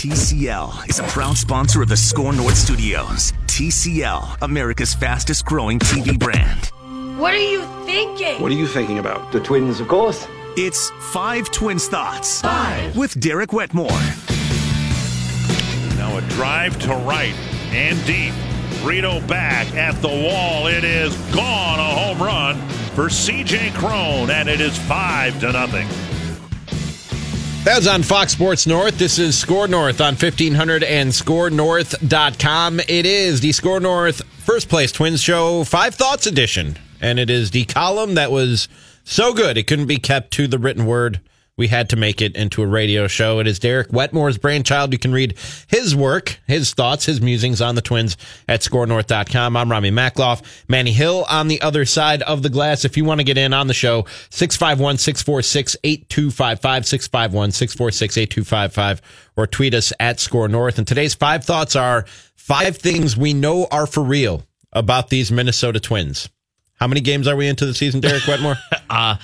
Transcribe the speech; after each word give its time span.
TCL 0.00 0.88
is 0.88 0.98
a 0.98 1.02
proud 1.02 1.36
sponsor 1.36 1.82
of 1.82 1.90
the 1.90 1.94
SKOR 1.94 2.32
North 2.32 2.56
Studios. 2.56 3.34
TCL, 3.44 4.38
America's 4.40 4.94
fastest 4.94 5.44
growing 5.44 5.78
TV 5.78 6.18
brand. 6.18 6.70
What 7.20 7.34
are 7.34 7.36
you 7.36 7.66
thinking? 7.84 8.40
What 8.40 8.50
are 8.50 8.54
you 8.54 8.66
thinking 8.66 8.98
about? 8.98 9.30
The 9.30 9.40
twins, 9.40 9.78
of 9.78 9.88
course. 9.88 10.26
It's 10.56 10.88
Five 11.12 11.50
Twins 11.50 11.86
Thoughts. 11.86 12.40
Five. 12.40 12.96
With 12.96 13.20
Derek 13.20 13.52
Wetmore. 13.52 13.90
Now 15.98 16.16
a 16.16 16.22
drive 16.30 16.78
to 16.78 16.94
right 16.94 17.34
and 17.70 18.02
deep. 18.06 18.32
Rito 18.82 19.20
back 19.26 19.70
at 19.74 20.00
the 20.00 20.08
wall. 20.08 20.66
It 20.66 20.82
is 20.82 21.14
gone. 21.34 21.78
A 21.78 21.82
home 21.82 22.22
run 22.22 22.56
for 22.94 23.10
CJ 23.10 23.74
Cron, 23.74 24.30
and 24.30 24.48
it 24.48 24.62
is 24.62 24.78
five 24.78 25.38
to 25.40 25.52
nothing. 25.52 25.86
That's 27.62 27.86
on 27.86 28.02
Fox 28.02 28.32
Sports 28.32 28.66
North. 28.66 28.96
This 28.98 29.18
is 29.18 29.38
SKOR 29.38 29.68
North 29.68 30.00
on 30.00 30.14
1500 30.14 30.82
and 30.82 31.10
skornorth.com. 31.10 32.80
It 32.80 33.04
is 33.04 33.42
the 33.42 33.52
SKOR 33.52 33.80
North 33.80 34.22
First 34.38 34.70
Place 34.70 34.90
Twins 34.92 35.20
Show 35.20 35.64
Five 35.64 35.94
Thoughts 35.94 36.26
edition. 36.26 36.78
And 37.02 37.18
it 37.18 37.28
is 37.28 37.50
the 37.50 37.66
column 37.66 38.14
that 38.14 38.32
was 38.32 38.66
so 39.04 39.34
good 39.34 39.58
it 39.58 39.66
couldn't 39.66 39.86
be 39.86 39.98
kept 39.98 40.30
to 40.32 40.48
the 40.48 40.58
written 40.58 40.86
word. 40.86 41.20
We 41.56 41.68
had 41.68 41.90
to 41.90 41.96
make 41.96 42.22
it 42.22 42.36
into 42.36 42.62
a 42.62 42.66
radio 42.66 43.06
show. 43.06 43.38
It 43.38 43.46
is 43.46 43.58
Derek 43.58 43.88
Wetmore's 43.88 44.38
brainchild. 44.38 44.92
You 44.92 44.98
can 44.98 45.12
read 45.12 45.36
his 45.68 45.94
work, 45.94 46.40
his 46.46 46.72
thoughts, 46.72 47.04
his 47.04 47.20
musings 47.20 47.60
on 47.60 47.74
the 47.74 47.82
Twins 47.82 48.16
at 48.48 48.60
skornorth.com. 48.60 49.56
I'm 49.56 49.70
Ramie 49.70 49.90
Makloff. 49.90 50.42
Manny 50.68 50.92
Hill 50.92 51.26
on 51.28 51.48
the 51.48 51.60
other 51.60 51.84
side 51.84 52.22
of 52.22 52.42
the 52.42 52.48
glass. 52.48 52.84
If 52.84 52.96
you 52.96 53.04
want 53.04 53.20
to 53.20 53.24
get 53.24 53.36
in 53.36 53.52
on 53.52 53.66
the 53.66 53.74
show, 53.74 54.06
651 54.30 54.98
646 54.98 55.76
8255, 55.84 56.86
651 56.86 57.52
646 57.52 58.16
8255, 58.16 59.02
or 59.36 59.46
tweet 59.46 59.74
us 59.74 59.92
at 60.00 60.18
SKOR 60.18 60.48
North. 60.48 60.78
And 60.78 60.86
today's 60.86 61.14
five 61.14 61.44
thoughts 61.44 61.76
are 61.76 62.04
five 62.36 62.76
things 62.76 63.16
we 63.16 63.34
know 63.34 63.66
are 63.70 63.86
for 63.86 64.02
real 64.02 64.44
about 64.72 65.10
these 65.10 65.30
Minnesota 65.30 65.80
Twins. 65.80 66.28
How 66.74 66.86
many 66.86 67.02
games 67.02 67.28
are 67.28 67.36
we 67.36 67.46
into 67.46 67.66
the 67.66 67.74
season, 67.74 68.00
Derek 68.00 68.26
Wetmore? 68.26 68.56
uh, 68.90 69.16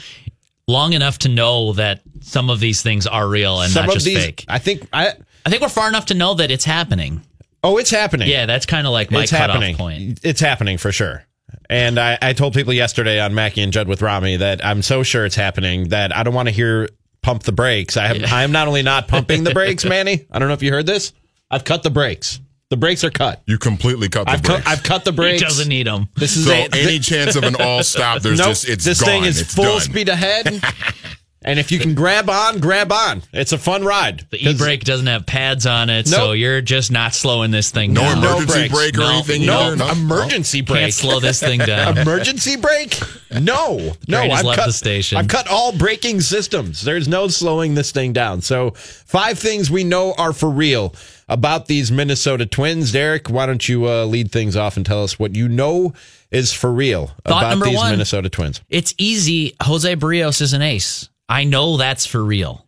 long 0.68 0.92
enough 0.92 1.18
to 1.18 1.28
know 1.28 1.72
that 1.74 2.02
some 2.20 2.50
of 2.50 2.60
these 2.60 2.82
things 2.82 3.06
are 3.06 3.28
real 3.28 3.60
and 3.60 3.70
Some 3.70 3.86
not 3.86 3.94
just 3.94 4.04
these, 4.06 4.24
fake. 4.24 4.44
I 4.48 4.58
think 4.58 4.88
I. 4.92 5.12
I 5.44 5.48
think 5.50 5.62
we're 5.62 5.68
far 5.68 5.88
enough 5.88 6.06
to 6.06 6.14
know 6.14 6.34
that 6.34 6.50
it's 6.50 6.64
happening. 6.64 7.22
Oh, 7.62 7.78
it's 7.78 7.90
happening. 7.90 8.28
Yeah, 8.28 8.46
that's 8.46 8.66
kind 8.66 8.86
of 8.86 8.92
like 8.92 9.10
my 9.12 9.22
it's 9.22 9.30
cutoff 9.30 9.54
happening. 9.54 9.76
point. 9.76 10.20
It's 10.24 10.40
happening 10.40 10.76
for 10.76 10.90
sure. 10.90 11.24
And 11.70 11.98
I, 11.98 12.18
I 12.20 12.32
told 12.32 12.54
people 12.54 12.72
yesterday 12.72 13.20
on 13.20 13.34
Mackey 13.34 13.60
and 13.62 13.72
Judd 13.72 13.86
with 13.88 14.02
Ramie 14.02 14.36
that 14.36 14.64
I'm 14.64 14.82
so 14.82 15.02
sure 15.02 15.24
it's 15.24 15.36
happening 15.36 15.88
that 15.88 16.14
I 16.14 16.22
don't 16.24 16.34
want 16.34 16.48
to 16.48 16.52
hear 16.54 16.88
pump 17.22 17.44
the 17.44 17.52
brakes. 17.52 17.96
I 17.96 18.06
have, 18.08 18.32
I 18.32 18.42
am 18.44 18.52
not 18.52 18.68
only 18.68 18.82
not 18.82 19.08
pumping 19.08 19.44
the 19.44 19.52
brakes, 19.52 19.84
Manny. 19.88 20.26
I 20.30 20.38
don't 20.38 20.48
know 20.48 20.54
if 20.54 20.62
you 20.62 20.72
heard 20.72 20.86
this. 20.86 21.12
I've 21.50 21.64
cut 21.64 21.82
the 21.82 21.90
brakes. 21.90 22.40
The 22.68 22.76
brakes 22.76 23.04
are 23.04 23.10
cut. 23.10 23.42
You 23.46 23.58
completely 23.58 24.08
cut 24.08 24.24
the 24.24 24.32
I've 24.32 24.42
brakes. 24.42 24.64
cut. 24.64 24.72
I've 24.72 24.82
cut 24.82 25.04
the 25.04 25.12
brakes. 25.12 25.34
He 25.40 25.44
brakes. 25.44 25.54
doesn't 25.56 25.68
need 25.68 25.86
them. 25.86 26.08
This 26.16 26.36
is 26.36 26.46
so 26.46 26.52
a, 26.52 26.68
any 26.72 26.98
chance 26.98 27.36
of 27.36 27.44
an 27.44 27.54
all 27.60 27.84
stop, 27.84 28.22
there's 28.22 28.38
nope, 28.40 28.48
just 28.48 28.68
it's 28.68 28.84
this 28.84 29.00
gone. 29.00 29.06
thing 29.08 29.24
is 29.24 29.40
it's 29.40 29.54
full 29.54 29.64
done. 29.64 29.80
speed 29.80 30.08
ahead. 30.08 30.60
and 31.46 31.58
if 31.58 31.70
you 31.72 31.78
can 31.78 31.94
grab 31.94 32.28
on, 32.28 32.58
grab 32.58 32.92
on. 32.92 33.22
It's 33.32 33.52
a 33.52 33.58
fun 33.58 33.84
ride. 33.84 34.26
The 34.30 34.48
e-brake 34.48 34.84
doesn't 34.84 35.06
have 35.06 35.24
pads 35.24 35.64
on 35.66 35.88
it, 35.88 36.06
so 36.08 36.32
you're 36.32 36.60
just 36.60 36.90
not 36.90 37.14
slowing 37.14 37.50
this 37.52 37.70
thing 37.70 37.94
down. 37.94 38.20
No 38.20 38.22
down. 38.22 38.42
emergency 38.42 38.68
brakes. 38.68 38.74
brake 38.74 38.94
or 38.96 38.98
No, 39.00 39.12
anything. 39.14 39.46
No, 39.46 39.60
either? 39.72 39.92
emergency 39.92 40.60
brake. 40.60 40.80
Can't 40.80 40.92
slow 40.94 41.20
this 41.20 41.40
thing 41.40 41.60
down. 41.66 41.96
Emergency 41.98 42.56
brake? 42.56 42.98
No, 43.40 43.92
no. 44.08 44.20
I've 44.22 44.44
left 44.44 44.58
cut 44.58 44.66
the 44.66 44.72
station. 44.72 45.18
I've 45.18 45.28
cut 45.28 45.48
all 45.48 45.72
braking 45.76 46.20
systems. 46.20 46.82
There's 46.82 47.08
no 47.08 47.28
slowing 47.28 47.74
this 47.74 47.92
thing 47.92 48.12
down. 48.12 48.40
So, 48.42 48.70
five 48.72 49.38
things 49.38 49.70
we 49.70 49.84
know 49.84 50.14
are 50.18 50.32
for 50.32 50.50
real 50.50 50.94
about 51.28 51.66
these 51.66 51.90
Minnesota 51.92 52.46
Twins. 52.46 52.92
Derek, 52.92 53.28
why 53.28 53.46
don't 53.46 53.68
you 53.68 53.88
uh, 53.88 54.04
lead 54.04 54.30
things 54.32 54.56
off 54.56 54.76
and 54.76 54.84
tell 54.86 55.02
us 55.02 55.18
what 55.18 55.34
you 55.34 55.48
know 55.48 55.92
is 56.30 56.52
for 56.52 56.72
real 56.72 57.08
Thought 57.24 57.54
about 57.54 57.64
these 57.64 57.76
one. 57.76 57.90
Minnesota 57.92 58.28
Twins? 58.28 58.60
It's 58.68 58.94
easy. 58.98 59.54
Jose 59.62 59.94
Berrios 59.96 60.40
is 60.40 60.52
an 60.52 60.62
ace. 60.62 61.08
I 61.28 61.44
know 61.44 61.76
that's 61.76 62.06
for 62.06 62.24
real. 62.24 62.66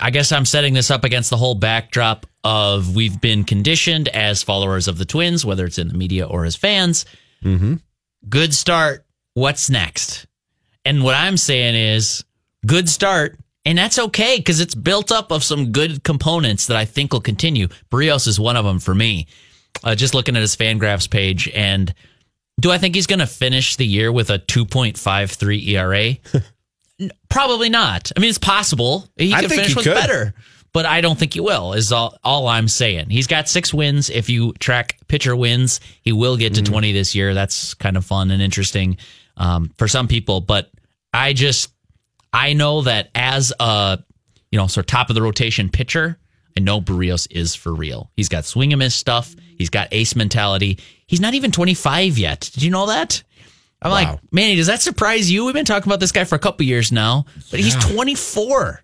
I 0.00 0.10
guess 0.10 0.32
I'm 0.32 0.46
setting 0.46 0.72
this 0.74 0.90
up 0.90 1.04
against 1.04 1.30
the 1.30 1.36
whole 1.36 1.54
backdrop 1.54 2.26
of 2.42 2.94
we've 2.94 3.20
been 3.20 3.44
conditioned 3.44 4.08
as 4.08 4.42
followers 4.42 4.88
of 4.88 4.98
the 4.98 5.04
Twins, 5.04 5.44
whether 5.44 5.66
it's 5.66 5.78
in 5.78 5.88
the 5.88 5.94
media 5.94 6.26
or 6.26 6.44
as 6.44 6.56
fans. 6.56 7.04
Mm-hmm. 7.42 7.74
Good 8.28 8.54
start. 8.54 9.04
What's 9.34 9.68
next? 9.68 10.26
And 10.84 11.02
what 11.02 11.14
I'm 11.14 11.36
saying 11.36 11.74
is 11.74 12.24
good 12.66 12.88
start. 12.88 13.38
And 13.66 13.78
that's 13.78 13.98
okay 13.98 14.36
because 14.38 14.60
it's 14.60 14.74
built 14.74 15.10
up 15.10 15.30
of 15.30 15.42
some 15.42 15.72
good 15.72 16.04
components 16.04 16.66
that 16.66 16.76
I 16.76 16.84
think 16.84 17.12
will 17.12 17.20
continue. 17.20 17.68
Berrios 17.90 18.28
is 18.28 18.38
one 18.38 18.56
of 18.56 18.64
them 18.64 18.78
for 18.78 18.94
me. 18.94 19.26
Uh, 19.82 19.94
just 19.94 20.14
looking 20.14 20.36
at 20.36 20.40
his 20.40 20.54
Fangraphs 20.54 21.10
page, 21.10 21.48
and 21.48 21.92
do 22.60 22.70
I 22.70 22.78
think 22.78 22.94
he's 22.94 23.08
going 23.08 23.18
to 23.18 23.26
finish 23.26 23.76
the 23.76 23.86
year 23.86 24.12
with 24.12 24.30
a 24.30 24.38
2.53 24.38 25.68
ERA? 25.68 26.16
Probably 27.28 27.68
not. 27.68 28.12
I 28.16 28.20
mean, 28.20 28.28
it's 28.30 28.38
possible 28.38 29.08
he 29.16 29.34
I 29.34 29.40
could 29.40 29.48
think 29.50 29.60
finish 29.62 29.72
he 29.72 29.76
with 29.76 29.84
could. 29.86 29.94
better, 29.94 30.34
but 30.72 30.86
I 30.86 31.00
don't 31.00 31.18
think 31.18 31.34
he 31.34 31.40
will. 31.40 31.72
Is 31.72 31.90
all 31.92 32.16
all 32.22 32.46
I'm 32.46 32.68
saying. 32.68 33.10
He's 33.10 33.26
got 33.26 33.48
six 33.48 33.74
wins. 33.74 34.10
If 34.10 34.28
you 34.28 34.52
track 34.54 34.98
pitcher 35.08 35.34
wins, 35.34 35.80
he 36.02 36.12
will 36.12 36.36
get 36.36 36.54
to 36.54 36.62
Mm-hmm. 36.62 36.72
20 36.72 36.92
this 36.92 37.14
year. 37.14 37.34
That's 37.34 37.74
kind 37.74 37.96
of 37.96 38.04
fun 38.04 38.30
and 38.30 38.40
interesting 38.40 38.96
um, 39.36 39.72
for 39.76 39.88
some 39.88 40.06
people. 40.08 40.40
But 40.40 40.70
I 41.12 41.32
just 41.32 41.72
I 42.32 42.52
know 42.52 42.82
that 42.82 43.10
as 43.14 43.52
a 43.58 43.98
you 44.52 44.58
know 44.58 44.66
sort 44.68 44.84
of 44.84 44.86
top 44.86 45.08
of 45.10 45.14
the 45.14 45.22
rotation 45.22 45.68
pitcher, 45.70 46.18
I 46.56 46.60
know 46.60 46.80
Berrios 46.80 47.26
is 47.30 47.56
for 47.56 47.74
real. 47.74 48.10
He's 48.16 48.28
got 48.28 48.44
swing 48.44 48.72
and 48.72 48.78
miss 48.78 48.94
stuff. 48.94 49.34
He's 49.58 49.70
got 49.70 49.88
ace 49.90 50.14
mentality. 50.14 50.78
He's 51.06 51.20
not 51.20 51.34
even 51.34 51.50
25 51.50 52.18
yet. 52.18 52.50
Did 52.54 52.62
you 52.62 52.70
know 52.70 52.86
that? 52.86 53.22
I'm 53.84 53.90
Wow. 53.90 53.96
like, 54.12 54.20
Manny, 54.32 54.56
does 54.56 54.66
that 54.68 54.80
surprise 54.82 55.30
you? 55.30 55.44
We've 55.44 55.54
been 55.54 55.64
talking 55.66 55.88
about 55.88 56.00
this 56.00 56.10
guy 56.12 56.24
for 56.24 56.34
a 56.34 56.38
couple 56.38 56.64
years 56.66 56.90
now, 56.90 57.26
but 57.50 57.60
he's 57.60 57.76
24, 57.76 58.82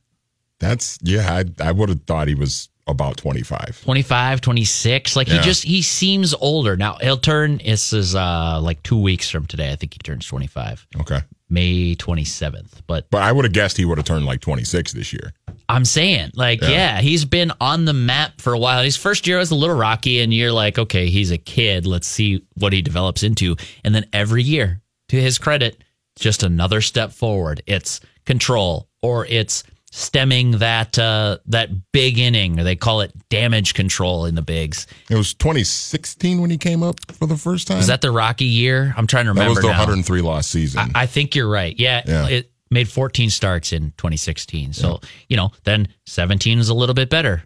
That's 0.58 0.98
yeah. 1.02 1.42
I 1.60 1.68
I 1.68 1.72
would 1.72 1.88
have 1.88 2.02
thought 2.02 2.28
he 2.28 2.34
was 2.34 2.68
about 2.86 3.16
25. 3.16 3.82
25, 3.84 4.40
26. 4.40 5.16
Like 5.16 5.28
he 5.28 5.38
just 5.38 5.62
he 5.64 5.80
seems 5.80 6.34
older. 6.34 6.76
Now 6.76 6.96
he'll 7.00 7.16
turn 7.16 7.58
this 7.64 7.92
is 7.92 8.14
uh 8.14 8.60
like 8.60 8.82
2 8.82 9.00
weeks 9.00 9.30
from 9.30 9.46
today. 9.46 9.72
I 9.72 9.76
think 9.76 9.94
he 9.94 9.98
turns 9.98 10.26
25. 10.26 10.86
Okay, 11.00 11.20
May 11.48 11.94
27th. 11.94 12.82
But 12.86 13.08
but 13.10 13.22
I 13.22 13.32
would 13.32 13.44
have 13.46 13.54
guessed 13.54 13.76
he 13.78 13.84
would 13.86 13.96
have 13.98 14.04
turned 14.06 14.26
like 14.26 14.40
26 14.40 14.92
this 14.92 15.12
year. 15.12 15.32
I'm 15.68 15.84
saying, 15.84 16.32
like, 16.34 16.60
Yeah. 16.62 16.68
yeah. 16.70 17.00
he's 17.00 17.24
been 17.24 17.52
on 17.60 17.84
the 17.84 17.92
map 17.92 18.40
for 18.40 18.52
a 18.52 18.58
while. 18.58 18.82
His 18.82 18.96
first 18.96 19.28
year 19.28 19.38
was 19.38 19.52
a 19.52 19.54
little 19.54 19.76
rocky, 19.76 20.20
and 20.20 20.34
you're 20.34 20.50
like, 20.50 20.80
okay, 20.80 21.08
he's 21.08 21.30
a 21.30 21.38
kid. 21.38 21.86
Let's 21.86 22.08
see 22.08 22.44
what 22.54 22.72
he 22.72 22.82
develops 22.82 23.22
into. 23.22 23.54
And 23.84 23.94
then 23.94 24.06
every 24.12 24.42
year, 24.42 24.80
to 25.10 25.20
his 25.20 25.38
credit, 25.38 25.82
just 26.16 26.42
another 26.42 26.80
step 26.80 27.12
forward. 27.12 27.62
It's 27.66 28.00
control, 28.26 28.88
or 29.02 29.26
it's 29.26 29.64
stemming 29.92 30.52
that 30.58 30.96
uh, 30.98 31.38
that 31.46 31.68
big 31.92 32.18
inning, 32.18 32.60
or 32.60 32.64
they 32.64 32.76
call 32.76 33.00
it 33.00 33.12
damage 33.28 33.74
control 33.74 34.24
in 34.26 34.34
the 34.36 34.42
bigs. 34.42 34.86
It 35.10 35.16
was 35.16 35.34
2016 35.34 36.40
when 36.40 36.50
he 36.50 36.56
came 36.58 36.82
up 36.82 36.94
for 37.12 37.26
the 37.26 37.36
first 37.36 37.66
time. 37.66 37.78
Was 37.78 37.88
that 37.88 38.00
the 38.00 38.12
rocky 38.12 38.44
year? 38.44 38.94
I'm 38.96 39.06
trying 39.06 39.24
to 39.26 39.32
that 39.32 39.40
remember 39.40 39.50
was 39.60 39.62
the 39.62 39.68
now. 39.72 39.78
103 39.78 40.20
loss 40.22 40.46
season? 40.46 40.92
I 40.94 41.06
think 41.06 41.34
you're 41.34 41.48
right. 41.50 41.74
Yeah, 41.78 42.02
Yeah. 42.06 42.28
it 42.28 42.52
made 42.70 42.88
14 42.88 43.30
starts 43.30 43.72
in 43.72 43.90
2016. 43.96 44.72
So, 44.74 45.00
you 45.28 45.36
know, 45.36 45.50
then 45.64 45.88
17 46.06 46.58
was 46.58 46.68
a 46.68 46.74
little 46.74 46.94
bit 46.94 47.10
better. 47.10 47.42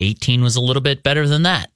18 0.00 0.42
was 0.42 0.56
a 0.56 0.60
little 0.60 0.82
bit 0.82 1.02
better 1.02 1.26
than 1.26 1.44
that. 1.44 1.70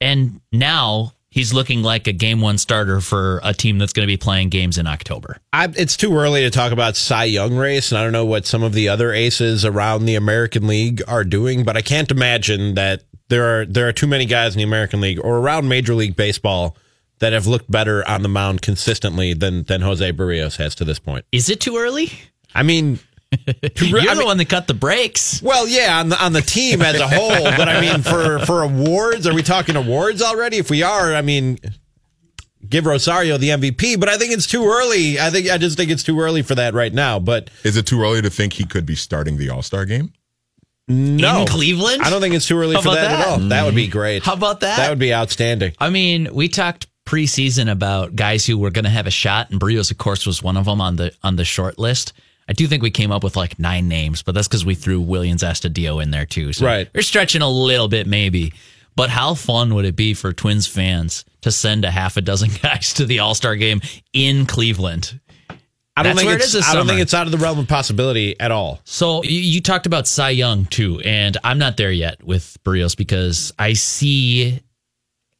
And 0.00 0.40
now 0.50 1.12
he's 1.36 1.52
looking 1.52 1.82
like 1.82 2.06
a 2.06 2.12
game 2.12 2.40
one 2.40 2.56
starter 2.56 2.98
for 2.98 3.40
a 3.44 3.52
team 3.52 3.76
that's 3.76 3.92
going 3.92 4.08
to 4.08 4.10
be 4.10 4.16
playing 4.16 4.48
games 4.48 4.78
in 4.78 4.86
October. 4.86 5.36
I, 5.52 5.68
it's 5.76 5.94
too 5.94 6.16
early 6.16 6.40
to 6.40 6.50
talk 6.50 6.72
about 6.72 6.96
Cy 6.96 7.24
Young 7.24 7.56
race, 7.56 7.92
and 7.92 7.98
I 7.98 8.02
don't 8.02 8.12
know 8.12 8.24
what 8.24 8.46
some 8.46 8.62
of 8.62 8.72
the 8.72 8.88
other 8.88 9.12
aces 9.12 9.62
around 9.62 10.06
the 10.06 10.14
American 10.14 10.66
League 10.66 11.02
are 11.06 11.24
doing, 11.24 11.62
but 11.62 11.76
I 11.76 11.82
can't 11.82 12.10
imagine 12.10 12.74
that 12.76 13.02
there 13.28 13.60
are 13.60 13.66
there 13.66 13.86
are 13.86 13.92
too 13.92 14.06
many 14.06 14.24
guys 14.24 14.54
in 14.54 14.58
the 14.58 14.64
American 14.64 15.02
League 15.02 15.20
or 15.22 15.36
around 15.36 15.68
Major 15.68 15.94
League 15.94 16.16
Baseball 16.16 16.74
that 17.18 17.34
have 17.34 17.46
looked 17.46 17.70
better 17.70 18.08
on 18.08 18.22
the 18.22 18.28
mound 18.30 18.62
consistently 18.62 19.34
than 19.34 19.64
than 19.64 19.82
Jose 19.82 20.12
Berrios 20.12 20.56
has 20.56 20.74
to 20.76 20.86
this 20.86 20.98
point. 20.98 21.26
Is 21.32 21.50
it 21.50 21.60
too 21.60 21.76
early? 21.76 22.12
I 22.54 22.62
mean, 22.62 22.98
You're 23.78 24.00
I 24.00 24.14
the 24.14 24.18
mean- 24.18 24.26
one 24.26 24.38
that 24.38 24.48
cut 24.48 24.66
the 24.66 24.74
brakes. 24.74 25.40
well, 25.42 25.66
yeah, 25.68 26.00
on 26.00 26.08
the 26.08 26.24
on 26.24 26.32
the 26.32 26.42
team 26.42 26.82
as 26.82 27.00
a 27.00 27.08
whole, 27.08 27.44
but 27.56 27.68
I 27.68 27.80
mean, 27.80 28.02
for 28.02 28.38
for 28.40 28.62
awards, 28.62 29.26
are 29.26 29.34
we 29.34 29.42
talking 29.42 29.76
awards 29.76 30.22
already? 30.22 30.56
If 30.58 30.70
we 30.70 30.82
are, 30.82 31.14
I 31.14 31.22
mean, 31.22 31.58
give 32.68 32.86
Rosario 32.86 33.38
the 33.38 33.50
MVP, 33.50 33.98
but 33.98 34.08
I 34.08 34.16
think 34.16 34.32
it's 34.32 34.46
too 34.46 34.64
early. 34.66 35.18
I 35.20 35.30
think 35.30 35.50
I 35.50 35.58
just 35.58 35.76
think 35.76 35.90
it's 35.90 36.02
too 36.02 36.20
early 36.20 36.42
for 36.42 36.54
that 36.54 36.74
right 36.74 36.92
now. 36.92 37.18
But 37.18 37.50
Is 37.64 37.76
it 37.76 37.86
too 37.86 38.00
early 38.02 38.22
to 38.22 38.30
think 38.30 38.54
he 38.54 38.64
could 38.64 38.86
be 38.86 38.94
starting 38.94 39.36
the 39.36 39.50
All 39.50 39.62
Star 39.62 39.84
game? 39.84 40.12
no, 40.88 41.42
In 41.42 41.46
Cleveland? 41.48 42.02
I 42.02 42.10
don't 42.10 42.20
think 42.20 42.34
it's 42.34 42.46
too 42.46 42.58
early 42.58 42.74
How 42.76 42.80
for 42.82 42.88
about 42.90 42.94
that, 43.00 43.10
at 43.10 43.18
that? 43.18 43.26
all. 43.26 43.38
That 43.48 43.64
would 43.64 43.74
be 43.74 43.84
mm-hmm. 43.84 43.92
great. 43.92 44.22
How 44.22 44.34
about 44.34 44.60
that? 44.60 44.76
That 44.76 44.90
would 44.90 44.98
be 45.00 45.12
outstanding. 45.12 45.72
I 45.78 45.90
mean, 45.90 46.28
we 46.32 46.48
talked 46.48 46.86
preseason 47.04 47.70
about 47.70 48.14
guys 48.16 48.46
who 48.46 48.58
were 48.58 48.70
going 48.70 48.84
to 48.84 48.90
have 48.90 49.06
a 49.06 49.10
shot, 49.10 49.50
and 49.50 49.60
Berrios, 49.60 49.90
of 49.90 49.98
course, 49.98 50.26
was 50.26 50.42
one 50.42 50.56
of 50.56 50.64
them 50.66 50.80
on 50.80 50.96
the 50.96 51.12
on 51.22 51.36
the 51.36 51.44
short 51.44 51.78
list. 51.78 52.12
I 52.48 52.52
do 52.52 52.66
think 52.66 52.82
we 52.82 52.90
came 52.90 53.10
up 53.10 53.24
with 53.24 53.36
like 53.36 53.58
nine 53.58 53.88
names, 53.88 54.22
but 54.22 54.34
that's 54.34 54.46
because 54.46 54.64
we 54.64 54.74
threw 54.74 55.02
Willians 55.02 55.42
Astudillo 55.42 56.02
in 56.02 56.10
there 56.10 56.26
too. 56.26 56.52
So 56.52 56.64
Right. 56.66 56.88
We're 56.94 57.02
stretching 57.02 57.42
a 57.42 57.48
little 57.48 57.88
bit, 57.88 58.06
maybe. 58.06 58.52
But 58.94 59.10
how 59.10 59.34
fun 59.34 59.74
would 59.74 59.84
it 59.84 59.94
be 59.96 60.14
for 60.14 60.32
Twins 60.32 60.66
fans 60.66 61.24
to 61.42 61.50
send 61.52 61.84
a 61.84 61.90
half 61.90 62.16
a 62.16 62.22
dozen 62.22 62.50
guys 62.62 62.94
to 62.94 63.04
the 63.04 63.18
All 63.18 63.34
Star 63.34 63.56
game 63.56 63.80
in 64.12 64.46
Cleveland? 64.46 65.20
I 65.98 66.02
don't 66.02 66.16
think 66.16 66.30
it's, 66.30 66.54
I 66.54 66.74
don't 66.74 66.86
think 66.86 67.00
it's 67.00 67.14
out 67.14 67.24
of 67.26 67.32
the 67.32 67.38
realm 67.38 67.58
of 67.58 67.68
possibility 67.68 68.38
at 68.38 68.50
all. 68.50 68.80
So 68.84 69.22
you, 69.22 69.40
you 69.40 69.60
talked 69.62 69.86
about 69.86 70.06
Cy 70.06 70.30
Young 70.30 70.66
too, 70.66 71.00
and 71.02 71.38
I'm 71.42 71.58
not 71.58 71.78
there 71.78 71.90
yet 71.90 72.22
with 72.22 72.58
Berrios 72.64 72.94
because 72.94 73.50
I 73.58 73.72
see, 73.72 74.60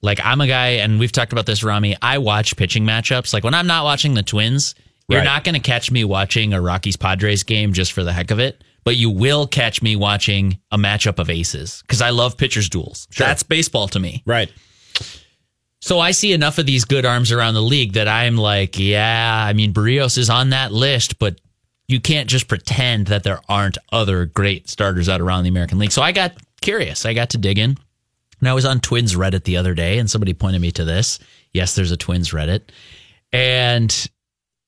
like, 0.01 0.19
I'm 0.25 0.41
a 0.41 0.47
guy, 0.47 0.69
and 0.79 0.99
we've 0.99 1.13
talked 1.13 1.33
about 1.33 1.45
this, 1.45 1.63
Ramie. 1.63 1.97
I 2.01 2.19
watch 2.19 2.57
pitching 2.57 2.85
matchups. 2.85 3.35
Like 3.35 3.45
when 3.45 3.53
I'm 3.53 3.67
not 3.67 3.85
watching 3.85 4.15
the 4.15 4.23
Twins, 4.23 4.75
you're 5.09 5.21
Right. 5.21 5.25
not 5.25 5.45
going 5.45 5.55
to 5.55 5.61
catch 5.61 5.91
me 5.91 6.05
watching 6.05 6.53
a 6.53 6.61
Rockies 6.61 6.97
Padres 6.97 7.43
game 7.45 7.73
just 7.73 7.93
for 7.93 8.03
the 8.05 8.13
heck 8.13 8.31
of 8.31 8.39
it. 8.39 8.63
But 8.85 8.97
you 8.97 9.11
will 9.11 9.47
catch 9.49 9.83
me 9.83 9.97
watching 9.97 10.59
a 10.71 10.79
matchup 10.79 11.19
of 11.19 11.29
aces 11.29 11.83
because 11.83 12.01
I 12.01 12.11
love 12.11 12.37
pitchers 12.37 12.69
duels. 12.69 13.09
That's 13.19 13.43
baseball 13.43 13.89
to 13.89 13.99
me. 13.99 14.23
Right. 14.27 14.51
So 15.81 15.99
I 16.01 16.13
see 16.13 16.33
enough 16.33 16.59
of 16.59 16.67
these 16.67 16.85
good 16.85 17.05
arms 17.05 17.31
around 17.33 17.55
the 17.55 17.63
league 17.63 17.93
that 17.95 18.09
I'm 18.09 18.37
like, 18.37 18.79
yeah, 18.79 19.45
I 19.49 19.53
mean, 19.53 19.73
Berrios 19.73 20.17
is 20.19 20.31
on 20.31 20.51
that 20.51 20.73
list, 20.73 21.19
but 21.19 21.41
you 21.89 22.01
can't 22.01 22.29
just 22.29 22.49
pretend 22.49 23.09
that 23.09 23.23
there 23.25 23.41
aren't 23.49 23.79
other 23.93 24.25
great 24.27 24.69
starters 24.69 25.09
out 25.09 25.21
around 25.21 25.45
the 25.45 25.49
American 25.51 25.79
League. 25.79 25.93
So 25.93 26.03
I 26.03 26.13
got 26.13 26.33
curious. 26.61 27.05
I 27.07 27.13
got 27.13 27.31
to 27.31 27.39
dig 27.39 27.59
in. 27.59 27.77
And 28.41 28.49
I 28.49 28.55
was 28.55 28.65
on 28.65 28.81
Twins 28.81 29.15
Reddit 29.15 29.45
the 29.45 29.57
other 29.57 29.75
day, 29.75 29.99
and 29.99 30.11
somebody 30.11 30.35
pointed 30.35 30.61
me 30.61 30.71
to 30.73 30.85
this. 30.85 31.19
Yes, 31.53 31.75
there's 31.75 31.91
a 31.93 31.97
Twins 31.97 32.31
Reddit. 32.31 32.63
And 33.33 34.09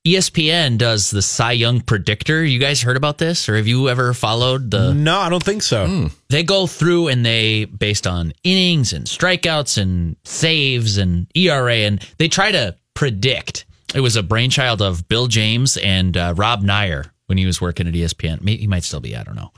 ESPN 0.07 0.79
does 0.79 1.11
the 1.11 1.21
Cy 1.23 1.53
Young 1.53 1.81
predictor. 1.81 2.45
You 2.45 2.59
guys 2.59 2.81
heard 2.81 2.97
about 2.97 3.19
this, 3.19 3.49
or 3.49 3.57
have 3.57 3.67
you 3.67 3.89
ever 3.89 4.15
followed 4.15 4.71
the 4.71 4.95
No, 4.95 5.19
I 5.19 5.29
don't 5.29 5.43
think 5.43 5.63
so. 5.63 6.09
they 6.31 6.43
go 6.43 6.67
through 6.67 7.09
and 7.09 7.27
they 7.27 7.67
based 7.67 8.07
on 8.07 8.33
innings 8.45 8.93
and 8.93 9.05
strikeouts 9.07 9.77
and 9.77 10.17
saves 10.25 10.97
and 10.99 11.27
ERA 11.35 11.75
and 11.75 12.01
they 12.19 12.29
try 12.29 12.51
to 12.53 12.77
predict. 12.95 13.67
It 13.95 14.01
was 14.01 14.17
a 14.17 14.23
brainchild 14.23 14.81
of 14.83 15.09
Bill 15.09 15.27
James 15.27 15.77
and 15.77 16.17
uh, 16.17 16.35
Rob 16.37 16.63
Neyer 16.63 17.11
when 17.27 17.37
he 17.39 17.47
was 17.47 17.61
working 17.61 17.87
at 17.89 17.95
ESPN. 17.95 18.41
Maybe 18.43 18.63
he 18.63 18.67
might 18.67 18.85
still 18.85 19.01
be. 19.01 19.17
I 19.17 19.23
don't 19.25 19.37
know. 19.37 19.53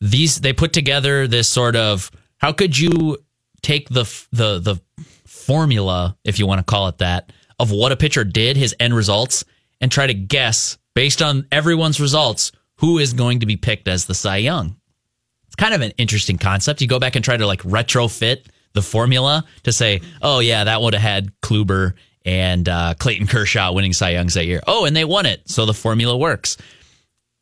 These 0.00 0.40
they 0.40 0.52
put 0.52 0.72
together 0.72 1.26
this 1.26 1.48
sort 1.48 1.76
of 1.76 2.10
how 2.38 2.52
could 2.52 2.78
you 2.78 3.18
take 3.62 3.88
the 3.88 4.04
the 4.32 4.58
the 4.58 4.80
formula, 5.24 6.16
if 6.24 6.38
you 6.38 6.46
want 6.46 6.58
to 6.58 6.64
call 6.64 6.88
it 6.88 6.98
that, 6.98 7.32
of 7.58 7.70
what 7.70 7.92
a 7.92 7.96
pitcher 7.96 8.24
did, 8.24 8.56
his 8.56 8.74
end 8.80 8.94
results, 8.94 9.44
and 9.80 9.90
try 9.90 10.06
to 10.06 10.14
guess 10.14 10.78
based 10.94 11.22
on 11.22 11.46
everyone's 11.50 12.00
results 12.00 12.52
who 12.76 12.98
is 12.98 13.12
going 13.12 13.40
to 13.40 13.46
be 13.46 13.56
picked 13.56 13.88
as 13.88 14.06
the 14.06 14.14
Cy 14.14 14.38
Young 14.38 14.76
it's 15.54 15.62
kind 15.62 15.74
of 15.74 15.82
an 15.82 15.92
interesting 15.98 16.36
concept. 16.36 16.80
You 16.80 16.88
go 16.88 16.98
back 16.98 17.14
and 17.14 17.24
try 17.24 17.36
to 17.36 17.46
like 17.46 17.62
retrofit 17.62 18.46
the 18.72 18.82
formula 18.82 19.44
to 19.62 19.72
say, 19.72 20.00
oh 20.20 20.40
yeah, 20.40 20.64
that 20.64 20.82
would 20.82 20.94
have 20.94 21.02
had 21.02 21.32
Kluber 21.42 21.92
and 22.24 22.68
uh, 22.68 22.94
Clayton 22.98 23.28
Kershaw 23.28 23.72
winning 23.72 23.92
Cy 23.92 24.10
Youngs 24.10 24.34
that 24.34 24.46
year. 24.46 24.60
Oh, 24.66 24.84
and 24.84 24.96
they 24.96 25.04
won 25.04 25.26
it, 25.26 25.48
so 25.48 25.64
the 25.64 25.72
formula 25.72 26.16
works. 26.16 26.56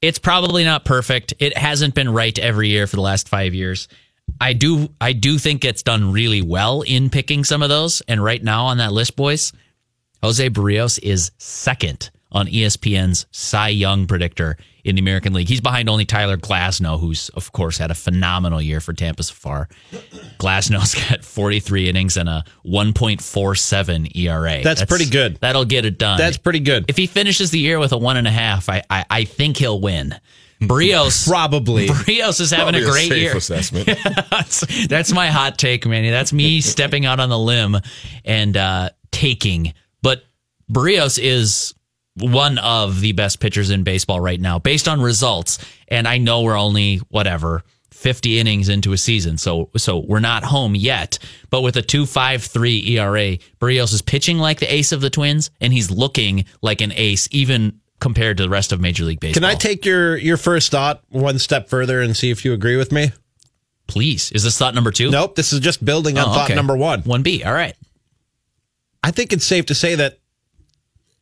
It's 0.02 0.18
probably 0.18 0.62
not 0.62 0.84
perfect. 0.84 1.32
It 1.38 1.56
hasn't 1.56 1.94
been 1.94 2.12
right 2.12 2.38
every 2.38 2.68
year 2.68 2.86
for 2.86 2.96
the 2.96 3.02
last 3.02 3.30
five 3.30 3.54
years. 3.54 3.88
I 4.38 4.52
do, 4.52 4.90
I 5.00 5.14
do 5.14 5.38
think 5.38 5.64
it's 5.64 5.82
done 5.82 6.12
really 6.12 6.42
well 6.42 6.82
in 6.82 7.08
picking 7.08 7.44
some 7.44 7.62
of 7.62 7.70
those. 7.70 8.02
And 8.08 8.22
right 8.22 8.42
now 8.42 8.66
on 8.66 8.76
that 8.76 8.92
list, 8.92 9.16
boys, 9.16 9.54
Jose 10.22 10.48
Berrios 10.50 10.98
is 11.02 11.32
second 11.38 12.10
on 12.30 12.46
ESPN's 12.46 13.26
Cy 13.30 13.68
Young 13.68 14.06
predictor 14.06 14.56
in 14.84 14.96
the 14.96 15.00
American 15.00 15.32
League. 15.32 15.48
He's 15.48 15.60
behind 15.60 15.88
only 15.88 16.04
Tyler 16.04 16.36
Glasnow, 16.36 16.98
who's 16.98 17.28
of 17.30 17.52
course 17.52 17.78
had 17.78 17.90
a 17.90 17.94
phenomenal 17.94 18.60
year 18.60 18.80
for 18.80 18.92
Tampa 18.92 19.22
so 19.22 19.34
far. 19.34 19.68
Glasnow's 20.38 20.94
got 21.10 21.24
43 21.24 21.88
innings 21.88 22.16
and 22.16 22.28
a 22.28 22.44
1.47 22.64 24.16
ERA. 24.16 24.62
That's 24.62 24.84
pretty 24.84 25.06
good. 25.08 25.36
That'll 25.40 25.64
get 25.64 25.84
it 25.84 25.98
done. 25.98 26.18
That's 26.18 26.38
pretty 26.38 26.60
good. 26.60 26.86
If 26.88 26.96
he 26.96 27.06
finishes 27.06 27.50
the 27.50 27.58
year 27.58 27.78
with 27.78 27.92
a 27.92 27.98
one 27.98 28.16
and 28.16 28.26
a 28.26 28.32
half, 28.32 28.68
I 28.68 28.82
I, 28.88 29.04
I 29.10 29.24
think 29.24 29.56
he'll 29.58 29.80
win. 29.80 30.14
Brios 30.62 31.26
Probably. 31.28 31.88
Brios 31.88 32.40
is 32.40 32.52
having 32.52 32.74
Probably 32.74 32.82
a 32.84 32.90
great 32.90 33.08
safe 33.08 33.18
year. 33.18 33.36
assessment. 33.36 33.86
that's, 34.30 34.86
that's 34.86 35.12
my 35.12 35.26
hot 35.26 35.58
take, 35.58 35.84
Manny. 35.86 36.10
That's 36.10 36.32
me 36.32 36.60
stepping 36.60 37.04
out 37.04 37.18
on 37.18 37.28
the 37.28 37.38
limb 37.38 37.76
and 38.24 38.56
uh, 38.56 38.90
taking. 39.10 39.74
Berrios 40.72 41.18
is 41.22 41.74
one 42.16 42.58
of 42.58 43.00
the 43.00 43.12
best 43.12 43.40
pitchers 43.40 43.70
in 43.70 43.84
baseball 43.84 44.20
right 44.20 44.40
now, 44.40 44.58
based 44.58 44.88
on 44.88 45.00
results. 45.00 45.58
And 45.88 46.06
I 46.08 46.18
know 46.18 46.42
we're 46.42 46.58
only 46.58 46.96
whatever. 47.08 47.62
50 47.90 48.40
innings 48.40 48.68
into 48.68 48.92
a 48.92 48.98
season. 48.98 49.38
So 49.38 49.70
so 49.76 49.98
we're 49.98 50.18
not 50.18 50.42
home 50.42 50.74
yet. 50.74 51.20
But 51.50 51.60
with 51.60 51.76
a 51.76 51.82
2.53 51.82 52.88
ERA, 52.88 53.38
Berrios 53.60 53.92
is 53.92 54.02
pitching 54.02 54.38
like 54.38 54.58
the 54.58 54.72
ace 54.74 54.90
of 54.90 55.00
the 55.00 55.10
Twins 55.10 55.50
and 55.60 55.72
he's 55.72 55.88
looking 55.88 56.46
like 56.62 56.80
an 56.80 56.92
ace 56.96 57.28
even 57.30 57.78
compared 58.00 58.38
to 58.38 58.42
the 58.42 58.48
rest 58.48 58.72
of 58.72 58.80
Major 58.80 59.04
League 59.04 59.20
Baseball. 59.20 59.42
Can 59.42 59.44
I 59.48 59.54
take 59.54 59.84
your 59.84 60.16
your 60.16 60.36
first 60.36 60.72
thought 60.72 61.04
one 61.10 61.38
step 61.38 61.68
further 61.68 62.00
and 62.00 62.16
see 62.16 62.30
if 62.30 62.44
you 62.44 62.52
agree 62.52 62.76
with 62.76 62.90
me? 62.90 63.12
Please. 63.86 64.32
Is 64.32 64.42
this 64.42 64.58
thought 64.58 64.74
number 64.74 64.90
2? 64.90 65.10
Nope. 65.10 65.36
This 65.36 65.52
is 65.52 65.60
just 65.60 65.84
building 65.84 66.18
on 66.18 66.28
Oh, 66.28 66.32
thought 66.32 66.50
number 66.50 66.76
one. 66.76 67.02
1B. 67.02 67.46
All 67.46 67.52
right. 67.52 67.76
I 69.04 69.12
think 69.12 69.32
it's 69.32 69.44
safe 69.44 69.66
to 69.66 69.74
say 69.76 69.94
that 69.96 70.18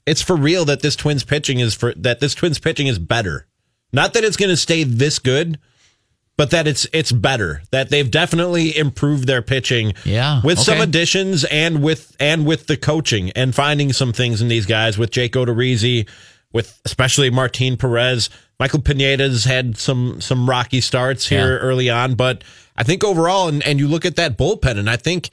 it's 0.06 0.22
for 0.22 0.36
real 0.36 0.64
that 0.66 0.82
this 0.82 0.96
Twins 0.96 1.24
pitching 1.24 1.60
is 1.60 1.74
for 1.74 1.92
that 1.94 2.20
this 2.20 2.34
Twins 2.34 2.58
pitching 2.58 2.86
is 2.86 2.98
better. 2.98 3.46
Not 3.92 4.14
that 4.14 4.24
it's 4.24 4.36
going 4.36 4.50
to 4.50 4.56
stay 4.56 4.84
this 4.84 5.18
good, 5.18 5.58
but 6.36 6.50
that 6.50 6.66
it's 6.66 6.86
it's 6.92 7.12
better. 7.12 7.62
That 7.70 7.90
they've 7.90 8.10
definitely 8.10 8.76
improved 8.76 9.26
their 9.26 9.42
pitching. 9.42 9.94
Yeah, 10.04 10.40
with 10.44 10.58
some 10.58 10.80
additions 10.80 11.44
and 11.44 11.82
with 11.82 12.16
and 12.20 12.46
with 12.46 12.66
the 12.66 12.76
coaching 12.76 13.30
and 13.32 13.54
finding 13.54 13.92
some 13.92 14.12
things 14.12 14.40
in 14.40 14.48
these 14.48 14.66
guys 14.66 14.96
with 14.96 15.10
Jake 15.10 15.32
Odorizzi, 15.32 16.08
with 16.52 16.80
especially 16.84 17.30
Martin 17.30 17.76
Perez. 17.76 18.30
Michael 18.58 18.82
Pineda's 18.82 19.44
had 19.44 19.78
some 19.78 20.20
some 20.20 20.48
rocky 20.48 20.80
starts 20.80 21.26
here 21.28 21.52
Yeah. 21.54 21.58
early 21.58 21.88
on, 21.90 22.14
but 22.14 22.44
I 22.76 22.82
think 22.84 23.02
overall, 23.02 23.48
and, 23.48 23.62
and 23.66 23.78
you 23.78 23.88
look 23.88 24.04
at 24.04 24.16
that 24.16 24.36
bullpen, 24.38 24.78
and 24.78 24.88
I 24.88 24.96
think 24.96 25.30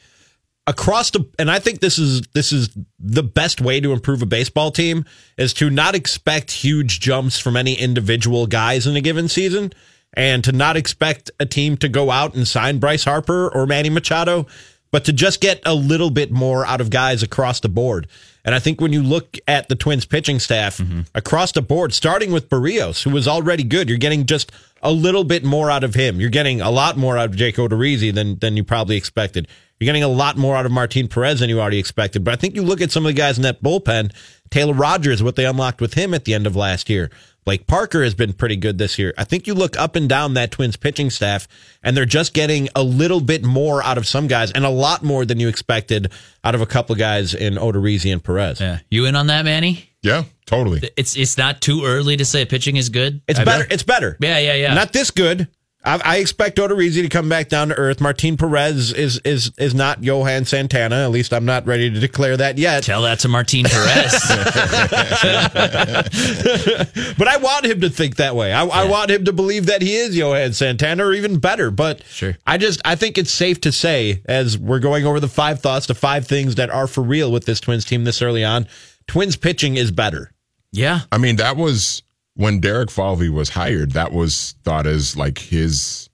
across 0.67 1.11
the 1.11 1.25
and 1.39 1.49
I 1.49 1.59
think 1.59 1.79
this 1.79 1.97
is 1.97 2.21
this 2.33 2.51
is 2.51 2.69
the 2.99 3.23
best 3.23 3.61
way 3.61 3.79
to 3.79 3.93
improve 3.93 4.21
a 4.21 4.25
baseball 4.25 4.69
team 4.69 5.05
is 5.37 5.53
to 5.55 5.69
not 5.69 5.95
expect 5.95 6.51
huge 6.51 6.99
jumps 6.99 7.39
from 7.39 7.55
any 7.55 7.73
individual 7.73 8.45
guys 8.45 8.85
in 8.85 8.95
a 8.95 9.01
given 9.01 9.29
season 9.29 9.71
and 10.13 10.43
to 10.43 10.51
not 10.51 10.75
expect 10.75 11.31
a 11.39 11.45
team 11.45 11.77
to 11.77 11.87
go 11.87 12.11
out 12.11 12.35
and 12.35 12.47
sign 12.47 12.79
Bryce 12.79 13.05
Harper 13.05 13.49
or 13.49 13.65
Manny 13.65 13.89
Machado 13.89 14.45
but 14.91 15.05
to 15.05 15.13
just 15.13 15.41
get 15.41 15.61
a 15.65 15.73
little 15.73 16.09
bit 16.09 16.31
more 16.31 16.65
out 16.65 16.81
of 16.81 16.89
guys 16.89 17.23
across 17.23 17.59
the 17.59 17.69
board. 17.69 18.07
And 18.45 18.55
I 18.55 18.59
think 18.59 18.79
when 18.79 18.93
you 18.93 19.03
look 19.03 19.37
at 19.47 19.67
the 19.67 19.75
Twins 19.75 20.05
pitching 20.05 20.39
staff 20.39 20.77
mm-hmm. 20.77 21.01
across 21.13 21.51
the 21.51 21.61
board, 21.61 21.93
starting 21.93 22.31
with 22.31 22.49
Berrios, 22.49 23.03
who 23.03 23.09
was 23.09 23.27
already 23.27 23.63
good, 23.63 23.89
you're 23.89 23.97
getting 23.97 24.25
just 24.25 24.53
a 24.81 24.91
little 24.91 25.25
bit 25.25 25.43
more 25.43 25.69
out 25.69 25.83
of 25.83 25.95
him. 25.95 26.21
You're 26.21 26.29
getting 26.29 26.61
a 26.61 26.71
lot 26.71 26.95
more 26.95 27.17
out 27.17 27.29
of 27.29 27.35
Jake 27.35 27.57
Odorizzi 27.57 28.13
than 28.13 28.39
than 28.39 28.55
you 28.55 28.63
probably 28.63 28.95
expected. 28.95 29.47
You're 29.79 29.85
getting 29.85 30.03
a 30.03 30.07
lot 30.07 30.37
more 30.37 30.55
out 30.55 30.65
of 30.65 30.71
Martin 30.71 31.07
Perez 31.07 31.39
than 31.39 31.49
you 31.49 31.59
already 31.59 31.77
expected. 31.79 32.23
But 32.23 32.33
I 32.33 32.37
think 32.37 32.55
you 32.55 32.63
look 32.63 32.81
at 32.81 32.91
some 32.91 33.05
of 33.05 33.09
the 33.09 33.13
guys 33.13 33.37
in 33.37 33.43
that 33.43 33.61
bullpen, 33.61 34.11
Taylor 34.49 34.73
Rogers, 34.73 35.21
what 35.21 35.35
they 35.35 35.45
unlocked 35.45 35.81
with 35.81 35.93
him 35.93 36.13
at 36.13 36.25
the 36.25 36.33
end 36.33 36.47
of 36.47 36.55
last 36.55 36.89
year. 36.89 37.11
Blake 37.45 37.65
Parker 37.65 38.03
has 38.03 38.13
been 38.13 38.33
pretty 38.33 38.57
good 38.57 38.77
this 38.77 38.99
year. 38.99 39.13
I 39.17 39.23
think 39.23 39.47
you 39.47 39.53
look 39.53 39.79
up 39.79 39.95
and 39.95 40.09
down 40.09 40.33
that 40.33 40.51
Twins 40.51 40.75
pitching 40.75 41.09
staff, 41.09 41.47
and 41.81 41.95
they're 41.95 42.03
just 42.05 42.33
getting 42.33 42.67
a 42.75 42.83
little 42.83 43.21
bit 43.21 43.41
more 43.41 43.81
out 43.83 43.97
of 43.97 44.05
some 44.05 44.27
guys 44.27 44.51
and 44.51 44.65
a 44.65 44.69
lot 44.69 45.01
more 45.01 45.23
than 45.25 45.39
you 45.39 45.47
expected 45.47 46.11
out 46.43 46.55
of 46.55 46.61
a 46.61 46.65
couple 46.65 46.91
of 46.93 46.99
guys 46.99 47.33
in 47.33 47.53
Odorizzi 47.53 48.11
and 48.11 48.21
Perez. 48.21 48.59
Yeah. 48.59 48.79
You 48.89 49.05
in 49.05 49.15
on 49.15 49.27
that, 49.27 49.45
Manny? 49.45 49.89
Yeah, 50.01 50.23
totally. 50.45 50.81
It's 50.97 51.15
it's 51.15 51.37
not 51.37 51.61
too 51.61 51.85
early 51.85 52.17
to 52.17 52.25
say 52.25 52.43
pitching 52.45 52.75
is 52.75 52.89
good. 52.89 53.21
It's 53.29 53.39
I 53.39 53.45
better. 53.45 53.63
bet- 53.63 53.71
It's 53.71 53.83
better. 53.83 54.17
Yeah, 54.19 54.39
yeah, 54.39 54.53
yeah. 54.55 54.73
Not 54.73 54.91
this 54.91 55.11
good. 55.11 55.47
I, 55.87 56.01
I 56.03 56.17
expect 56.17 56.57
Odorizzi 56.57 57.01
to 57.01 57.09
come 57.09 57.29
back 57.29 57.49
down 57.49 57.69
to 57.69 57.75
earth. 57.75 58.01
Martin 58.01 58.37
Perez 58.37 58.91
is 58.93 59.19
is 59.19 59.51
is 59.57 59.73
not 59.73 60.03
Johan 60.03 60.45
Santana. 60.45 60.97
At 60.97 61.11
least 61.11 61.33
I'm 61.33 61.45
not 61.45 61.65
ready 61.65 61.89
to 61.89 61.99
declare 61.99 62.35
that 62.37 62.57
yet. 62.57 62.83
Tell 62.83 63.01
that 63.03 63.19
to 63.19 63.27
Martin 63.29 63.63
Perez. 63.63 64.13
But 67.17 67.27
I 67.27 67.37
want 67.37 67.65
him 67.65 67.81
to 67.81 67.89
think 67.89 68.17
that 68.17 68.35
way. 68.35 68.53
I, 68.53 68.63
I 68.65 68.85
want 68.85 69.09
him 69.09 69.25
to 69.25 69.33
believe 69.33 69.65
that 69.67 69.81
he 69.81 69.95
is 69.95 70.15
Johan 70.15 70.53
Santana 70.53 71.05
or 71.05 71.13
even 71.13 71.39
better. 71.39 71.71
But 71.71 72.03
Sure. 72.05 72.37
I 72.45 72.57
just 72.57 72.81
I 72.85 72.95
think 72.95 73.17
it's 73.17 73.31
safe 73.31 73.61
to 73.61 73.71
say 73.71 74.21
as 74.25 74.57
we're 74.57 74.79
going 74.79 75.05
over 75.05 75.19
the 75.19 75.27
five 75.27 75.61
thoughts, 75.61 75.87
the 75.87 75.95
five 75.95 76.27
things 76.27 76.55
that 76.55 76.69
are 76.69 76.87
for 76.87 77.01
real 77.01 77.31
with 77.31 77.45
this 77.45 77.59
Twins 77.59 77.85
team 77.85 78.03
this 78.03 78.21
early 78.21 78.43
on. 78.43 78.67
Twins 79.07 79.35
pitching 79.35 79.77
is 79.77 79.91
better. 79.91 80.31
yeah. 80.71 81.01
I 81.11 81.17
mean, 81.17 81.37
that 81.37 81.57
was 81.57 82.03
when 82.37 82.59
Derek 82.59 82.91
Falvey 82.91 83.29
was 83.29 83.49
hired. 83.49 83.91
That 83.91 84.13
was 84.13 84.55
thought 84.63 84.87
as 84.87 85.17
like 85.17 85.39
his 85.39 86.09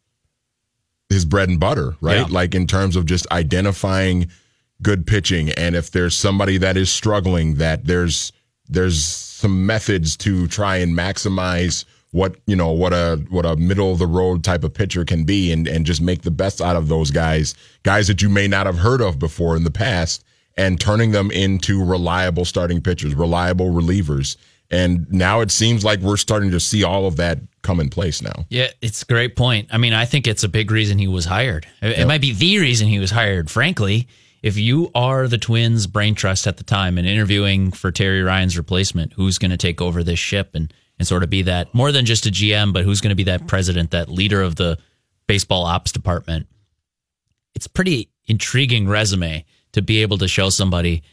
his 1.09 1.25
bread 1.25 1.49
and 1.49 1.59
butter, 1.59 1.95
right? 2.01 2.19
Yeah. 2.19 2.27
Like 2.29 2.55
in 2.55 2.65
terms 2.65 2.95
of 2.95 3.05
just 3.05 3.29
identifying 3.31 4.29
good 4.81 5.05
pitching, 5.05 5.51
and 5.51 5.75
if 5.75 5.91
there's 5.91 6.15
somebody 6.15 6.57
that 6.57 6.77
is 6.77 6.89
struggling, 6.89 7.55
that 7.55 7.85
there's 7.85 8.31
there's 8.67 9.03
some 9.03 9.65
methods 9.65 10.15
to 10.17 10.47
try 10.47 10.77
and 10.77 10.97
maximize 10.97 11.83
what 12.11 12.35
you 12.45 12.55
know 12.55 12.71
what 12.71 12.93
a 12.93 13.21
what 13.29 13.45
a 13.45 13.57
middle 13.57 13.91
of 13.91 13.99
the 13.99 14.07
road 14.07 14.43
type 14.43 14.63
of 14.63 14.73
pitcher 14.73 15.03
can 15.03 15.25
be 15.25 15.51
and 15.51 15.67
and 15.67 15.85
just 15.85 15.99
make 15.99 16.21
the 16.21 16.31
best 16.31 16.61
out 16.61 16.75
of 16.75 16.87
those 16.87 17.11
guys 17.11 17.55
guys 17.81 18.07
that 18.07 18.21
you 18.21 18.29
may 18.29 18.47
not 18.47 18.67
have 18.67 18.77
heard 18.77 19.01
of 19.01 19.17
before 19.17 19.57
in 19.57 19.63
the 19.63 19.71
past 19.71 20.23
and 20.55 20.79
turning 20.79 21.11
them 21.11 21.31
into 21.31 21.83
reliable 21.83 22.45
starting 22.45 22.79
pitchers 22.79 23.15
reliable 23.15 23.71
relievers 23.71 24.37
and 24.73 25.11
now 25.11 25.41
it 25.41 25.51
seems 25.51 25.85
like 25.85 25.99
we're 25.99 26.17
starting 26.17 26.51
to 26.51 26.59
see 26.59 26.83
all 26.83 27.05
of 27.05 27.17
that 27.17 27.37
come 27.61 27.79
in 27.79 27.89
place 27.89 28.21
now 28.21 28.45
Yeah, 28.49 28.67
it's 28.81 29.03
a 29.03 29.05
great 29.05 29.35
point. 29.35 29.69
I 29.71 29.77
mean, 29.77 29.93
I 29.93 30.05
think 30.05 30.27
it's 30.27 30.43
a 30.43 30.49
big 30.49 30.71
reason 30.71 30.97
he 30.97 31.07
was 31.07 31.25
hired. 31.25 31.67
It, 31.81 31.99
it 31.99 32.07
might 32.07 32.21
be 32.21 32.33
the 32.33 32.59
reason 32.59 32.87
he 32.87 32.99
was 32.99 33.11
hired, 33.11 33.49
frankly. 33.49 34.07
If 34.41 34.57
you 34.57 34.91
are 34.93 35.29
the 35.29 35.37
Twins' 35.37 35.87
brain 35.87 36.15
trust 36.15 36.47
at 36.47 36.57
the 36.57 36.65
time 36.65 36.97
and 36.97 37.07
interviewing 37.07 37.71
for 37.71 37.91
Terry 37.91 38.21
Ryan's 38.21 38.57
replacement, 38.57 39.13
who's 39.13 39.37
going 39.37 39.51
to 39.51 39.57
take 39.57 39.79
over 39.79 40.03
this 40.03 40.19
ship 40.19 40.49
and, 40.53 40.73
and 40.99 41.07
sort 41.07 41.23
of 41.23 41.29
be 41.29 41.43
that 41.43 41.73
more 41.73 41.93
than 41.93 42.05
just 42.05 42.25
a 42.25 42.29
GM, 42.29 42.73
but 42.73 42.83
who's 42.83 42.99
going 42.99 43.09
to 43.11 43.15
be 43.15 43.23
that 43.23 43.47
president, 43.47 43.91
that 43.91 44.09
leader 44.09 44.41
of 44.41 44.55
the 44.55 44.77
baseball 45.27 45.63
ops 45.63 45.93
department? 45.93 46.47
It's 47.55 47.67
pretty 47.67 48.09
intriguing 48.25 48.89
resume 48.89 49.45
to 49.71 49.81
be 49.81 50.01
able 50.01 50.17
to 50.17 50.27
show 50.27 50.49
somebody 50.49 51.03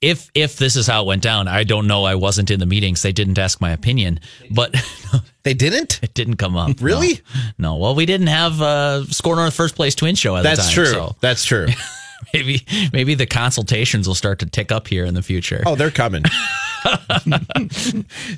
if 0.00 0.30
if 0.34 0.56
this 0.56 0.76
is 0.76 0.86
how 0.86 1.02
it 1.02 1.06
went 1.06 1.22
down. 1.22 1.48
I 1.48 1.64
don't 1.64 1.86
know. 1.86 2.04
I 2.04 2.14
wasn't 2.14 2.50
in 2.50 2.60
the 2.60 2.66
meetings. 2.66 3.02
They 3.02 3.12
didn't 3.12 3.38
ask 3.38 3.60
my 3.60 3.70
opinion, 3.72 4.20
but 4.50 4.74
They 5.42 5.54
didn't? 5.54 6.00
it 6.02 6.12
didn't 6.14 6.36
come 6.36 6.56
up. 6.56 6.76
Really? 6.80 7.20
No. 7.58 7.70
no. 7.72 7.76
Well, 7.76 7.94
we 7.94 8.04
didn't 8.06 8.26
have 8.26 8.60
uh, 8.60 9.04
SKOR 9.06 9.36
North 9.36 9.54
First 9.54 9.74
Place 9.74 9.94
Twin 9.94 10.14
Show 10.14 10.36
at 10.36 10.42
That's 10.42 10.58
the 10.68 10.74
time. 10.74 10.74
true. 10.74 10.92
So 10.92 11.16
That's 11.20 11.44
true. 11.44 11.66
maybe 12.34 12.66
maybe 12.92 13.14
the 13.14 13.26
consultations 13.26 14.06
will 14.06 14.14
start 14.14 14.40
to 14.40 14.46
tick 14.46 14.70
up 14.70 14.86
here 14.88 15.04
in 15.06 15.14
the 15.14 15.22
future. 15.22 15.62
Oh, 15.66 15.74
they're 15.76 15.90
coming. 15.90 16.24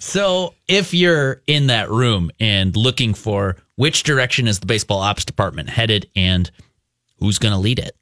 So 0.00 0.54
if 0.69 0.92
you're 0.95 1.42
in 1.47 1.69
that 1.69 1.90
room 1.90 2.31
and 2.40 2.75
looking 2.76 3.14
for 3.14 3.57
which 3.76 4.02
direction 4.02 4.49
is 4.49 4.59
the 4.61 4.66
baseball 4.66 4.99
ops 5.00 5.25
department 5.25 5.69
headed 5.69 6.09
and 6.16 6.50
who's 7.19 7.38
going 7.38 7.52
to 7.52 7.59
lead 7.59 7.78
it, 7.78 7.97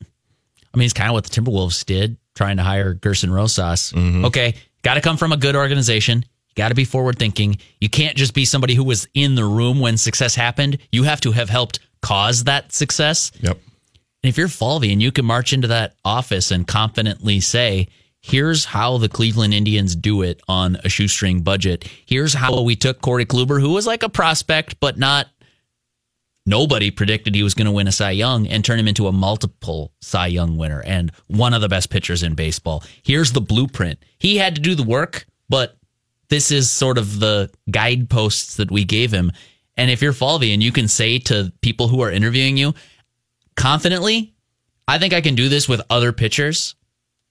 I 0.72 0.76
mean, 0.78 0.86
it's 0.86 0.94
kind 0.94 1.10
of 1.10 1.14
what 1.14 1.24
the 1.24 1.30
Timberwolves 1.40 1.84
did 1.84 2.16
trying 2.34 2.56
to 2.56 2.62
hire 2.62 2.94
Gersson 2.94 3.30
Rosas. 3.30 3.92
Mm-hmm. 3.92 4.24
Okay, 4.26 4.54
got 4.82 4.94
to 4.94 5.00
come 5.00 5.16
from 5.16 5.32
a 5.32 5.36
good 5.36 5.56
organization. 5.56 6.18
You 6.48 6.54
got 6.54 6.68
to 6.68 6.74
be 6.74 6.84
forward 6.84 7.18
thinking. 7.18 7.58
You 7.80 7.88
can't 7.88 8.16
just 8.16 8.34
be 8.34 8.44
somebody 8.44 8.74
who 8.74 8.84
was 8.84 9.06
in 9.14 9.34
the 9.34 9.44
room 9.44 9.80
when 9.80 9.96
success 9.96 10.34
happened. 10.34 10.78
You 10.90 11.04
have 11.04 11.20
to 11.22 11.32
have 11.32 11.48
helped 11.48 11.80
cause 12.02 12.44
that 12.44 12.72
success. 12.72 13.30
yep 13.40 13.56
And 14.22 14.28
if 14.28 14.36
you're 14.36 14.48
Falvey 14.48 14.92
and 14.92 15.02
you 15.02 15.12
can 15.12 15.24
march 15.24 15.52
into 15.52 15.68
that 15.68 15.94
office 16.04 16.50
and 16.50 16.66
confidently 16.66 17.40
say, 17.40 17.88
here's 18.20 18.64
how 18.64 18.98
the 18.98 19.08
Cleveland 19.08 19.54
Indians 19.54 19.94
do 19.94 20.22
it 20.22 20.40
on 20.48 20.76
a 20.84 20.88
shoestring 20.88 21.42
budget. 21.42 21.88
Here's 22.06 22.34
how 22.34 22.62
we 22.62 22.76
took 22.76 23.00
Corey 23.00 23.26
Kluber, 23.26 23.60
who 23.60 23.70
was 23.70 23.86
like 23.86 24.02
a 24.02 24.08
prospect, 24.08 24.80
but 24.80 24.98
not 24.98 25.28
nobody 26.46 26.90
predicted 26.90 27.34
he 27.34 27.42
was 27.42 27.54
going 27.54 27.66
to 27.66 27.72
win 27.72 27.88
a 27.88 27.92
Cy 27.92 28.10
Young 28.10 28.46
and 28.46 28.64
turn 28.64 28.78
him 28.78 28.88
into 28.88 29.06
a 29.06 29.12
multiple 29.12 29.92
Cy 30.00 30.28
Young 30.28 30.56
winner 30.56 30.82
and 30.82 31.12
one 31.26 31.54
of 31.54 31.60
the 31.60 31.68
best 31.68 31.90
pitchers 31.90 32.22
in 32.22 32.34
baseball. 32.34 32.82
Here's 33.02 33.32
the 33.32 33.40
blueprint. 33.40 33.98
He 34.18 34.36
had 34.36 34.54
to 34.54 34.60
do 34.60 34.74
the 34.74 34.82
work, 34.82 35.26
but 35.48 35.76
this 36.28 36.50
is 36.50 36.70
sort 36.70 36.98
of 36.98 37.20
the 37.20 37.50
guideposts 37.70 38.56
that 38.56 38.70
we 38.70 38.84
gave 38.84 39.12
him. 39.12 39.32
And 39.76 39.90
if 39.90 40.02
you're 40.02 40.12
Falvey 40.12 40.52
and 40.52 40.62
you 40.62 40.72
can 40.72 40.88
say 40.88 41.18
to 41.20 41.52
people 41.60 41.88
who 41.88 42.02
are 42.02 42.10
interviewing 42.10 42.56
you 42.56 42.74
confidently, 43.56 44.34
I 44.86 44.98
think 44.98 45.12
I 45.12 45.20
can 45.20 45.34
do 45.34 45.48
this 45.48 45.68
with 45.68 45.82
other 45.90 46.12
pitchers. 46.12 46.74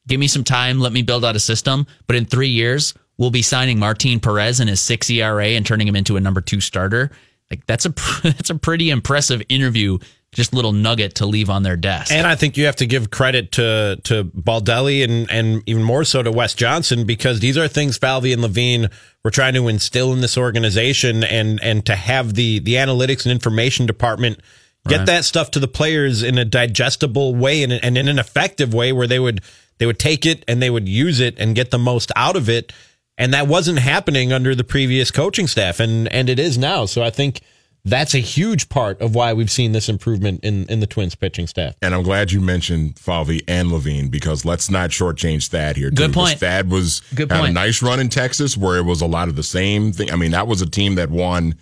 Give 0.07 0.19
me 0.19 0.27
some 0.27 0.43
time, 0.43 0.79
let 0.79 0.93
me 0.93 1.01
build 1.01 1.25
out 1.25 1.35
a 1.35 1.39
system. 1.39 1.85
But 2.07 2.15
in 2.15 2.25
three 2.25 2.49
years, 2.49 2.93
we'll 3.17 3.31
be 3.31 3.41
signing 3.41 3.79
Martin 3.79 4.19
Perez 4.19 4.59
and 4.59 4.69
his 4.69 4.81
six 4.81 5.09
ERA 5.09 5.45
and 5.47 5.65
turning 5.65 5.87
him 5.87 5.95
into 5.95 6.17
a 6.17 6.21
number 6.21 6.41
two 6.41 6.61
starter. 6.61 7.11
Like 7.51 7.65
that's 7.65 7.85
a 7.85 7.89
that's 8.23 8.49
a 8.49 8.55
pretty 8.55 8.89
impressive 8.89 9.41
interview. 9.49 9.97
Just 10.31 10.53
little 10.53 10.73
nugget 10.73 11.15
to 11.15 11.25
leave 11.25 11.49
on 11.49 11.63
their 11.63 11.75
desk. 11.75 12.11
And 12.11 12.27
I 12.27 12.35
think 12.35 12.55
you 12.55 12.65
have 12.65 12.75
to 12.77 12.85
give 12.85 13.09
credit 13.09 13.51
to 13.53 13.99
to 14.03 14.25
Baldelli 14.25 15.03
and 15.03 15.29
and 15.31 15.63
even 15.65 15.81
more 15.81 16.03
so 16.03 16.21
to 16.21 16.31
Wes 16.31 16.53
Johnson 16.53 17.05
because 17.05 17.39
these 17.39 17.57
are 17.57 17.67
things 17.67 17.97
Falvey 17.97 18.31
and 18.31 18.41
Levine 18.43 18.89
were 19.23 19.31
trying 19.31 19.55
to 19.55 19.67
instill 19.67 20.13
in 20.13 20.21
this 20.21 20.37
organization 20.37 21.23
and 21.23 21.59
and 21.63 21.83
to 21.87 21.95
have 21.95 22.35
the 22.35 22.59
the 22.59 22.75
analytics 22.75 23.25
and 23.25 23.31
information 23.31 23.87
department 23.87 24.39
get 24.87 24.99
Right. 24.99 25.05
that 25.07 25.25
stuff 25.25 25.49
to 25.51 25.59
the 25.59 25.67
players 25.67 26.21
in 26.23 26.37
a 26.37 26.45
digestible 26.45 27.33
way 27.35 27.63
and, 27.63 27.73
and 27.73 27.97
in 27.97 28.07
an 28.07 28.19
effective 28.19 28.71
way 28.73 28.93
where 28.93 29.07
they 29.07 29.19
would 29.19 29.41
they 29.79 29.87
would 29.87 29.99
take 29.99 30.27
it 30.27 30.43
and 30.47 30.61
they 30.61 30.69
would 30.69 30.87
use 30.87 31.19
it 31.19 31.39
and 31.39 31.55
get 31.55 31.71
the 31.71 31.79
most 31.79 32.11
out 32.15 32.35
of 32.35 32.49
it 32.49 32.71
and 33.19 33.31
that 33.35 33.45
wasn't 33.47 33.77
happening 33.77 34.33
under 34.33 34.55
the 34.55 34.63
previous 34.63 35.11
coaching 35.11 35.45
staff 35.45 35.79
and 35.79 36.07
and 36.11 36.27
it 36.29 36.39
is 36.39 36.57
now 36.57 36.85
so 36.85 37.03
I 37.03 37.11
think 37.11 37.41
that's 37.85 38.13
a 38.13 38.19
huge 38.19 38.67
part 38.67 38.99
of 39.01 39.15
why 39.15 39.31
we've 39.33 39.49
seen 39.51 39.71
this 39.71 39.87
improvement 39.87 40.41
in 40.43 40.65
in 40.65 40.79
the 40.81 40.85
Twins 40.85 41.15
pitching 41.15 41.47
staff. 41.47 41.75
And 41.81 41.95
I'm 41.95 42.03
glad 42.03 42.29
you 42.31 42.41
mentioned 42.41 42.99
Falvey 42.99 43.41
and 43.47 43.71
Levine 43.71 44.09
because 44.09 44.43
let's 44.43 44.69
not 44.69 44.89
shortchange 44.89 45.47
Thad 45.47 45.77
here. 45.77 45.89
too, 45.89 45.95
Good 45.95 46.13
'cause 46.13 46.29
point. 46.31 46.39
Thad 46.41 46.69
was 46.69 47.01
Good 47.15 47.31
had 47.31 47.39
point. 47.39 47.51
a 47.51 47.53
nice 47.53 47.81
run 47.81 48.01
in 48.01 48.09
Texas 48.09 48.57
where 48.57 48.75
it 48.77 48.83
was 48.83 48.99
a 49.01 49.05
lot 49.05 49.29
of 49.29 49.37
the 49.37 49.43
same 49.43 49.93
thing. 49.93 50.11
I 50.11 50.17
mean, 50.17 50.31
that 50.31 50.45
was 50.45 50.61
a 50.61 50.65
team 50.65 50.95
that 50.95 51.09
won 51.09 51.55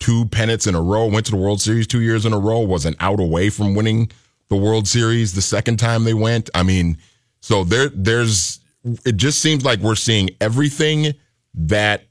two 0.00 0.24
pennants 0.26 0.66
in 0.66 0.74
a 0.74 0.80
row, 0.80 1.04
went 1.04 1.26
to 1.26 1.32
the 1.32 1.36
World 1.36 1.60
Series 1.60 1.86
two 1.86 2.00
years 2.00 2.24
in 2.24 2.32
a 2.32 2.38
row, 2.38 2.60
was 2.60 2.86
an 2.86 2.96
out 2.98 3.20
away 3.20 3.50
from 3.50 3.74
winning 3.74 4.10
the 4.48 4.56
World 4.56 4.88
Series 4.88 5.34
the 5.34 5.42
second 5.42 5.76
time 5.76 6.04
they 6.04 6.14
went. 6.14 6.48
I 6.54 6.62
mean, 6.62 6.96
so 7.42 7.62
there 7.62 7.90
there's 7.94 8.58
it 9.04 9.16
just 9.16 9.40
seems 9.40 9.64
like 9.64 9.80
we're 9.80 9.94
seeing 9.94 10.30
everything 10.40 11.14
that 11.54 12.04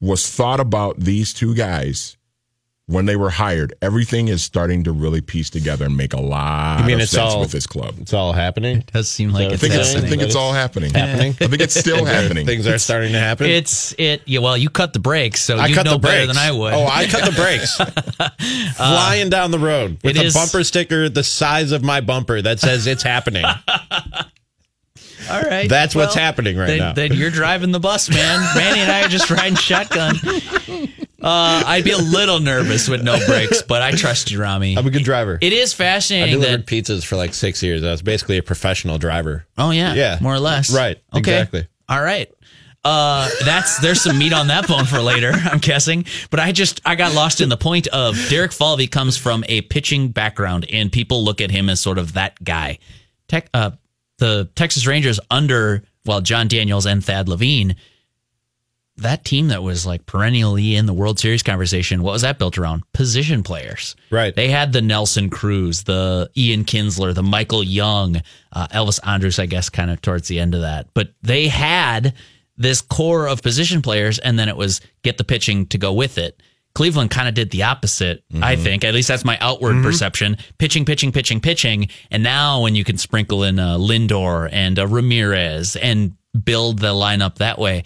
was 0.00 0.28
thought 0.30 0.60
about 0.60 0.98
these 1.00 1.32
two 1.34 1.54
guys 1.54 2.16
when 2.86 3.04
they 3.04 3.16
were 3.16 3.28
hired. 3.28 3.74
Everything 3.82 4.28
is 4.28 4.42
starting 4.42 4.84
to 4.84 4.92
really 4.92 5.20
piece 5.20 5.50
together 5.50 5.84
and 5.84 5.94
make 5.96 6.14
a 6.14 6.20
lot 6.20 6.80
You 6.80 6.86
mean 6.86 6.94
of 6.94 7.00
it's 7.02 7.10
sense 7.10 7.34
all- 7.34 7.40
with 7.40 7.50
this 7.52 7.66
club. 7.66 7.96
It's 8.00 8.14
all 8.14 8.32
happening. 8.32 8.78
It 8.78 8.90
does 8.92 9.08
seem 9.10 9.30
like 9.30 9.42
So 9.42 9.50
I 9.50 9.52
it's 9.54 9.60
think 9.60 9.74
it's 9.74 9.94
I 9.94 10.00
think 10.08 10.22
it's 10.22 10.34
all 10.36 10.52
happening. 10.54 10.94
Happening. 10.94 11.32
I 11.40 11.48
think 11.48 11.60
it's 11.60 11.74
still 11.78 12.04
happening. 12.06 12.46
Things 12.46 12.66
are 12.66 12.78
starting 12.78 13.12
to 13.12 13.18
happen. 13.18 13.46
It's 13.50 13.94
it. 13.98 14.22
Yeah. 14.24 14.38
Well, 14.38 14.56
you 14.56 14.70
cut 14.70 14.94
the 14.94 15.00
brakes, 15.00 15.42
so 15.42 15.58
I 15.58 15.66
you 15.66 15.74
cut 15.74 15.84
know 15.84 15.94
the 15.94 15.98
brakes 15.98 16.14
better 16.14 16.26
than 16.28 16.36
I 16.38 16.50
would. 16.52 16.72
Oh, 16.72 16.86
I 16.86 17.06
cut 17.06 17.26
the 17.26 17.32
brakes. 17.32 17.76
Flying 18.76 19.28
down 19.28 19.50
the 19.50 19.58
road 19.58 19.98
with 20.02 20.16
a 20.16 20.24
is- 20.24 20.32
bumper 20.34 20.64
sticker 20.64 21.08
the 21.10 21.24
size 21.24 21.72
of 21.72 21.82
my 21.84 22.00
bumper 22.00 22.40
that 22.40 22.58
says 22.60 22.86
it's 22.86 23.02
happening. 23.02 23.44
All 25.30 25.42
right. 25.42 25.68
That's 25.68 25.94
what's 25.94 26.14
happening 26.14 26.56
right 26.56 26.66
then, 26.66 26.78
now. 26.78 26.92
Then 26.92 27.12
you're 27.12 27.30
driving 27.30 27.70
the 27.72 27.80
bus, 27.80 28.08
man. 28.10 28.40
Manny 28.56 28.80
and 28.80 28.90
I 28.90 29.04
are 29.04 29.08
just 29.08 29.30
riding 29.30 29.56
shotgun. 29.56 30.16
Uh, 31.20 31.62
I'd 31.66 31.82
be 31.84 31.90
a 31.90 31.98
little 31.98 32.38
nervous 32.40 32.88
with 32.88 33.02
no 33.02 33.18
brakes, 33.26 33.62
but 33.62 33.82
I 33.82 33.90
trust 33.90 34.30
you, 34.30 34.40
Ramie. 34.40 34.76
I'm 34.78 34.86
a 34.86 34.90
good 34.90 35.02
driver. 35.04 35.36
It 35.40 35.52
is 35.52 35.74
I 35.74 35.76
fascinating 35.76 36.34
delivered 36.40 36.60
that. 36.60 36.66
pizzas 36.66 37.04
for 37.04 37.16
like 37.16 37.34
six 37.34 37.62
years. 37.62 37.82
I 37.82 37.90
was 37.90 38.02
basically 38.02 38.38
a 38.38 38.42
professional 38.42 38.98
driver. 38.98 39.44
Oh 39.56 39.70
yeah, 39.70 39.94
Yeah. 39.94 40.18
more 40.20 40.34
or 40.34 40.38
less. 40.40 40.72
Right, 40.72 40.98
Okay. 41.12 41.18
exactly. 41.18 41.66
All 41.88 42.00
right. 42.02 42.32
Uh, 42.84 43.28
that's 43.44 43.80
there's 43.80 44.00
some 44.00 44.16
meat 44.16 44.32
on 44.32 44.46
that 44.46 44.68
bone 44.68 44.84
for 44.84 45.00
later. 45.00 45.32
I'm 45.34 45.58
guessing, 45.58 46.04
but 46.30 46.38
I 46.38 46.52
just 46.52 46.80
I 46.86 46.94
got 46.94 47.12
lost 47.12 47.40
in 47.40 47.48
the 47.48 47.56
point 47.56 47.88
of 47.88 48.16
Derek 48.30 48.52
Falvey 48.52 48.86
comes 48.86 49.16
from 49.16 49.44
a 49.48 49.62
pitching 49.62 50.08
background, 50.10 50.66
and 50.72 50.90
people 50.90 51.24
look 51.24 51.40
at 51.40 51.50
him 51.50 51.68
as 51.68 51.80
sort 51.80 51.98
of 51.98 52.12
that 52.12 52.42
guy. 52.44 52.78
Tech, 53.26 53.50
uh, 53.52 53.72
the 54.18 54.48
Texas 54.54 54.86
Rangers 54.86 55.18
under 55.30 55.82
well 56.04 56.20
Jon 56.20 56.48
Daniels 56.48 56.86
and 56.86 57.04
Thad 57.04 57.28
Levine, 57.28 57.76
that 58.98 59.24
team 59.24 59.48
that 59.48 59.62
was 59.62 59.86
like 59.86 60.06
perennially 60.06 60.74
in 60.74 60.86
the 60.86 60.92
World 60.92 61.18
Series 61.18 61.42
conversation. 61.42 62.02
What 62.02 62.12
was 62.12 62.22
that 62.22 62.38
built 62.38 62.58
around? 62.58 62.82
Position 62.92 63.42
players. 63.42 63.96
Right. 64.10 64.34
They 64.34 64.48
had 64.48 64.72
the 64.72 64.82
Nelson 64.82 65.30
Cruz, 65.30 65.84
the 65.84 66.30
Ian 66.36 66.64
Kinsler, 66.64 67.14
the 67.14 67.22
Michael 67.22 67.62
Young, 67.62 68.20
uh, 68.52 68.68
Elvis 68.68 69.00
Andrus, 69.06 69.38
I 69.38 69.46
guess, 69.46 69.70
kind 69.70 69.90
of 69.90 70.02
towards 70.02 70.28
the 70.28 70.40
end 70.40 70.54
of 70.54 70.62
that. 70.62 70.88
But 70.94 71.12
they 71.22 71.48
had 71.48 72.14
this 72.56 72.80
core 72.80 73.28
of 73.28 73.40
position 73.40 73.82
players, 73.82 74.18
and 74.18 74.36
then 74.38 74.48
it 74.48 74.56
was 74.56 74.80
get 75.02 75.16
the 75.16 75.24
pitching 75.24 75.66
to 75.66 75.78
go 75.78 75.92
with 75.92 76.18
it. 76.18 76.42
Cleveland 76.78 77.10
kind 77.10 77.26
of 77.26 77.34
did 77.34 77.50
the 77.50 77.64
opposite, 77.64 78.22
I 78.40 78.54
think. 78.54 78.84
At 78.84 78.94
least 78.94 79.08
that's 79.08 79.24
my 79.24 79.36
outward 79.40 79.82
perception. 79.82 80.36
Pitching, 80.58 80.84
pitching, 80.84 81.10
pitching, 81.10 81.40
pitching. 81.40 81.88
And 82.12 82.22
now 82.22 82.62
when 82.62 82.76
you 82.76 82.84
can 82.84 82.96
sprinkle 82.98 83.42
in 83.42 83.58
uh, 83.58 83.78
Lindor 83.78 84.48
and 84.52 84.78
uh, 84.78 84.86
Ramirez 84.86 85.74
and 85.74 86.12
build 86.44 86.78
the 86.78 86.94
lineup 86.94 87.38
that 87.38 87.58
way, 87.58 87.82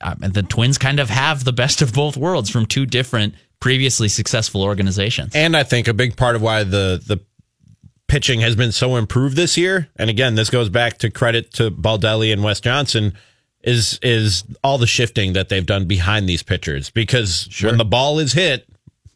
uh, 0.00 0.14
the 0.20 0.44
Twins 0.44 0.78
kind 0.78 1.00
of 1.00 1.10
have 1.10 1.42
the 1.42 1.52
best 1.52 1.82
of 1.82 1.92
both 1.92 2.16
worlds 2.16 2.48
from 2.48 2.64
two 2.64 2.86
different 2.86 3.34
previously 3.58 4.06
successful 4.06 4.62
organizations. 4.62 5.34
And 5.34 5.56
I 5.56 5.64
think 5.64 5.88
a 5.88 5.92
big 5.92 6.16
part 6.16 6.36
of 6.36 6.40
why 6.40 6.62
the 6.62 7.02
the 7.04 7.18
pitching 8.06 8.38
has 8.42 8.54
been 8.54 8.70
so 8.70 8.94
improved 8.94 9.34
this 9.34 9.56
year, 9.56 9.88
and 9.96 10.08
again, 10.08 10.36
this 10.36 10.48
goes 10.48 10.68
back 10.68 10.98
to 10.98 11.10
credit 11.10 11.52
to 11.54 11.72
Baldelli 11.72 12.32
and 12.32 12.44
Wes 12.44 12.60
Johnson, 12.60 13.14
is 13.62 13.98
is 14.02 14.44
all 14.62 14.78
the 14.78 14.86
shifting 14.86 15.32
that 15.32 15.48
they've 15.48 15.66
done 15.66 15.86
behind 15.86 16.28
these 16.28 16.42
pitchers. 16.42 16.90
Because 16.90 17.48
when 17.62 17.78
the 17.78 17.84
ball 17.84 18.18
is 18.18 18.32
hit, 18.32 18.68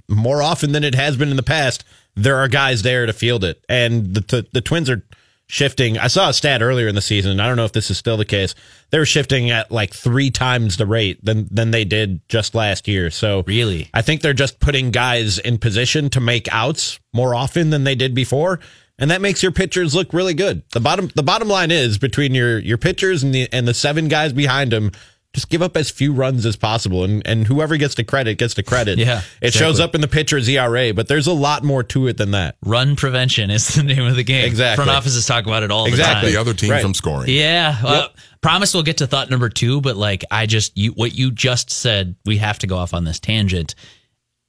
more 0.08 0.42
often 0.42 0.72
than 0.72 0.84
it 0.84 0.94
has 0.94 1.16
been 1.16 1.30
in 1.30 1.36
the 1.36 1.42
past, 1.42 1.84
there 2.14 2.36
are 2.36 2.48
guys 2.48 2.82
there 2.82 3.06
to 3.06 3.12
field 3.12 3.44
it, 3.44 3.64
and 3.68 4.14
the 4.14 4.20
the, 4.20 4.46
the 4.52 4.60
Twins 4.60 4.90
are 4.90 5.02
shifting. 5.46 5.98
I 5.98 6.06
saw 6.06 6.30
a 6.30 6.32
stat 6.32 6.62
earlier 6.62 6.88
in 6.88 6.94
the 6.94 7.02
season. 7.02 7.38
I 7.38 7.46
don't 7.46 7.56
know 7.56 7.66
if 7.66 7.72
this 7.72 7.90
is 7.90 7.98
still 7.98 8.16
the 8.16 8.24
case. 8.24 8.54
They 8.90 8.98
were 8.98 9.06
shifting 9.06 9.50
at 9.50 9.70
like 9.70 9.92
three 9.92 10.30
times 10.30 10.76
the 10.76 10.86
rate 10.86 11.22
than 11.24 11.46
than 11.50 11.70
they 11.70 11.84
did 11.84 12.26
just 12.28 12.54
last 12.54 12.88
year. 12.88 13.10
So 13.10 13.44
Really? 13.46 13.88
I 13.94 14.02
think 14.02 14.22
they're 14.22 14.32
just 14.32 14.60
putting 14.60 14.90
guys 14.90 15.38
in 15.38 15.58
position 15.58 16.10
to 16.10 16.20
make 16.20 16.52
outs 16.52 16.98
more 17.12 17.34
often 17.34 17.70
than 17.70 17.84
they 17.84 17.94
did 17.94 18.14
before. 18.14 18.60
And 19.02 19.10
that 19.10 19.20
makes 19.20 19.42
your 19.42 19.52
pitchers 19.52 19.94
look 19.94 20.12
really 20.14 20.32
good. 20.32 20.62
The 20.70 20.80
bottom 20.80 21.10
the 21.14 21.22
bottom 21.24 21.48
line 21.48 21.70
is 21.70 21.98
between 21.98 22.34
your 22.34 22.58
your 22.60 22.78
pitchers 22.78 23.22
and 23.22 23.34
the 23.34 23.48
and 23.52 23.68
the 23.68 23.74
seven 23.74 24.08
guys 24.08 24.32
behind 24.32 24.70
them, 24.72 24.92
just 25.34 25.48
give 25.50 25.60
up 25.60 25.76
as 25.76 25.90
few 25.90 26.12
runs 26.12 26.46
as 26.46 26.54
possible 26.56 27.02
and, 27.04 27.20
and 27.26 27.46
whoever 27.46 27.76
gets 27.76 27.96
the 27.96 28.04
credit 28.04 28.38
gets 28.38 28.54
the 28.54 28.62
credit. 28.62 28.98
Yeah, 28.98 29.22
It 29.40 29.54
shows 29.54 29.80
up 29.80 29.94
in 29.96 30.02
the 30.02 30.08
pitcher's 30.08 30.48
ERA, 30.48 30.94
but 30.94 31.08
there's 31.08 31.26
a 31.26 31.32
lot 31.32 31.64
more 31.64 31.82
to 31.82 32.06
it 32.06 32.16
than 32.16 32.30
that. 32.30 32.56
Run 32.64 32.94
prevention 32.96 33.50
is 33.50 33.74
the 33.74 33.82
name 33.82 34.04
of 34.06 34.14
the 34.14 34.22
game. 34.22 34.44
Exactly. 34.44 34.84
Front 34.84 34.96
offices 34.96 35.26
talk 35.26 35.46
about 35.46 35.62
it 35.64 35.70
all 35.72 35.86
Exactly. 35.86 36.28
the 36.30 36.36
the 36.36 36.40
other 36.40 36.54
team 36.54 36.70
Right. 36.70 36.82
from 36.82 36.94
scoring. 36.94 37.28
Yeah. 37.28 37.82
Well, 37.82 38.10
promise 38.40 38.72
we'll 38.72 38.82
get 38.84 38.98
to 38.98 39.06
thought 39.08 39.30
number 39.30 39.48
two, 39.48 39.80
but 39.80 39.96
like 39.96 40.24
I 40.30 40.46
just 40.46 40.78
you 40.78 40.92
what 40.92 41.12
you 41.12 41.32
just 41.32 41.70
said, 41.70 42.14
we 42.24 42.36
have 42.36 42.58
to 42.60 42.66
go 42.68 42.76
off 42.76 42.94
on 42.94 43.02
this 43.04 43.18
tangent. 43.18 43.74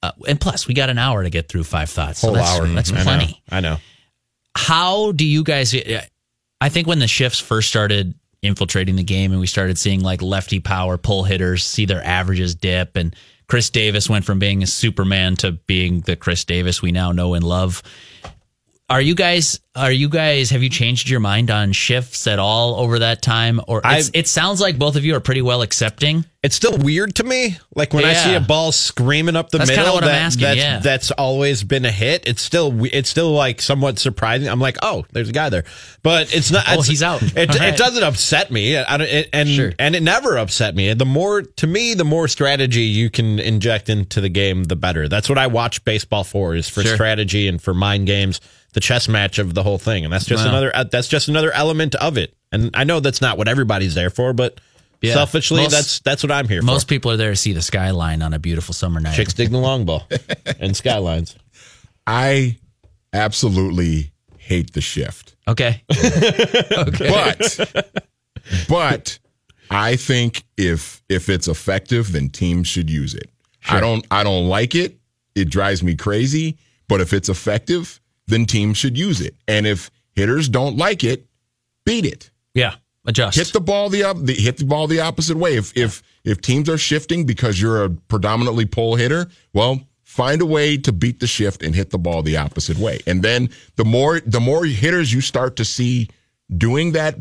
Uh, 0.02 0.12
and 0.28 0.38
plus, 0.40 0.68
we 0.68 0.74
got 0.74 0.90
an 0.90 0.98
hour 0.98 1.22
to 1.24 1.30
get 1.30 1.48
through 1.48 1.64
five 1.64 1.88
thoughts. 1.90 2.20
So 2.20 2.26
Whole 2.28 2.36
that's, 2.36 2.50
hour. 2.60 2.66
That's 2.66 2.92
I 2.92 2.96
know. 2.96 3.02
plenty. 3.02 3.42
I 3.50 3.60
know. 3.60 3.76
How 4.56 5.12
do 5.12 5.24
you 5.24 5.42
guys? 5.42 5.74
I 6.60 6.68
think 6.68 6.86
when 6.86 6.98
the 6.98 7.08
shifts 7.08 7.40
first 7.40 7.68
started 7.68 8.14
infiltrating 8.42 8.96
the 8.96 9.02
game, 9.02 9.32
and 9.32 9.40
we 9.40 9.46
started 9.46 9.78
seeing 9.78 10.00
like 10.00 10.22
lefty 10.22 10.60
power 10.60 10.98
pull 10.98 11.24
hitters 11.24 11.64
see 11.64 11.86
their 11.86 12.04
averages 12.04 12.54
dip, 12.54 12.96
and 12.96 13.14
Chris 13.46 13.70
Davis 13.70 14.08
went 14.08 14.24
from 14.24 14.38
being 14.38 14.62
a 14.62 14.66
Superman 14.66 15.36
to 15.36 15.52
being 15.52 16.00
the 16.00 16.16
Chris 16.16 16.44
Davis 16.44 16.80
we 16.80 16.92
now 16.92 17.12
know 17.12 17.34
and 17.34 17.44
love. 17.44 17.82
Are 18.90 19.00
you 19.00 19.14
guys? 19.14 19.60
Are 19.74 19.90
you 19.90 20.10
guys? 20.10 20.50
Have 20.50 20.62
you 20.62 20.68
changed 20.68 21.08
your 21.08 21.18
mind 21.18 21.50
on 21.50 21.72
shifts 21.72 22.26
at 22.26 22.38
all 22.38 22.74
over 22.78 22.98
that 22.98 23.22
time? 23.22 23.58
Or 23.66 23.80
it's, 23.82 24.10
it 24.12 24.28
sounds 24.28 24.60
like 24.60 24.78
both 24.78 24.94
of 24.96 25.06
you 25.06 25.16
are 25.16 25.20
pretty 25.20 25.40
well 25.40 25.62
accepting. 25.62 26.26
It's 26.42 26.54
still 26.54 26.76
weird 26.76 27.14
to 27.14 27.24
me. 27.24 27.56
Like 27.74 27.94
when 27.94 28.04
I 28.04 28.12
see 28.12 28.34
a 28.34 28.40
ball 28.40 28.72
screaming 28.72 29.36
up 29.36 29.48
the 29.48 29.56
That's 29.56 29.70
middle, 29.70 29.94
what 29.94 30.04
I'm 30.04 30.10
that, 30.10 30.20
asking, 30.22 30.42
that's, 30.42 30.58
yeah. 30.58 30.78
that's 30.80 31.10
always 31.12 31.64
been 31.64 31.86
a 31.86 31.90
hit. 31.90 32.28
It's 32.28 32.42
still 32.42 32.84
it's 32.84 33.08
still 33.08 33.32
like 33.32 33.62
somewhat 33.62 33.98
surprising. 33.98 34.48
I'm 34.48 34.60
like, 34.60 34.76
oh, 34.82 35.06
there's 35.12 35.30
a 35.30 35.32
guy 35.32 35.48
there, 35.48 35.64
but 36.02 36.34
it's 36.34 36.50
not. 36.50 36.64
Oh, 36.68 36.72
it's- 36.74 36.86
he's 36.86 37.02
out. 37.02 37.22
It, 37.22 37.36
right. 37.58 37.72
it 37.74 37.78
doesn't 37.78 38.02
upset 38.04 38.50
me. 38.50 38.76
I 38.76 38.98
don't, 38.98 39.08
it, 39.08 39.30
and 39.32 39.48
Sure. 39.48 39.72
and 39.78 39.96
it 39.96 40.02
never 40.02 40.36
upset 40.36 40.74
me. 40.74 40.92
The 40.92 41.06
more 41.06 41.40
to 41.40 41.66
me, 41.66 41.94
the 41.94 42.04
more 42.04 42.28
strategy 42.28 42.82
you 42.82 43.08
can 43.08 43.38
inject 43.38 43.88
into 43.88 44.20
the 44.20 44.28
game, 44.28 44.64
the 44.64 44.76
better. 44.76 45.08
That's 45.08 45.30
what 45.30 45.38
I 45.38 45.46
watch 45.46 45.82
baseball 45.86 46.22
for. 46.24 46.54
Is 46.54 46.68
for 46.68 46.82
Sure. 46.82 46.94
strategy 46.94 47.48
and 47.48 47.60
for 47.62 47.72
mind 47.72 48.06
games, 48.06 48.42
the 48.74 48.80
chess 48.80 49.08
match 49.08 49.38
of 49.38 49.54
the 49.54 49.62
whole 49.62 49.78
thing. 49.78 50.04
And 50.04 50.12
that's 50.12 50.26
just 50.26 50.44
Wow. 50.44 50.50
another. 50.50 50.76
uh, 50.76 50.84
That's 50.84 51.08
just 51.08 51.28
another 51.28 51.50
element 51.52 51.94
of 51.96 52.18
it. 52.18 52.36
And 52.52 52.70
I 52.74 52.84
know 52.84 53.00
that's 53.00 53.20
not 53.20 53.38
what 53.38 53.48
everybody's 53.48 53.94
there 53.94 54.10
for, 54.10 54.32
but. 54.32 54.60
Yeah. 55.02 55.12
Selfishly, 55.14 55.62
Most- 55.64 55.72
that's 55.72 55.98
that's 56.00 56.22
what 56.22 56.32
I'm 56.32 56.48
here 56.48 56.60
for. 56.62 56.66
Most 56.66 56.88
people 56.88 57.10
are 57.10 57.18
there 57.18 57.28
to 57.30 57.36
see 57.36 57.52
the 57.52 57.60
skyline 57.60 58.22
on 58.22 58.32
a 58.32 58.38
beautiful 58.38 58.72
summer 58.72 59.00
night. 59.00 59.14
Chicks 59.16 59.34
dig 59.34 59.50
the 59.50 59.58
long 59.58 59.84
ball 59.84 60.08
and 60.60 60.74
skylines. 60.74 61.36
I 62.06 62.56
absolutely 63.12 64.12
hate 64.38 64.72
the 64.72 64.80
shift. 64.80 65.32
Okay. 65.46 65.82
But 65.88 67.84
but 68.68 69.18
I 69.70 69.96
think 69.96 70.44
if 70.56 71.02
if 71.08 71.28
it's 71.28 71.48
effective, 71.48 72.12
then 72.12 72.30
teams 72.30 72.66
should 72.66 72.90
use 72.90 73.14
it. 73.14 73.30
I 73.68 73.80
don't 73.80 74.06
I 74.10 74.22
don't 74.24 74.48
like 74.48 74.74
it. 74.74 74.98
It 75.34 75.50
drives 75.50 75.82
me 75.82 75.96
crazy. 75.96 76.58
But 76.88 77.00
if 77.00 77.12
it's 77.12 77.28
effective, 77.28 78.00
then 78.26 78.46
teams 78.46 78.76
should 78.76 78.96
use 78.96 79.20
it. 79.20 79.34
And 79.46 79.66
if 79.66 79.90
hitters 80.12 80.48
don't 80.48 80.76
like 80.76 81.04
it, 81.04 81.26
beat 81.84 82.06
it. 82.06 82.30
Yeah. 82.54 82.76
Adjust. 83.06 83.36
Hit 83.36 83.52
the 83.52 83.60
ball 83.60 83.90
the, 83.90 84.02
the 84.22 84.32
hit 84.32 84.56
the 84.56 84.64
ball 84.64 84.86
the 84.86 85.00
opposite 85.00 85.36
way. 85.36 85.56
If 85.56 85.76
if 85.76 86.02
if 86.24 86.40
teams 86.40 86.68
are 86.70 86.78
shifting 86.78 87.26
because 87.26 87.60
you're 87.60 87.84
a 87.84 87.90
predominantly 87.90 88.64
pull 88.64 88.96
hitter, 88.96 89.26
well, 89.52 89.80
find 90.02 90.40
a 90.40 90.46
way 90.46 90.78
to 90.78 90.92
beat 90.92 91.20
the 91.20 91.26
shift 91.26 91.62
and 91.62 91.74
hit 91.74 91.90
the 91.90 91.98
ball 91.98 92.22
the 92.22 92.38
opposite 92.38 92.78
way. 92.78 93.00
And 93.06 93.22
then 93.22 93.50
the 93.76 93.84
more 93.84 94.20
the 94.20 94.40
more 94.40 94.64
hitters 94.64 95.12
you 95.12 95.20
start 95.20 95.56
to 95.56 95.66
see 95.66 96.08
doing 96.56 96.92
that 96.92 97.16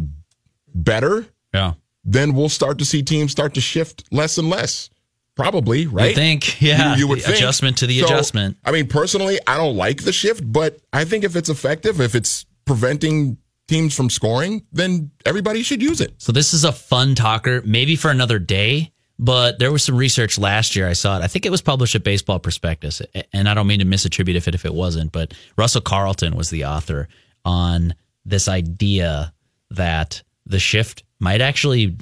better, 0.74 1.26
yeah. 1.54 1.74
then 2.06 2.34
we'll 2.34 2.50
start 2.50 2.78
to 2.80 2.86
see 2.86 3.04
teams 3.04 3.32
start 3.32 3.54
to 3.56 3.62
shift 3.62 4.06
less 4.12 4.38
and 4.38 4.50
less. 4.50 4.90
Probably, 5.36 5.88
right? 5.88 6.12
I 6.12 6.14
think, 6.14 6.62
yeah. 6.62 6.94
You, 6.94 7.00
you 7.00 7.08
would 7.08 7.22
think. 7.22 7.38
adjustment 7.38 7.78
to 7.78 7.88
the 7.88 8.00
So, 8.00 8.06
adjustment. 8.06 8.58
I 8.64 8.72
mean, 8.72 8.88
personally, 8.88 9.40
I 9.48 9.58
don't 9.58 9.76
like 9.76 10.04
the 10.04 10.14
shift, 10.14 10.44
but 10.52 10.78
I 10.92 11.06
think 11.06 11.24
if 11.24 11.36
it's 11.36 11.50
effective, 11.50 12.00
if 12.00 12.14
it's 12.16 12.46
preventing 12.66 13.38
teams 13.68 13.96
from 13.96 14.10
scoring, 14.10 14.66
then 14.72 15.10
everybody 15.26 15.64
should 15.64 15.82
use 15.82 16.02
it. 16.02 16.14
So 16.18 16.32
this 16.32 16.54
is 16.54 16.64
a 16.64 16.72
fun 16.72 17.16
talker, 17.16 17.62
maybe 17.66 17.96
for 17.96 18.12
another 18.12 18.38
day. 18.40 18.92
But 19.20 19.60
there 19.60 19.72
was 19.72 19.84
some 19.84 19.96
research 19.96 20.38
last 20.40 20.76
year. 20.76 20.88
I 20.88 20.94
saw 20.94 21.18
it. 21.18 21.24
I 21.24 21.28
think 21.28 21.46
it 21.46 21.52
was 21.52 21.62
published 21.62 21.96
at 21.96 22.04
Baseball 22.04 22.40
Prospectus, 22.40 23.02
and 23.32 23.48
I 23.48 23.54
don't 23.54 23.68
mean 23.68 23.80
to 23.80 23.86
misattribute 23.86 24.36
if 24.36 24.48
it 24.48 24.56
if 24.56 24.66
it 24.66 24.74
wasn't. 24.74 25.12
But 25.12 25.34
Russell 25.56 25.82
Carleton 25.82 26.36
was 26.36 26.50
the 26.50 26.66
author 26.66 27.08
on 27.46 27.94
this 28.26 28.48
idea 28.48 29.32
that 29.70 30.24
the 30.46 30.60
shift 30.60 31.04
might 31.20 31.42
actually 31.42 31.96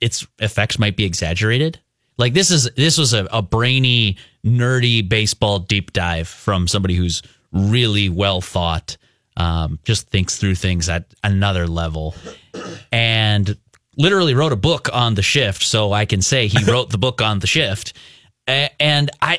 its 0.00 0.26
effects 0.40 0.78
might 0.78 0.96
be 0.96 1.04
exaggerated. 1.04 1.80
Like 2.20 2.34
this 2.34 2.50
is 2.50 2.70
this 2.76 2.98
was 2.98 3.14
a, 3.14 3.26
a 3.32 3.40
brainy, 3.40 4.18
nerdy 4.44 5.08
baseball 5.08 5.58
deep 5.58 5.92
dive 5.94 6.28
from 6.28 6.68
somebody 6.68 6.94
who's 6.94 7.22
really 7.50 8.10
well 8.10 8.42
thought, 8.42 8.98
um, 9.38 9.78
just 9.84 10.08
thinks 10.10 10.36
through 10.36 10.56
things 10.56 10.88
at 10.90 11.06
another 11.24 11.66
level, 11.66 12.14
and 12.92 13.56
literally 13.96 14.34
wrote 14.34 14.52
a 14.52 14.56
book 14.56 14.90
on 14.92 15.14
the 15.14 15.22
shift. 15.22 15.62
So 15.62 15.92
I 15.92 16.04
can 16.04 16.20
say 16.20 16.46
he 16.46 16.62
wrote 16.70 16.90
the 16.90 16.98
book 16.98 17.22
on 17.22 17.38
the 17.38 17.46
shift, 17.46 17.94
and 18.46 19.10
I. 19.22 19.38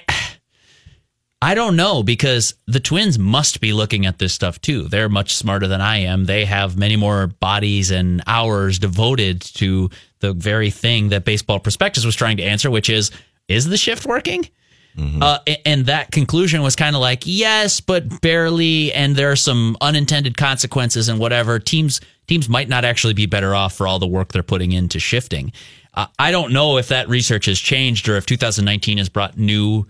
I 1.42 1.56
don't 1.56 1.76
know 1.76 2.04
because 2.04 2.54
the 2.68 2.80
Twins 2.80 3.18
must 3.18 3.62
be 3.62 3.74
looking 3.74 4.06
at 4.06 4.20
this 4.20 4.34
stuff 4.34 4.62
too. 4.62 4.84
They're 4.88 5.10
much 5.10 5.36
smarter 5.36 5.68
than 5.68 5.82
I 5.82 5.98
am. 5.98 6.26
They 6.26 6.46
have 6.46 6.78
many 6.78 6.96
more 6.96 7.28
bodies 7.28 7.90
and 7.90 8.22
hours 8.28 8.78
devoted 8.78 9.42
to 9.56 9.90
the 10.20 10.34
very 10.34 10.70
thing 10.70 11.10
that 11.10 11.26
Baseball 11.26 11.60
Prospectus 11.60 12.06
was 12.06 12.16
trying 12.16 12.38
to 12.38 12.44
answer, 12.44 12.70
which 12.70 12.90
is 12.90 13.10
is 13.48 13.66
the 13.66 13.78
shift 13.78 14.06
working? 14.06 14.48
Uh, 15.24 15.40
and 15.66 15.86
that 15.86 16.12
conclusion 16.12 16.62
was 16.62 16.76
kind 16.76 16.96
of 16.96 17.02
like 17.02 17.24
yes, 17.26 17.80
but 17.80 18.22
barely, 18.22 18.92
and 18.94 19.16
there 19.16 19.32
are 19.32 19.38
some 19.38 19.78
unintended 19.82 20.38
consequences 20.38 21.10
and 21.10 21.18
whatever. 21.18 21.60
Teams 21.60 22.02
teams 22.28 22.50
might 22.50 22.70
not 22.70 22.86
actually 22.86 23.14
be 23.14 23.26
better 23.26 23.56
off 23.56 23.74
for 23.74 23.88
all 23.88 24.00
the 24.00 24.08
work 24.08 24.32
they're 24.32 24.44
putting 24.44 24.74
into 24.74 25.00
shifting. 25.00 25.54
Uh, 25.94 26.08
I 26.20 26.32
don't 26.32 26.54
know 26.54 26.78
if 26.78 26.90
that 26.90 27.10
research 27.10 27.46
has 27.48 27.60
changed 27.60 28.08
or 28.08 28.16
if 28.16 28.26
2019 28.26 28.98
has 28.98 29.10
brought 29.10 29.38
new 29.38 29.88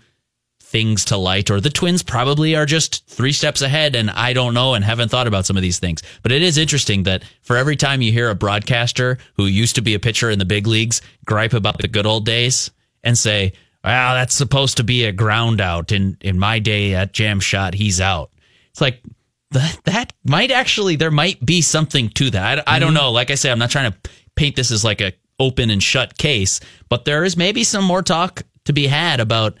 things 0.72 1.04
to 1.04 1.18
light, 1.18 1.50
or 1.50 1.60
the 1.60 1.70
Twins 1.70 2.02
probably 2.02 2.56
are 2.56 2.64
just 2.64 3.06
three 3.06 3.32
steps 3.32 3.60
ahead, 3.60 3.94
and 3.94 4.10
I 4.10 4.32
don't 4.32 4.54
know 4.54 4.72
and 4.72 4.82
haven't 4.82 5.10
thought 5.10 5.26
about 5.26 5.44
some 5.44 5.56
of 5.56 5.62
these 5.62 5.78
things. 5.78 6.02
But 6.22 6.32
it 6.32 6.42
is 6.42 6.56
interesting 6.56 7.02
that 7.02 7.22
for 7.42 7.56
every 7.56 7.76
time 7.76 8.00
you 8.00 8.10
hear 8.10 8.30
a 8.30 8.34
broadcaster 8.34 9.18
who 9.36 9.44
used 9.44 9.74
to 9.76 9.82
be 9.82 9.94
a 9.94 10.00
pitcher 10.00 10.30
in 10.30 10.38
the 10.38 10.46
big 10.46 10.66
leagues 10.66 11.02
gripe 11.26 11.52
about 11.52 11.78
the 11.78 11.88
good 11.88 12.06
old 12.06 12.24
days 12.24 12.70
and 13.04 13.16
say, 13.16 13.52
"Well, 13.84 14.14
that's 14.14 14.34
supposed 14.34 14.78
to 14.78 14.84
be 14.84 15.04
a 15.04 15.12
ground 15.12 15.60
out," 15.60 15.92
in 15.92 16.16
in 16.22 16.38
my 16.38 16.58
day 16.58 16.94
at 16.94 17.12
jam 17.12 17.38
shot, 17.38 17.74
he's 17.74 18.00
out. 18.00 18.30
It's 18.70 18.80
like 18.80 19.02
that 19.50 19.78
that 19.84 20.12
might 20.24 20.50
actually 20.50 20.96
there 20.96 21.10
might 21.10 21.44
be 21.44 21.60
something 21.60 22.08
to 22.10 22.30
that. 22.30 22.66
I, 22.66 22.76
I 22.76 22.78
don't 22.78 22.88
mm-hmm. 22.88 22.96
know. 22.96 23.12
Like 23.12 23.30
I 23.30 23.36
say, 23.36 23.52
I'm 23.52 23.58
not 23.58 23.70
trying 23.70 23.92
to 23.92 24.10
paint 24.34 24.56
this 24.56 24.70
as 24.70 24.84
like 24.84 25.02
a 25.02 25.12
open 25.38 25.68
and 25.68 25.82
shut 25.82 26.16
case, 26.16 26.60
but 26.88 27.04
there 27.04 27.24
is 27.24 27.36
maybe 27.36 27.62
some 27.62 27.84
more 27.84 28.02
talk 28.02 28.42
to 28.64 28.72
be 28.72 28.86
had 28.86 29.20
about 29.20 29.56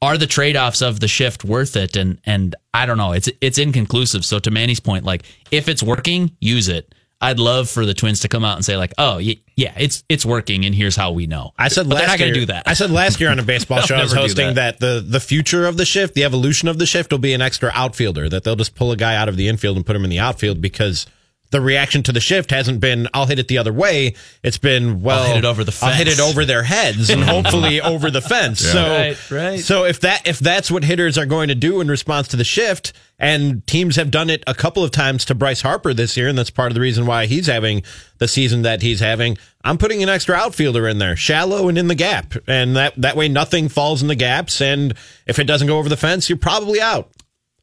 are 0.00 0.16
the 0.16 0.26
trade-offs 0.26 0.80
of 0.82 1.00
the 1.00 1.08
shift 1.08 1.44
worth 1.44 1.76
it? 1.76 1.96
And 1.96 2.20
and 2.24 2.54
I 2.72 2.86
don't 2.86 2.98
know. 2.98 3.12
It's 3.12 3.28
it's 3.40 3.58
inconclusive. 3.58 4.24
So 4.24 4.38
to 4.38 4.50
Manny's 4.50 4.80
point 4.80 5.04
like 5.04 5.24
if 5.50 5.68
it's 5.68 5.82
working 5.82 6.36
use 6.40 6.68
it. 6.68 6.94
I'd 7.20 7.40
love 7.40 7.68
for 7.68 7.84
the 7.84 7.94
twins 7.94 8.20
to 8.20 8.28
come 8.28 8.44
out 8.44 8.54
and 8.54 8.64
say 8.64 8.76
like 8.76 8.92
oh 8.96 9.16
y- 9.16 9.38
yeah 9.56 9.74
it's 9.76 10.04
it's 10.08 10.24
working 10.24 10.64
and 10.64 10.72
here's 10.72 10.94
how 10.94 11.10
we 11.10 11.26
know. 11.26 11.52
I 11.58 11.66
said 11.66 11.88
but 11.88 11.96
last 11.96 12.00
they're 12.02 12.08
not 12.10 12.18
year, 12.20 12.28
to 12.28 12.40
do 12.40 12.46
that. 12.46 12.68
I 12.68 12.74
said 12.74 12.92
last 12.92 13.18
year 13.20 13.30
on 13.30 13.40
a 13.40 13.42
baseball 13.54 13.80
show 13.80 13.96
I 13.96 14.02
was 14.02 14.12
hosting 14.12 14.54
that. 14.54 14.78
the 14.78 15.04
the 15.04 15.18
future 15.18 15.66
of 15.66 15.76
the 15.78 15.84
shift, 15.84 16.14
the 16.14 16.22
evolution 16.22 16.68
of 16.68 16.78
the 16.78 16.86
shift 16.86 17.10
will 17.10 17.18
be 17.18 17.32
an 17.34 17.42
extra 17.42 17.72
outfielder 17.74 18.28
that 18.28 18.44
they'll 18.44 18.54
just 18.54 18.76
pull 18.76 18.92
a 18.92 18.96
guy 18.96 19.16
out 19.16 19.28
of 19.28 19.36
the 19.36 19.48
infield 19.48 19.76
and 19.76 19.84
put 19.84 19.96
him 19.96 20.04
in 20.04 20.10
the 20.10 20.20
outfield 20.20 20.60
because 20.60 21.06
the 21.50 21.60
reaction 21.60 22.02
to 22.04 22.12
the 22.12 22.20
shift 22.20 22.50
hasn't 22.50 22.80
been 22.80 23.08
I'll 23.14 23.26
hit 23.26 23.38
it 23.38 23.48
the 23.48 23.58
other 23.58 23.72
way. 23.72 24.14
It's 24.42 24.58
been 24.58 25.00
well 25.00 25.24
hit 25.24 25.38
it 25.38 25.44
over 25.44 25.64
the 25.64 25.72
fence. 25.72 25.92
I'll 25.92 25.96
hit 25.96 26.08
it 26.08 26.20
over 26.20 26.44
their 26.44 26.62
heads 26.62 27.10
and 27.10 27.22
hopefully 27.24 27.80
over 27.80 28.10
the 28.10 28.20
fence. 28.20 28.60
So 28.60 28.82
Right, 28.82 29.30
right. 29.30 29.60
so 29.60 29.84
if 29.84 30.00
that 30.00 30.26
if 30.26 30.38
that's 30.38 30.70
what 30.70 30.84
hitters 30.84 31.16
are 31.16 31.26
going 31.26 31.48
to 31.48 31.54
do 31.54 31.80
in 31.80 31.88
response 31.88 32.28
to 32.28 32.36
the 32.36 32.44
shift, 32.44 32.92
and 33.18 33.66
teams 33.66 33.96
have 33.96 34.10
done 34.10 34.30
it 34.30 34.44
a 34.46 34.54
couple 34.54 34.84
of 34.84 34.90
times 34.90 35.24
to 35.24 35.34
Bryce 35.34 35.62
Harper 35.62 35.92
this 35.92 36.16
year, 36.16 36.28
and 36.28 36.38
that's 36.38 36.50
part 36.50 36.70
of 36.70 36.74
the 36.74 36.80
reason 36.80 37.04
why 37.06 37.26
he's 37.26 37.46
having 37.46 37.82
the 38.18 38.28
season 38.28 38.62
that 38.62 38.80
he's 38.82 39.00
having. 39.00 39.36
I'm 39.64 39.76
putting 39.76 40.02
an 40.02 40.08
extra 40.08 40.36
outfielder 40.36 40.86
in 40.86 40.98
there, 40.98 41.16
shallow 41.16 41.68
and 41.68 41.76
in 41.76 41.88
the 41.88 41.94
gap, 41.96 42.34
and 42.46 42.76
that 42.76 42.94
that 42.96 43.16
way 43.16 43.28
nothing 43.28 43.68
falls 43.68 44.02
in 44.02 44.08
the 44.08 44.14
gaps. 44.14 44.60
And 44.60 44.94
if 45.26 45.38
it 45.38 45.44
doesn't 45.44 45.66
go 45.66 45.78
over 45.78 45.88
the 45.88 45.96
fence, 45.96 46.28
you're 46.28 46.38
probably 46.38 46.80
out. 46.80 47.10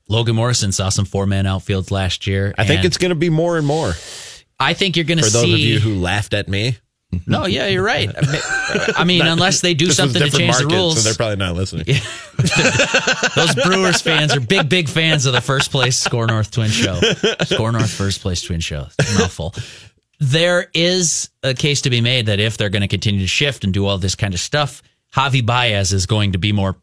Logan 0.07 0.35
Morrison 0.35 0.71
saw 0.71 0.89
some 0.89 1.05
four 1.05 1.25
man 1.25 1.45
outfields 1.45 1.91
last 1.91 2.27
year. 2.27 2.53
I 2.57 2.65
think 2.65 2.85
it's 2.85 2.97
going 2.97 3.09
to 3.09 3.15
be 3.15 3.29
more 3.29 3.57
and 3.57 3.65
more 3.65 3.93
I 4.59 4.73
think 4.73 4.95
you're 4.95 5.05
going 5.05 5.17
to 5.17 5.23
for 5.23 5.29
see. 5.29 5.37
those 5.39 5.53
of 5.53 5.59
you 5.59 5.79
who 5.79 5.95
laughed 5.95 6.33
at 6.33 6.47
me. 6.47 6.77
no, 7.27 7.45
yeah, 7.45 7.67
you're 7.67 7.83
right. 7.83 8.09
I 8.97 9.03
mean, 9.05 9.25
unless 9.25 9.61
they 9.61 9.73
do 9.73 9.91
something 9.91 10.21
to 10.21 10.29
change 10.29 10.57
the 10.57 10.67
rules. 10.67 10.97
so 10.97 11.03
they're 11.03 11.15
probably 11.15 11.37
not 11.37 11.55
listening. 11.55 11.85
Those 13.35 13.55
Brewers 13.55 14.01
fans 14.01 14.35
are 14.35 14.39
big, 14.39 14.67
big 14.67 14.89
fans 14.89 15.25
of 15.25 15.33
the 15.33 15.39
first 15.41 15.71
place 15.71 15.97
SKOR 15.97 16.27
North 16.27 16.51
Twin 16.51 16.69
Show. 16.69 16.99
SKOR 17.43 17.71
North 17.71 17.91
First 17.91 18.21
Place 18.21 18.41
Twin 18.41 18.59
Show. 18.59 18.87
It's 18.99 19.19
mouthful. 19.19 19.53
There 20.19 20.69
is 20.73 21.29
a 21.43 21.53
case 21.53 21.81
to 21.81 21.89
be 21.89 22.01
made 22.01 22.25
that 22.25 22.39
if 22.39 22.57
they're 22.57 22.69
going 22.69 22.81
to 22.81 22.87
continue 22.87 23.21
to 23.21 23.27
shift 23.27 23.63
and 23.63 23.73
do 23.73 23.85
all 23.85 23.97
this 23.97 24.15
kind 24.15 24.33
of 24.33 24.39
stuff, 24.39 24.81
Javi 25.13 25.45
Baez 25.45 25.93
is 25.93 26.05
going 26.05 26.33
to 26.33 26.37
be 26.37 26.51
more 26.51 26.75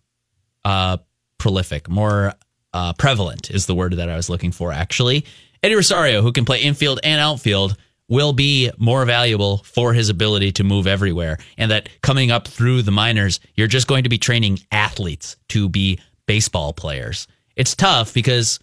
uh, 0.65 0.99
prolific, 1.39 1.89
more 1.89 2.35
uh, 2.73 2.93
prevalent 2.95 3.51
is 3.51 3.67
the 3.67 3.75
word 3.75 3.95
that 3.95 4.09
I 4.09 4.17
was 4.17 4.29
looking 4.29 4.53
for, 4.53 4.73
actually. 4.73 5.25
Eddie 5.63 5.75
Rosario, 5.75 6.23
who 6.23 6.33
can 6.33 6.45
play 6.45 6.61
infield 6.61 7.01
and 7.05 7.21
outfield, 7.21 7.77
will 8.09 8.33
be 8.33 8.71
more 8.79 9.05
valuable 9.05 9.59
for 9.59 9.95
his 9.95 10.09
ability 10.09 10.53
to 10.53 10.65
move 10.65 10.87
everywhere. 10.87 11.39
And 11.57 11.71
that 11.71 11.89
coming 12.03 12.31
up 12.31 12.49
through 12.49 12.83
the 12.83 12.91
minors, 12.91 13.41
you're 13.55 13.69
just 13.69 13.87
going 13.87 14.03
to 14.03 14.11
be 14.11 14.19
training 14.19 14.59
athletes 14.71 15.37
to 15.51 15.69
be 15.69 15.99
baseball 16.27 16.73
players. 16.73 17.27
It's 17.57 17.75
tough 17.75 18.13
because 18.13 18.59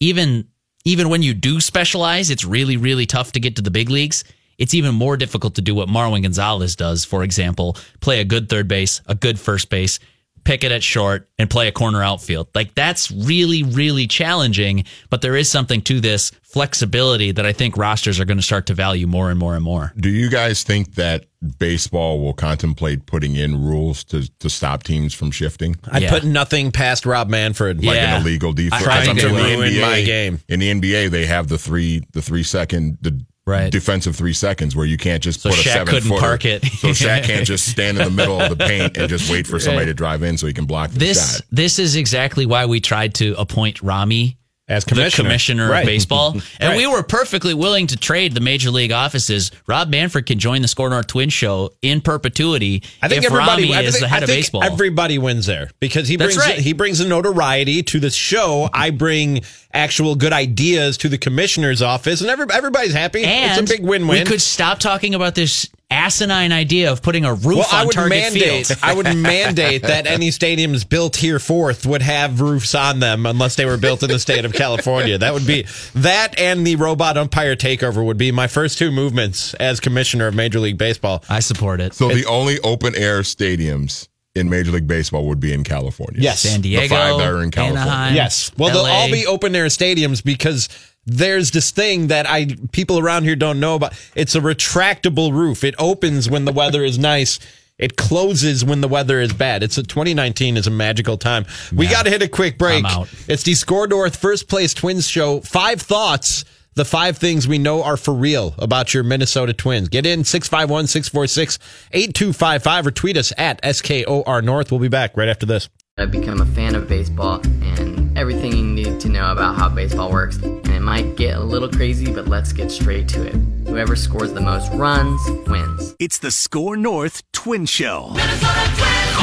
even 0.00 0.48
even 0.84 1.08
when 1.08 1.22
you 1.22 1.34
do 1.34 1.60
specialize, 1.60 2.30
it's 2.30 2.44
really, 2.44 2.76
really 2.76 3.06
tough 3.06 3.32
to 3.32 3.40
get 3.40 3.56
to 3.56 3.62
the 3.62 3.72
big 3.72 3.90
leagues. 3.90 4.22
It's 4.56 4.72
even 4.72 4.94
more 4.94 5.16
difficult 5.16 5.56
to 5.56 5.60
do 5.60 5.74
what 5.74 5.88
Marwin 5.88 6.22
Gonzalez 6.22 6.76
does, 6.76 7.04
for 7.04 7.24
example, 7.24 7.76
play 8.00 8.20
a 8.20 8.24
good 8.24 8.48
third 8.48 8.68
base, 8.68 9.00
a 9.06 9.14
good 9.14 9.38
first 9.38 9.68
base, 9.68 9.98
pick 10.46 10.62
it 10.64 10.70
at 10.72 10.82
short, 10.82 11.28
and 11.38 11.50
play 11.50 11.66
a 11.68 11.72
corner 11.72 12.02
outfield. 12.02 12.48
Like 12.54 12.74
that's 12.74 13.10
really, 13.10 13.64
really 13.64 14.06
challenging. 14.06 14.84
But 15.10 15.20
there 15.20 15.36
is 15.36 15.50
something 15.50 15.82
to 15.82 16.00
this 16.00 16.30
flexibility 16.42 17.32
that 17.32 17.44
I 17.44 17.52
think 17.52 17.76
rosters 17.76 18.18
are 18.20 18.24
going 18.24 18.38
to 18.38 18.42
start 18.42 18.66
to 18.66 18.74
value 18.74 19.06
more 19.06 19.28
and 19.30 19.38
more 19.38 19.54
and 19.56 19.62
more. 19.64 19.92
Do 19.98 20.08
you 20.08 20.30
guys 20.30 20.62
think 20.62 20.94
that 20.94 21.26
baseball 21.58 22.20
will 22.20 22.32
contemplate 22.32 23.04
putting 23.06 23.34
in 23.36 23.62
rules 23.62 24.02
to, 24.04 24.26
to 24.38 24.48
stop 24.48 24.82
teams 24.84 25.12
from 25.12 25.30
shifting? 25.30 25.76
I'd 25.90 26.02
Yeah. 26.04 26.10
put 26.10 26.24
nothing 26.24 26.70
past 26.72 27.04
Rob 27.04 27.28
Manfred. 27.28 27.84
Like 27.84 27.96
Yeah. 27.96 28.16
an 28.16 28.22
illegal 28.22 28.52
defense. 28.52 28.82
Trying 28.82 29.10
I 29.10 29.14
to 29.20 29.26
mean, 29.28 29.36
in 29.36 29.58
ruin 29.58 29.72
NBA 29.72 29.80
my 29.82 30.02
game. 30.02 30.40
In 30.48 30.60
the 30.60 30.70
NBA, 30.70 31.10
they 31.10 31.26
have 31.26 31.48
the 31.48 31.58
three 31.58 32.02
the 32.12 32.22
three 32.22 32.42
second 32.44 32.98
the 33.02 33.20
Right. 33.46 33.70
defensive 33.70 34.16
three 34.16 34.32
seconds 34.32 34.74
where 34.74 34.86
you 34.86 34.96
can't 34.96 35.22
just 35.22 35.40
So 35.40 35.50
put 35.50 35.58
a 35.60 35.62
Shaq 35.62 35.72
seven 35.72 35.86
couldn't 35.86 36.08
footer. 36.08 36.20
park 36.20 36.44
it. 36.44 36.64
so 36.64 36.88
Shaq 36.88 37.22
can't 37.24 37.46
just 37.46 37.70
stand 37.70 37.96
in 37.96 38.04
the 38.04 38.10
middle 38.10 38.40
of 38.40 38.50
the 38.50 38.56
paint 38.56 38.96
and 38.96 39.08
just 39.08 39.30
wait 39.30 39.46
for 39.46 39.60
somebody 39.60 39.86
to 39.86 39.94
drive 39.94 40.24
in 40.24 40.36
so 40.36 40.48
he 40.48 40.52
can 40.52 40.66
block 40.66 40.90
the 40.90 40.98
This 40.98 41.36
shot. 41.36 41.42
this 41.52 41.78
is 41.78 41.94
exactly 41.94 42.44
why 42.44 42.66
we 42.66 42.80
tried 42.80 43.14
to 43.14 43.34
appoint 43.38 43.80
Ramie 43.82 44.36
As 44.68 44.84
the 44.84 44.90
commissioner. 44.90 45.28
commissioner 45.28 45.70
Right. 45.70 45.80
of 45.80 45.86
baseball. 45.86 46.36
And 46.60 46.76
we 46.76 46.86
were 46.86 47.02
perfectly 47.02 47.54
willing 47.54 47.86
to 47.88 47.96
trade 47.96 48.34
the 48.34 48.40
major 48.40 48.70
league 48.70 48.90
offices. 48.92 49.52
Rob 49.68 49.88
Manfred 49.90 50.26
can 50.26 50.38
join 50.38 50.62
the 50.62 50.68
SKOR 50.68 50.90
North 50.90 51.06
Twin 51.06 51.28
Show 51.28 51.70
in 51.82 52.00
perpetuity 52.00 52.82
I 53.02 53.08
think 53.08 53.24
if 53.24 53.30
everybody. 53.30 53.72
I 53.72 53.82
is 53.82 53.94
think, 53.94 54.02
the 54.02 54.08
head 54.08 54.22
of 54.24 54.28
baseball. 54.28 54.64
Everybody 54.64 55.18
wins 55.18 55.46
there 55.46 55.70
because 55.78 56.08
he 56.08 56.16
That's 56.16 56.34
brings 56.34 56.48
right. 56.50 56.58
he 56.58 56.72
brings 56.72 56.98
the 56.98 57.04
notoriety 57.06 57.82
to 57.84 58.00
the 58.00 58.10
show. 58.10 58.68
I 58.72 58.90
bring 58.90 59.42
actual 59.72 60.14
good 60.16 60.32
ideas 60.32 60.96
to 60.98 61.08
the 61.08 61.18
commissioner's 61.18 61.82
office, 61.82 62.20
and 62.20 62.30
every, 62.30 62.46
everybody's 62.52 62.94
happy. 62.94 63.24
and 63.24 63.60
it's 63.60 63.70
a 63.70 63.76
big 63.76 63.86
win-win. 63.86 64.20
We 64.20 64.24
could 64.24 64.40
stop 64.40 64.78
talking 64.78 65.14
about 65.14 65.34
this 65.34 65.68
asinine 65.90 66.52
idea 66.52 66.90
of 66.90 67.00
putting 67.02 67.24
a 67.24 67.32
roof 67.32 67.58
well, 67.58 67.68
on 67.72 67.74
I 67.74 67.84
would 67.84 67.94
Target 67.94 68.18
mandate. 68.32 68.66
Field. 68.66 68.78
I 68.82 68.94
would 68.94 69.16
mandate 69.16 69.82
that 69.82 70.06
any 70.06 70.30
stadiums 70.30 70.88
built 70.88 71.16
here 71.16 71.38
forth 71.38 71.86
would 71.86 72.02
have 72.02 72.40
roofs 72.40 72.74
on 72.74 72.98
them, 72.98 73.24
unless 73.26 73.56
they 73.56 73.64
were 73.64 73.76
built 73.76 74.02
in 74.02 74.10
the 74.10 74.18
state 74.18 74.44
of 74.44 74.52
California. 74.52 75.18
That 75.18 75.32
would 75.32 75.46
be 75.46 75.66
that, 75.94 76.38
and 76.38 76.66
the 76.66 76.76
robot 76.76 77.16
umpire 77.16 77.56
takeover 77.56 78.04
would 78.04 78.18
be 78.18 78.32
my 78.32 78.46
first 78.48 78.78
two 78.78 78.90
movements 78.90 79.54
as 79.54 79.80
commissioner 79.80 80.26
of 80.26 80.34
Major 80.34 80.60
League 80.60 80.78
Baseball. 80.78 81.22
I 81.28 81.40
support 81.40 81.80
it. 81.80 81.94
So 81.94 82.08
the 82.08 82.26
only 82.26 82.58
open 82.60 82.94
air 82.96 83.20
stadiums 83.20 84.08
in 84.34 84.50
Major 84.50 84.72
League 84.72 84.86
Baseball 84.86 85.26
would 85.28 85.40
be 85.40 85.52
in 85.52 85.64
California. 85.64 86.20
Yes. 86.20 86.40
San 86.40 86.60
Diego, 86.60 86.82
the 86.82 86.88
five 86.88 87.18
that 87.18 87.28
are 87.28 87.42
in 87.42 87.50
California. 87.50 87.82
Anaheim, 87.82 88.14
Yes. 88.14 88.52
Well, 88.58 88.70
they'll 88.72 88.84
all 88.84 89.10
be 89.10 89.26
open 89.26 89.56
air 89.56 89.66
stadiums 89.66 90.22
because 90.22 90.68
there's 91.06 91.52
this 91.52 91.70
thing 91.70 92.08
that 92.08 92.28
I 92.28 92.48
people 92.72 92.98
around 92.98 93.22
here 93.24 93.36
don't 93.36 93.60
know 93.60 93.76
about. 93.76 93.94
It's 94.14 94.34
a 94.34 94.40
retractable 94.40 95.32
roof. 95.32 95.64
It 95.64 95.74
opens 95.78 96.28
when 96.28 96.44
the 96.44 96.52
weather 96.52 96.84
is 96.84 96.98
nice. 96.98 97.38
It 97.78 97.96
closes 97.96 98.64
when 98.64 98.80
the 98.80 98.88
weather 98.88 99.20
is 99.20 99.32
bad. 99.32 99.62
It's 99.62 99.76
a 99.78 99.82
2019 99.82 100.56
is 100.56 100.66
a 100.66 100.70
magical 100.70 101.18
time. 101.18 101.44
We 101.74 101.86
got 101.86 102.04
to 102.06 102.10
hit 102.10 102.22
a 102.22 102.28
quick 102.28 102.56
break. 102.58 102.84
It's 103.28 103.42
the 103.42 103.54
SKOR 103.54 103.86
North 103.88 104.16
First 104.16 104.48
Place 104.48 104.72
Twins 104.72 105.06
show. 105.06 105.40
Five 105.40 105.80
thoughts. 105.80 106.44
The 106.74 106.84
five 106.84 107.16
things 107.16 107.48
we 107.48 107.56
know 107.56 107.82
are 107.82 107.96
for 107.96 108.12
real 108.12 108.54
about 108.58 108.92
your 108.92 109.02
Minnesota 109.02 109.54
Twins. 109.54 109.88
Get 109.88 110.04
in 110.04 110.24
651 110.24 110.86
646 110.88 111.58
8255 111.92 112.86
or 112.86 112.90
tweet 112.90 113.16
us 113.16 113.32
at 113.38 113.60
SKOR 113.64 114.42
North. 114.42 114.70
We'll 114.70 114.80
be 114.80 114.88
back 114.88 115.16
right 115.16 115.28
after 115.28 115.46
this. 115.46 115.70
I've 115.98 116.10
become 116.10 116.42
a 116.42 116.46
fan 116.46 116.74
of 116.74 116.90
baseball 116.90 117.40
and 117.62 118.18
everything 118.18 118.52
you 118.52 118.62
need 118.62 119.00
to 119.00 119.08
know 119.08 119.32
about 119.32 119.56
how 119.56 119.70
baseball 119.70 120.12
works. 120.12 120.36
And 120.36 120.68
it 120.68 120.80
might 120.80 121.16
get 121.16 121.38
a 121.38 121.40
little 121.40 121.70
crazy, 121.70 122.12
but 122.12 122.28
let's 122.28 122.52
get 122.52 122.70
straight 122.70 123.08
to 123.08 123.26
it. 123.26 123.34
Whoever 123.66 123.96
scores 123.96 124.34
the 124.34 124.42
most 124.42 124.70
runs 124.74 125.18
wins. 125.48 125.96
It's 125.98 126.18
the 126.18 126.30
SKOR 126.30 126.76
North 126.76 127.22
Twin 127.32 127.64
Show. 127.64 128.10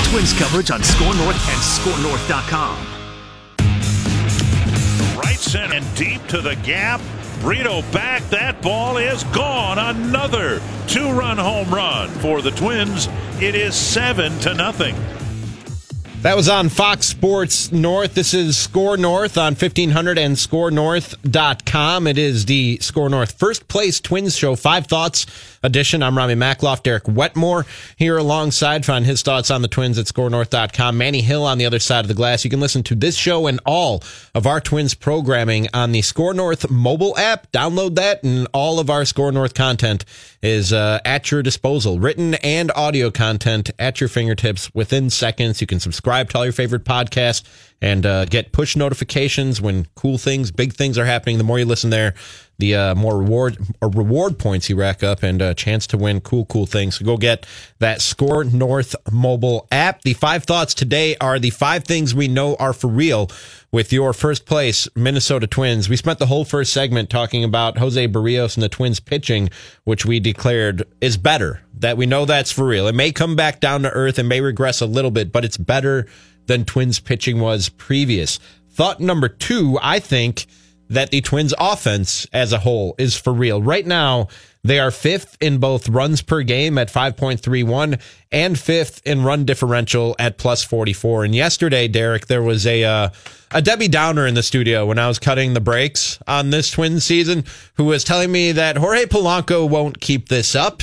Twins 0.06 0.34
coverage 0.34 0.72
on 0.72 0.82
SKOR 0.82 1.14
North 1.14 1.48
and 1.48 1.62
SKORNorth.com. 1.62 2.88
Right 5.20 5.38
center 5.38 5.76
and 5.76 5.96
deep 5.96 6.26
to 6.30 6.42
the 6.42 6.56
gap. 6.64 7.02
Brito 7.42 7.84
back. 7.92 8.24
That 8.30 8.64
ball 8.64 8.98
is 8.98 9.24
gone. 9.26 9.78
Another 9.78 10.60
two-run 10.88 11.38
home 11.38 11.70
run 11.70 12.10
for 12.10 12.42
the 12.42 12.50
Twins. 12.50 13.10
It 13.40 13.54
is 13.54 13.76
seven 13.76 14.40
to 14.40 14.56
nothing. 14.56 14.96
That 16.24 16.38
was 16.38 16.48
on 16.48 16.70
Fox 16.70 17.08
Sports 17.08 17.74
North. 17.74 18.14
This 18.14 18.34
is 18.34 18.56
SKOR 18.56 18.96
North 18.96 19.38
on 19.38 19.56
1500 19.56 20.18
and 20.18 20.38
skornorth.com. 20.38 22.08
It 22.08 22.18
is 22.18 22.46
the 22.46 22.78
SKOR 22.80 23.10
North 23.10 23.34
first 23.34 23.68
place 23.68 24.00
Twins 24.00 24.34
show, 24.34 24.56
Five 24.56 24.88
Thoughts 24.88 25.26
edition. 25.64 26.04
I'm 26.04 26.18
Ramie 26.18 26.36
Makloff, 26.36 26.84
Derek 26.84 27.08
Wetmore 27.08 27.66
here 27.98 28.18
alongside. 28.18 28.86
Find 28.86 29.06
his 29.06 29.22
thoughts 29.22 29.50
on 29.50 29.62
the 29.62 29.68
Twins 29.68 29.98
at 29.98 30.06
skornorth.com. 30.06 30.98
Manny 30.98 31.22
Hill 31.22 31.46
on 31.46 31.58
the 31.58 31.66
other 31.66 31.80
side 31.80 32.02
of 32.02 32.08
the 32.08 32.14
glass. 32.14 32.44
You 32.44 32.50
can 32.50 32.60
listen 32.60 32.84
to 32.84 32.96
this 32.96 33.16
show 33.16 33.48
and 33.48 33.60
all 33.66 34.04
of 34.36 34.46
our 34.46 34.60
Twins 34.60 34.94
programming 34.94 35.68
on 35.74 35.92
the 35.92 36.02
SKOR 36.02 36.34
North 36.34 36.70
mobile 36.70 37.18
app. 37.18 37.52
Download 37.52 37.96
that 37.96 38.24
and 38.24 38.48
all 38.54 38.80
of 38.80 38.90
our 38.90 39.06
SKOR 39.06 39.32
North 39.32 39.54
content 39.54 40.06
is 40.42 40.74
uh, 40.74 41.00
at 41.06 41.32
your 41.32 41.42
disposal. 41.42 42.00
Written 42.00 42.36
and 42.36 42.72
audio 42.76 43.10
content 43.10 43.72
at 43.80 44.02
your 44.02 44.10
fingertips 44.10 44.74
within 44.74 45.10
seconds. 45.10 45.62
You 45.62 45.68
can 45.68 45.80
subscribe 45.80 46.30
to 46.32 46.38
all 46.38 46.44
your 46.46 46.54
favorite 46.54 46.84
podcasts 46.84 47.44
and 47.84 48.06
uh, 48.06 48.24
get 48.24 48.54
push 48.54 48.78
notifications 48.78 49.60
when 49.60 49.86
cool 49.94 50.18
things, 50.18 50.52
big 50.52 50.72
things 50.72 50.98
are 50.98 51.04
happening. 51.04 51.38
The 51.38 51.44
more 51.44 51.60
you 51.60 51.66
listen 51.66 51.90
there, 51.90 52.14
the 52.58 52.76
uh, 52.76 52.96
more 52.96 53.18
reward 53.18 53.58
or 53.82 53.90
reward 53.90 54.40
points 54.40 54.70
you 54.70 54.78
rack 54.78 55.04
up 55.04 55.22
and 55.22 55.42
a 55.42 55.54
chance 55.54 55.86
to 55.88 55.98
win 55.98 56.22
cool, 56.22 56.46
cool 56.46 56.66
things. 56.66 56.98
So 56.98 57.04
go 57.04 57.18
get 57.18 57.46
that 57.80 58.02
SKOR 58.02 58.46
North 58.46 58.96
mobile 59.12 59.68
app. 59.70 60.02
The 60.04 60.14
five 60.14 60.46
thoughts 60.46 60.74
today 60.74 61.18
are 61.20 61.40
the 61.40 61.50
five 61.50 61.84
things 61.84 62.16
we 62.16 62.30
know 62.30 62.56
are 62.56 62.72
for 62.72 62.88
real 62.88 63.30
with 63.70 63.92
your 63.92 64.14
first 64.14 64.46
place 64.46 64.88
Minnesota 64.96 65.46
Twins. 65.46 65.90
We 65.90 65.98
spent 65.98 66.20
the 66.20 66.28
whole 66.28 66.46
first 66.46 66.72
segment 66.72 67.10
talking 67.10 67.44
about 67.44 67.80
Jose 67.80 68.08
Berrios 68.08 68.56
and 68.56 68.64
the 68.64 68.70
Twins 68.70 69.02
pitching, 69.02 69.50
which 69.84 70.06
we 70.06 70.22
declared 70.22 70.84
is 71.02 71.18
better. 71.18 71.60
That 71.80 71.98
we 71.98 72.06
know 72.06 72.24
that's 72.24 72.52
for 72.52 72.66
real. 72.66 72.88
It 72.88 72.96
may 72.96 73.12
come 73.12 73.36
back 73.36 73.60
down 73.60 73.82
to 73.82 73.90
earth 73.90 74.20
and 74.20 74.30
may 74.30 74.40
regress 74.40 74.80
a 74.80 74.86
little 74.86 75.12
bit, 75.12 75.34
but 75.34 75.44
it's 75.44 75.58
better 75.58 76.08
than 76.48 76.66
Twins 76.66 77.00
pitching 77.00 77.40
was 77.40 77.70
previous. 77.70 78.40
Thought 78.72 79.00
number 79.00 79.30
two, 79.30 79.78
I 79.82 80.00
think 80.00 80.46
that 80.90 81.12
the 81.12 81.22
Twins 81.22 81.54
offense 81.58 82.28
as 82.34 82.54
a 82.54 82.60
whole 82.60 82.96
is 82.98 83.18
for 83.18 83.34
real. 83.34 83.62
Right 83.62 83.86
now, 83.86 84.28
they 84.64 84.80
are 84.80 84.92
fifth 84.92 85.38
in 85.42 85.58
both 85.58 85.90
runs 85.90 86.22
per 86.22 86.42
game 86.42 86.78
at 86.78 86.92
5.31 86.92 88.00
and 88.32 88.58
fifth 88.58 89.02
in 89.06 89.24
run 89.24 89.46
differential 89.46 90.16
at 90.20 90.38
plus 90.38 90.64
44. 90.64 91.26
And 91.26 91.36
yesterday, 91.36 91.88
Derek, 91.88 92.28
there 92.28 92.42
was 92.42 92.66
a 92.66 92.84
uh, 92.84 93.10
a 93.52 93.62
Debbie 93.62 93.88
Downer 93.88 94.26
in 94.26 94.36
the 94.36 94.44
studio 94.44 94.86
when 94.86 94.98
I 94.98 95.08
was 95.08 95.20
cutting 95.20 95.54
the 95.54 95.62
brakes 95.62 96.18
on 96.28 96.50
this 96.50 96.72
Twins 96.72 97.04
season 97.04 97.44
who 97.76 97.84
was 97.84 98.04
telling 98.04 98.32
me 98.32 98.54
that 98.54 98.78
Jorge 98.78 99.06
Polanco 99.06 99.70
won't 99.70 100.00
keep 100.00 100.30
this 100.30 100.56
up. 100.56 100.82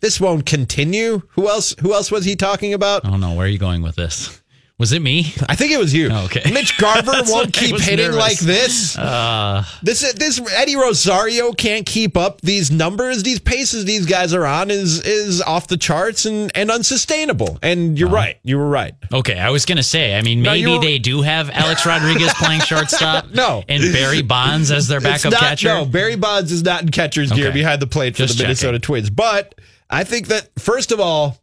This 0.00 0.20
won't 0.20 0.44
continue. 0.44 1.22
Who 1.30 1.48
else 1.48 1.74
who 1.80 1.94
else 1.94 2.10
was 2.10 2.24
he 2.24 2.36
talking 2.36 2.74
about? 2.74 3.06
I 3.06 3.10
don't 3.10 3.20
know. 3.20 3.32
Where 3.34 3.46
are 3.46 3.50
you 3.50 3.58
going 3.58 3.82
with 3.82 3.96
this? 3.96 4.42
Was 4.78 4.92
it 4.92 5.00
me? 5.00 5.32
I 5.48 5.56
think 5.56 5.72
it 5.72 5.78
was 5.78 5.94
you. 5.94 6.10
Oh, 6.12 6.26
okay. 6.26 6.50
Mitch 6.52 6.76
Garver 6.76 7.10
won't 7.26 7.50
keep 7.54 7.80
hitting 7.80 8.12
nervous. 8.12 8.94
Uh. 8.98 9.64
like 9.64 9.80
this. 9.82 10.02
this 10.02 10.12
this 10.12 10.52
Eddie 10.54 10.76
Rosario 10.76 11.52
can't 11.52 11.86
keep 11.86 12.14
up 12.14 12.42
these 12.42 12.70
numbers, 12.70 13.22
these 13.22 13.40
paces 13.40 13.86
these 13.86 14.04
guys 14.04 14.34
are 14.34 14.44
on 14.44 14.70
is 14.70 15.00
is 15.00 15.40
off 15.40 15.66
the 15.68 15.78
charts 15.78 16.26
and 16.26 16.50
and 16.54 16.70
unsustainable. 16.70 17.58
And 17.62 17.98
you're 17.98 18.10
right. 18.10 18.38
You 18.42 18.58
were 18.58 18.68
right. 18.68 18.92
Okay, 19.12 19.38
I 19.38 19.48
was 19.48 19.64
gonna 19.64 19.82
say. 19.82 20.14
I 20.14 20.20
mean, 20.20 20.42
maybe 20.42 20.60
you're- 20.70 20.78
they 20.84 20.98
do 20.98 21.22
have 21.22 21.48
Alex 21.48 21.86
Rodriguez 21.86 22.34
playing 22.34 22.60
shortstop. 22.66 23.30
No. 23.30 23.64
and 23.68 23.82
Barry 23.94 24.20
Bonds 24.20 24.70
as 24.70 24.88
their 24.88 25.00
backup 25.00 25.32
not- 25.32 25.40
catcher. 25.40 25.68
No, 25.68 25.86
Barry 25.86 26.16
Bonds 26.16 26.52
is 26.52 26.62
not 26.62 26.82
in 26.82 26.90
catcher's 26.90 27.32
gear 27.32 27.50
behind 27.50 27.80
the 27.80 27.86
plate 27.86 28.14
for 28.14 28.24
Just 28.24 28.36
the 28.36 28.44
Minnesota 28.44 28.72
checking. 28.78 28.82
Twins. 28.82 29.08
But 29.10 29.54
I 29.88 30.04
think 30.04 30.26
that 30.28 30.50
first 30.58 30.92
of 30.92 31.00
all, 31.00 31.38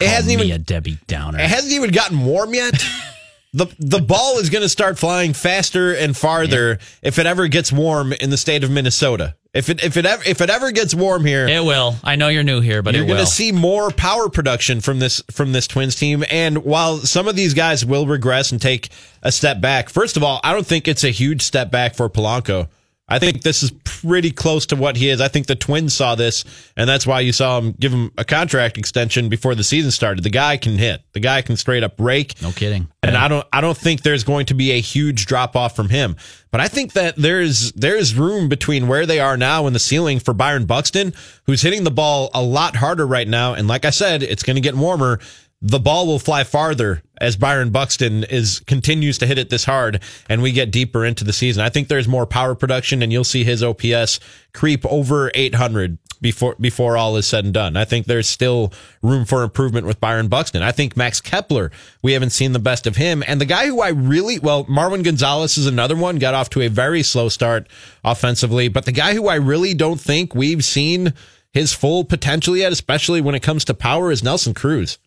it 0.00 0.04
Call 0.04 0.14
hasn't 0.14 0.32
even 0.32 0.50
a 0.50 0.58
Debbie 0.58 0.98
Downer. 1.06 1.38
It 1.38 1.48
hasn't 1.48 1.72
even 1.72 1.90
gotten 1.90 2.24
warm 2.24 2.54
yet. 2.54 2.74
the 3.52 3.66
The 3.78 4.00
ball 4.00 4.38
is 4.38 4.50
going 4.50 4.62
to 4.62 4.68
start 4.68 4.98
flying 4.98 5.32
faster 5.32 5.94
and 5.94 6.16
farther 6.16 6.78
if 7.02 7.18
it 7.18 7.26
ever 7.26 7.48
gets 7.48 7.72
warm 7.72 8.12
in 8.12 8.30
the 8.30 8.36
state 8.36 8.64
of 8.64 8.70
Minnesota. 8.70 9.34
If 9.54 9.70
it 9.70 9.82
if 9.82 9.96
it 9.96 10.04
ever 10.04 10.22
if 10.26 10.42
it 10.42 10.50
ever 10.50 10.70
gets 10.70 10.94
warm 10.94 11.24
here, 11.24 11.48
it 11.48 11.64
will. 11.64 11.96
I 12.04 12.16
know 12.16 12.28
you're 12.28 12.42
new 12.42 12.60
here, 12.60 12.82
but 12.82 12.94
you're 12.94 13.06
going 13.06 13.18
to 13.18 13.26
see 13.26 13.52
more 13.52 13.90
power 13.90 14.28
production 14.28 14.82
from 14.82 14.98
this 14.98 15.22
from 15.30 15.52
this 15.52 15.66
Twins 15.66 15.94
team. 15.94 16.24
And 16.30 16.58
while 16.58 16.98
some 16.98 17.26
of 17.26 17.36
these 17.36 17.54
guys 17.54 17.82
will 17.82 18.06
regress 18.06 18.52
and 18.52 18.60
take 18.60 18.90
a 19.22 19.32
step 19.32 19.62
back, 19.62 19.88
first 19.88 20.18
of 20.18 20.22
all, 20.22 20.40
I 20.44 20.52
don't 20.52 20.66
think 20.66 20.86
it's 20.86 21.04
a 21.04 21.10
huge 21.10 21.40
step 21.40 21.70
back 21.70 21.94
for 21.94 22.10
Polanco. 22.10 22.68
I 23.08 23.20
think 23.20 23.42
this 23.42 23.62
is 23.62 23.70
pretty 23.84 24.32
close 24.32 24.66
to 24.66 24.76
what 24.76 24.96
he 24.96 25.08
is. 25.08 25.20
I 25.20 25.28
think 25.28 25.46
the 25.46 25.54
Twins 25.54 25.94
saw 25.94 26.16
this, 26.16 26.44
and 26.76 26.88
that's 26.88 27.06
why 27.06 27.20
you 27.20 27.32
saw 27.32 27.58
him 27.58 27.72
give 27.78 27.92
him 27.92 28.10
a 28.18 28.24
contract 28.24 28.78
extension 28.78 29.28
before 29.28 29.54
the 29.54 29.62
season 29.62 29.92
started. 29.92 30.24
The 30.24 30.30
guy 30.30 30.56
can 30.56 30.76
hit. 30.76 31.02
The 31.12 31.20
guy 31.20 31.42
can 31.42 31.56
straight 31.56 31.84
up 31.84 31.94
rake. 32.00 32.40
no 32.42 32.50
kidding. 32.50 32.88
And 33.04 33.16
I 33.16 33.28
don't 33.28 33.46
I 33.52 33.60
don't 33.60 33.76
think 33.76 34.02
there's 34.02 34.24
going 34.24 34.46
to 34.46 34.54
be 34.54 34.72
a 34.72 34.80
huge 34.80 35.26
drop 35.26 35.54
off 35.54 35.76
from 35.76 35.88
him. 35.88 36.16
But 36.50 36.60
I 36.60 36.66
think 36.66 36.94
that 36.94 37.14
there's 37.14 37.70
there's 37.72 38.16
room 38.16 38.48
between 38.48 38.88
where 38.88 39.06
they 39.06 39.20
are 39.20 39.36
now 39.36 39.66
and 39.66 39.74
the 39.74 39.80
ceiling 39.80 40.18
for 40.18 40.34
Byron 40.34 40.66
Buxton, 40.66 41.14
who's 41.44 41.62
hitting 41.62 41.84
the 41.84 41.92
ball 41.92 42.30
a 42.34 42.42
lot 42.42 42.74
harder 42.74 43.06
right 43.06 43.28
now. 43.28 43.54
And 43.54 43.68
like 43.68 43.84
I 43.84 43.90
said, 43.90 44.24
it's 44.24 44.42
going 44.42 44.56
to 44.56 44.60
get 44.60 44.74
warmer. 44.74 45.20
The 45.62 45.78
ball 45.78 46.06
will 46.06 46.18
fly 46.18 46.42
farther 46.44 47.02
as 47.20 47.36
Byron 47.36 47.70
Buxton 47.70 48.24
is 48.24 48.60
continues 48.60 49.18
to 49.18 49.26
hit 49.26 49.38
it 49.38 49.50
this 49.50 49.64
hard 49.64 50.02
and 50.28 50.42
we 50.42 50.52
get 50.52 50.70
deeper 50.70 51.04
into 51.04 51.24
the 51.24 51.32
season. 51.32 51.62
I 51.62 51.68
think 51.68 51.88
there's 51.88 52.08
more 52.08 52.26
power 52.26 52.54
production 52.54 53.02
and 53.02 53.12
you'll 53.12 53.24
see 53.24 53.44
his 53.44 53.62
OPS 53.62 54.20
creep 54.52 54.84
over 54.86 55.30
800 55.34 55.98
before 56.20 56.56
before 56.60 56.96
all 56.96 57.16
is 57.16 57.26
said 57.26 57.44
and 57.44 57.54
done. 57.54 57.76
I 57.76 57.84
think 57.84 58.06
there's 58.06 58.28
still 58.28 58.72
room 59.02 59.24
for 59.24 59.42
improvement 59.42 59.86
with 59.86 60.00
Byron 60.00 60.28
Buxton. 60.28 60.62
I 60.62 60.72
think 60.72 60.96
Max 60.96 61.20
Kepler, 61.20 61.70
we 62.02 62.12
haven't 62.12 62.30
seen 62.30 62.52
the 62.52 62.58
best 62.58 62.86
of 62.86 62.96
him. 62.96 63.22
And 63.26 63.40
the 63.40 63.44
guy 63.44 63.66
who 63.66 63.80
I 63.80 63.88
really 63.88 64.38
well, 64.38 64.64
Marwin 64.64 65.04
Gonzalez 65.04 65.58
is 65.58 65.66
another 65.66 65.96
one, 65.96 66.18
got 66.18 66.34
off 66.34 66.50
to 66.50 66.62
a 66.62 66.68
very 66.68 67.02
slow 67.02 67.28
start 67.28 67.68
offensively, 68.04 68.68
but 68.68 68.84
the 68.84 68.92
guy 68.92 69.14
who 69.14 69.28
I 69.28 69.36
really 69.36 69.74
don't 69.74 70.00
think 70.00 70.34
we've 70.34 70.64
seen 70.64 71.12
his 71.52 71.72
full 71.72 72.04
potential 72.04 72.56
yet, 72.56 72.72
especially 72.72 73.20
when 73.20 73.34
it 73.34 73.42
comes 73.42 73.64
to 73.64 73.74
power, 73.74 74.10
is 74.10 74.22
Nelson 74.22 74.52
Cruz. 74.52 74.98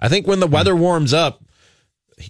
I 0.00 0.08
think 0.08 0.26
when 0.26 0.40
the 0.40 0.46
hmm. 0.46 0.54
weather 0.54 0.74
warms 0.74 1.12
up, 1.12 1.42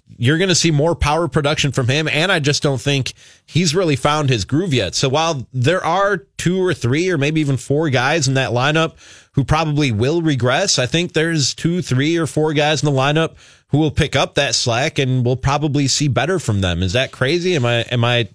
you're 0.07 0.37
going 0.37 0.49
to 0.49 0.55
see 0.55 0.71
more 0.71 0.95
power 0.95 1.27
production 1.27 1.71
from 1.71 1.87
him. 1.87 2.07
And 2.07 2.31
I 2.31 2.39
just 2.39 2.63
don't 2.63 2.81
think 2.81 3.13
he's 3.45 3.75
really 3.75 3.95
found 3.95 4.29
his 4.29 4.45
groove 4.45 4.73
yet. 4.73 4.95
So 4.95 5.09
while 5.09 5.47
there 5.53 5.83
are 5.83 6.25
two 6.37 6.61
or 6.63 6.73
three 6.73 7.09
or 7.09 7.17
maybe 7.17 7.41
even 7.41 7.57
four 7.57 7.89
guys 7.89 8.27
in 8.27 8.35
that 8.35 8.51
lineup 8.51 8.95
who 9.33 9.43
probably 9.43 9.91
will 9.91 10.21
regress, 10.21 10.79
I 10.79 10.85
think 10.85 11.13
there's 11.13 11.53
two, 11.53 11.81
three 11.81 12.17
or 12.17 12.27
four 12.27 12.53
guys 12.53 12.83
in 12.83 12.93
the 12.93 12.99
lineup 12.99 13.35
who 13.69 13.77
will 13.77 13.91
pick 13.91 14.15
up 14.15 14.35
that 14.35 14.55
slack 14.55 14.99
and 14.99 15.25
we'll 15.25 15.37
probably 15.37 15.87
see 15.87 16.07
better 16.07 16.39
from 16.39 16.61
them. 16.61 16.83
Is 16.83 16.93
that 16.93 17.11
crazy? 17.11 17.55
Am 17.55 17.65
I, 17.65 17.81
am 17.83 18.03
I, 18.03 18.27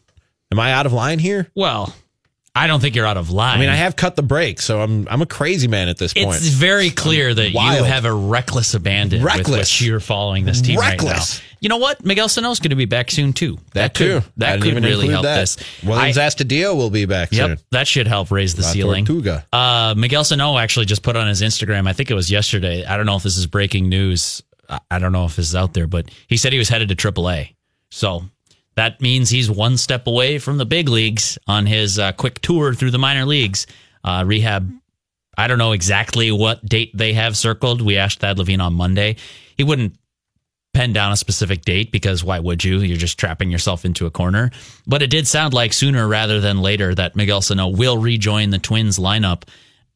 am 0.50 0.58
I 0.58 0.72
out 0.72 0.86
of 0.86 0.92
line 0.92 1.18
here? 1.18 1.50
Well, 1.54 1.94
I 2.56 2.66
don't 2.66 2.80
think 2.80 2.96
you're 2.96 3.06
out 3.06 3.16
of 3.18 3.30
line. 3.30 3.58
I 3.58 3.60
mean, 3.60 3.68
I 3.68 3.74
have 3.76 3.96
cut 3.96 4.16
the 4.16 4.22
brake, 4.22 4.60
so 4.62 4.80
I'm, 4.80 5.06
I'm 5.08 5.20
a 5.20 5.26
crazy 5.26 5.68
man 5.68 5.88
at 5.88 5.98
this 5.98 6.14
point. 6.14 6.36
It's 6.36 6.48
very 6.48 6.90
clear 6.90 7.34
that 7.34 7.52
wild. 7.52 7.78
you 7.78 7.84
have 7.84 8.04
a 8.06 8.12
reckless 8.12 8.72
abandon 8.74 9.22
with 9.22 9.34
Reckless. 9.34 9.58
which 9.58 9.82
you're 9.82 10.00
following 10.00 10.44
this 10.46 10.62
team 10.62 10.78
right 10.78 10.98
now. 10.98 11.08
Reckless. 11.08 11.42
You 11.60 11.68
know 11.68 11.76
what? 11.76 12.04
Miguel 12.04 12.28
Sano's 12.28 12.58
going 12.58 12.70
to 12.70 12.76
be 12.76 12.84
back 12.86 13.10
soon 13.10 13.32
too. 13.34 13.58
that, 13.74 13.94
could, 13.94 14.22
too. 14.22 14.28
I 14.28 14.30
That 14.38 14.60
could 14.62 14.82
really 14.82 15.08
help 15.08 15.24
that. 15.24 15.40
this. 15.40 15.56
Willians 15.82 16.16
I- 16.16 16.26
Astudillo 16.28 16.74
will 16.76 16.90
be 16.90 17.04
back 17.04 17.30
Yep, 17.32 17.46
soon. 17.46 17.58
that 17.72 17.86
should 17.86 18.06
help 18.06 18.30
raise 18.30 18.54
the 18.54 18.62
La 18.62 18.68
ceiling. 18.68 19.04
Tortuga. 19.04 19.46
Uh, 19.52 19.94
Miguel 19.96 20.24
Sano 20.24 20.56
actually 20.58 20.86
just 20.86 21.02
put 21.02 21.14
on 21.16 21.28
his 21.28 21.42
Instagram. 21.42 21.86
I 21.88 21.92
think 21.92 22.10
it 22.10 22.14
was 22.14 22.30
yesterday. 22.30 22.84
I 22.86 22.96
don't 22.96 23.06
know 23.06 23.16
if 23.16 23.22
this 23.22 23.36
is 23.36 23.46
breaking 23.46 23.88
news. 23.88 24.42
I- 24.68 24.80
I 24.90 24.98
don't 24.98 25.12
know 25.12 25.26
if 25.26 25.36
this 25.36 25.48
is 25.48 25.54
out 25.56 25.74
there, 25.74 25.86
but 25.86 26.10
he 26.26 26.36
said 26.36 26.52
he 26.52 26.58
was 26.58 26.68
headed 26.68 26.88
to 26.88 26.94
AAA. 26.96 27.54
So 27.90 28.24
that 28.76 29.00
means 29.00 29.30
he's 29.30 29.50
one 29.50 29.76
step 29.76 30.06
away 30.06 30.38
from 30.38 30.58
the 30.58 30.66
big 30.66 30.88
leagues 30.88 31.38
on 31.46 31.66
his 31.66 31.98
uh, 31.98 32.12
quick 32.12 32.40
tour 32.40 32.74
through 32.74 32.90
the 32.90 32.98
minor 32.98 33.24
leagues. 33.24 33.66
Uh, 34.04 34.22
rehab. 34.26 34.70
I 35.38 35.48
don't 35.48 35.58
know 35.58 35.72
exactly 35.72 36.30
what 36.30 36.64
date 36.64 36.96
they 36.96 37.14
have 37.14 37.36
circled. 37.36 37.82
We 37.82 37.96
asked 37.96 38.20
Thad 38.20 38.38
Levine 38.38 38.60
on 38.60 38.74
Monday. 38.74 39.16
He 39.56 39.64
wouldn't 39.64 39.96
pen 40.76 40.92
down 40.92 41.10
a 41.10 41.16
specific 41.16 41.62
date 41.62 41.90
because 41.90 42.22
why 42.22 42.38
would 42.38 42.62
you? 42.62 42.80
You're 42.80 42.98
just 42.98 43.18
trapping 43.18 43.50
yourself 43.50 43.86
into 43.86 44.04
a 44.04 44.10
corner. 44.10 44.50
But 44.86 45.00
it 45.00 45.08
did 45.08 45.26
sound 45.26 45.54
like 45.54 45.72
sooner 45.72 46.06
rather 46.06 46.40
than 46.40 46.60
later 46.60 46.94
that 46.94 47.16
Miguel 47.16 47.40
Sano 47.40 47.68
will 47.68 47.96
rejoin 47.96 48.50
the 48.50 48.58
Twins 48.58 48.98
lineup. 48.98 49.44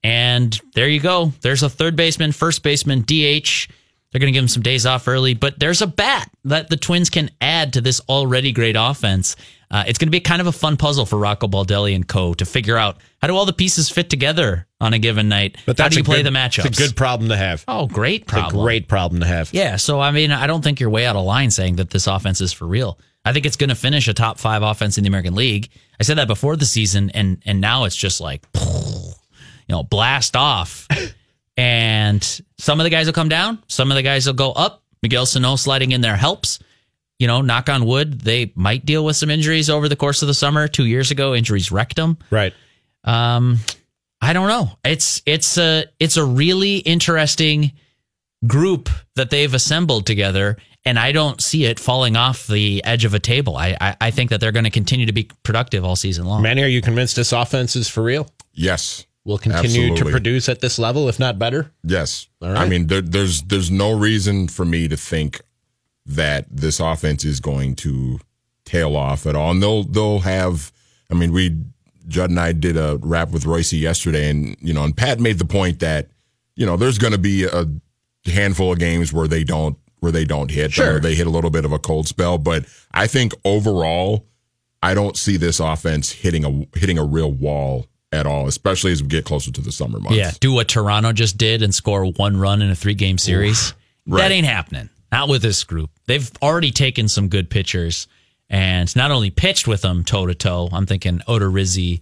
And 0.02 0.58
there 0.74 0.88
you 0.88 1.00
go. 1.00 1.32
There's 1.42 1.62
a 1.62 1.68
third 1.68 1.96
baseman, 1.96 2.32
first 2.32 2.62
baseman, 2.62 3.02
DH. 3.02 3.68
They're 4.12 4.18
going 4.20 4.32
to 4.32 4.36
give 4.36 4.42
him 4.42 4.48
some 4.48 4.62
days 4.64 4.86
off 4.86 5.06
early, 5.06 5.34
but 5.34 5.58
there's 5.60 5.82
a 5.82 5.86
bat 5.86 6.28
that 6.44 6.68
the 6.68 6.76
Twins 6.76 7.10
can 7.10 7.30
add 7.40 7.74
to 7.74 7.80
this 7.80 8.00
already 8.08 8.50
great 8.50 8.74
offense. 8.76 9.36
Uh, 9.70 9.84
it's 9.86 9.98
going 10.00 10.08
to 10.08 10.10
be 10.10 10.18
kind 10.18 10.40
of 10.40 10.48
a 10.48 10.52
fun 10.52 10.76
puzzle 10.76 11.06
for 11.06 11.16
Rocco 11.16 11.46
Baldelli 11.46 11.94
and 11.94 12.06
co. 12.08 12.34
to 12.34 12.44
figure 12.44 12.76
out 12.76 12.96
how 13.22 13.28
do 13.28 13.36
all 13.36 13.46
the 13.46 13.52
pieces 13.52 13.88
fit 13.88 14.10
together 14.10 14.66
on 14.80 14.94
a 14.94 14.98
given 14.98 15.28
night. 15.28 15.56
But 15.64 15.78
how 15.78 15.84
that's 15.84 15.94
do 15.94 16.00
you 16.00 16.02
a 16.02 16.04
play 16.04 16.22
good- 16.24 16.26
the 16.34 16.36
matchups? 16.36 16.64
It's 16.66 16.80
a 16.80 16.82
good 16.88 16.96
problem 16.96 17.28
to 17.28 17.36
have. 17.36 17.64
Oh, 17.68 17.86
great 17.86 18.26
problem. 18.26 18.64
great 18.64 18.88
problem 18.88 19.20
to 19.20 19.28
have. 19.28 19.54
Yeah, 19.54 19.76
so 19.76 20.00
I 20.00 20.10
mean, 20.10 20.32
I 20.32 20.48
don't 20.48 20.62
think 20.62 20.80
you're 20.80 20.90
way 20.90 21.06
out 21.06 21.14
of 21.14 21.24
line 21.24 21.52
saying 21.52 21.76
that 21.76 21.90
this 21.90 22.08
offense 22.08 22.40
is 22.40 22.52
for 22.52 22.66
real. 22.66 22.98
I 23.24 23.32
think 23.32 23.46
it's 23.46 23.56
going 23.56 23.68
to 23.70 23.76
finish 23.76 24.08
a 24.08 24.14
top 24.14 24.40
five 24.40 24.62
offense 24.62 24.98
in 24.98 25.04
the 25.04 25.08
American 25.08 25.36
League. 25.36 25.68
I 26.00 26.02
said 26.02 26.18
that 26.18 26.26
before 26.26 26.56
the 26.56 26.64
season, 26.66 27.10
and 27.10 27.40
and 27.46 27.60
now 27.60 27.84
it's 27.84 27.94
just 27.94 28.20
like, 28.20 28.42
you 28.56 29.12
know, 29.68 29.84
blast 29.84 30.34
off. 30.34 30.88
and 31.60 32.40
some 32.56 32.80
of 32.80 32.84
the 32.84 32.90
guys 32.90 33.04
will 33.04 33.12
come 33.12 33.28
down, 33.28 33.62
some 33.68 33.90
of 33.90 33.94
the 33.94 34.02
guys 34.02 34.26
will 34.26 34.32
go 34.32 34.52
up. 34.52 34.82
Miguel 35.02 35.26
Sano 35.26 35.56
sliding 35.56 35.92
in 35.92 36.00
there 36.00 36.16
helps. 36.16 36.58
You 37.18 37.26
know, 37.26 37.42
knock 37.42 37.68
on 37.68 37.84
wood, 37.84 38.22
they 38.22 38.50
might 38.54 38.86
deal 38.86 39.04
with 39.04 39.14
some 39.14 39.28
injuries 39.28 39.68
over 39.68 39.86
the 39.86 39.96
course 39.96 40.22
of 40.22 40.28
the 40.28 40.32
summer. 40.32 40.68
Two 40.68 40.86
years 40.86 41.10
ago, 41.10 41.34
injuries 41.34 41.70
wrecked 41.70 41.96
them. 41.96 42.16
Right. 42.30 42.54
Um, 43.04 43.58
I 44.22 44.32
don't 44.32 44.48
know. 44.48 44.70
It's 44.86 45.20
it's 45.26 45.58
a 45.58 45.84
it's 45.98 46.16
a 46.16 46.24
really 46.24 46.78
interesting 46.78 47.72
group 48.46 48.88
that 49.16 49.28
they've 49.28 49.52
assembled 49.52 50.06
together, 50.06 50.56
and 50.86 50.98
I 50.98 51.12
don't 51.12 51.42
see 51.42 51.66
it 51.66 51.78
falling 51.78 52.16
off 52.16 52.46
the 52.46 52.82
edge 52.84 53.04
of 53.04 53.12
a 53.12 53.18
table. 53.18 53.58
I 53.58 53.76
I, 53.78 53.96
I 54.00 54.10
think 54.10 54.30
that 54.30 54.40
they're 54.40 54.50
going 54.50 54.64
to 54.64 54.70
continue 54.70 55.04
to 55.04 55.12
be 55.12 55.28
productive 55.42 55.84
all 55.84 55.96
season 55.96 56.24
long. 56.24 56.40
Manny, 56.40 56.62
are 56.62 56.68
you 56.68 56.80
convinced 56.80 57.16
this 57.16 57.32
offense 57.32 57.76
is 57.76 57.86
for 57.86 58.02
real? 58.02 58.30
Yes. 58.54 59.04
Will 59.24 59.38
continue 59.38 59.94
to 59.96 60.04
produce 60.06 60.48
at 60.48 60.60
this 60.60 60.78
level, 60.78 61.08
if 61.08 61.18
not 61.18 61.38
better? 61.38 61.70
Yes. 61.84 62.26
All 62.40 62.48
right. 62.52 62.58
I 62.62 62.68
mean, 62.68 62.86
there, 62.86 63.02
there's 63.02 63.42
there's 63.42 63.70
no 63.70 63.92
reason 63.92 64.48
for 64.48 64.64
me 64.64 64.88
to 64.88 64.96
think 64.96 65.42
that 66.06 66.46
this 66.50 66.80
offense 66.80 67.24
is 67.24 67.38
going 67.38 67.76
to 67.76 68.18
tail 68.64 68.96
off 68.96 69.26
at 69.26 69.36
all. 69.36 69.50
And 69.50 69.62
they'll 69.62 69.84
they'll 69.84 70.20
have. 70.20 70.72
I 71.10 71.14
mean, 71.14 71.32
we 71.32 71.56
Judd 72.08 72.30
and 72.30 72.40
I 72.40 72.52
did 72.52 72.76
a 72.76 72.98
rap 73.02 73.30
with 73.30 73.44
Royce 73.44 73.72
yesterday, 73.74 74.30
and 74.30 74.56
you 74.60 74.72
know, 74.72 74.84
and 74.84 74.96
Pat 74.96 75.20
made 75.20 75.38
the 75.38 75.44
point 75.44 75.80
that 75.80 76.08
you 76.56 76.64
know 76.64 76.76
there's 76.76 76.98
going 76.98 77.12
to 77.12 77.18
be 77.18 77.44
a 77.44 77.66
handful 78.24 78.72
of 78.72 78.78
games 78.78 79.12
where 79.12 79.28
they 79.28 79.44
don't 79.44 79.76
where 80.00 80.12
they 80.12 80.24
don't 80.24 80.50
hit 80.50 80.72
Sure. 80.72 80.96
or 80.96 81.00
they 81.00 81.14
hit 81.14 81.26
a 81.26 81.30
little 81.30 81.50
bit 81.50 81.66
of 81.66 81.72
a 81.72 81.78
cold 81.78 82.08
spell. 82.08 82.38
But 82.38 82.64
I 82.92 83.06
think 83.06 83.34
overall, 83.44 84.26
I 84.82 84.94
don't 84.94 85.16
see 85.16 85.36
this 85.36 85.60
offense 85.60 86.10
hitting 86.10 86.44
a 86.44 86.78
hitting 86.78 86.98
a 86.98 87.04
real 87.04 87.30
wall 87.30 87.86
at 88.12 88.26
all, 88.26 88.46
especially 88.48 88.92
as 88.92 89.02
we 89.02 89.08
get 89.08 89.24
closer 89.24 89.52
to 89.52 89.60
the 89.60 89.72
summer 89.72 90.00
months. 90.00 90.16
Yeah, 90.16 90.32
do 90.40 90.52
what 90.52 90.68
Toronto 90.68 91.12
just 91.12 91.38
did 91.38 91.62
and 91.62 91.74
score 91.74 92.04
one 92.04 92.36
run 92.36 92.62
in 92.62 92.70
a 92.70 92.74
three 92.74 92.94
game 92.94 93.18
series. 93.18 93.74
Right. 94.06 94.22
That 94.22 94.32
ain't 94.32 94.46
happening. 94.46 94.88
Not 95.12 95.28
with 95.28 95.42
this 95.42 95.64
group. 95.64 95.90
They've 96.06 96.30
already 96.42 96.70
taken 96.70 97.08
some 97.08 97.28
good 97.28 97.50
pitchers 97.50 98.06
and 98.48 98.94
not 98.96 99.10
only 99.10 99.30
pitched 99.30 99.66
with 99.68 99.82
them 99.82 100.04
toe 100.04 100.26
to 100.26 100.34
toe. 100.34 100.68
I'm 100.72 100.86
thinking 100.86 101.20
Odorizzi 101.28 102.00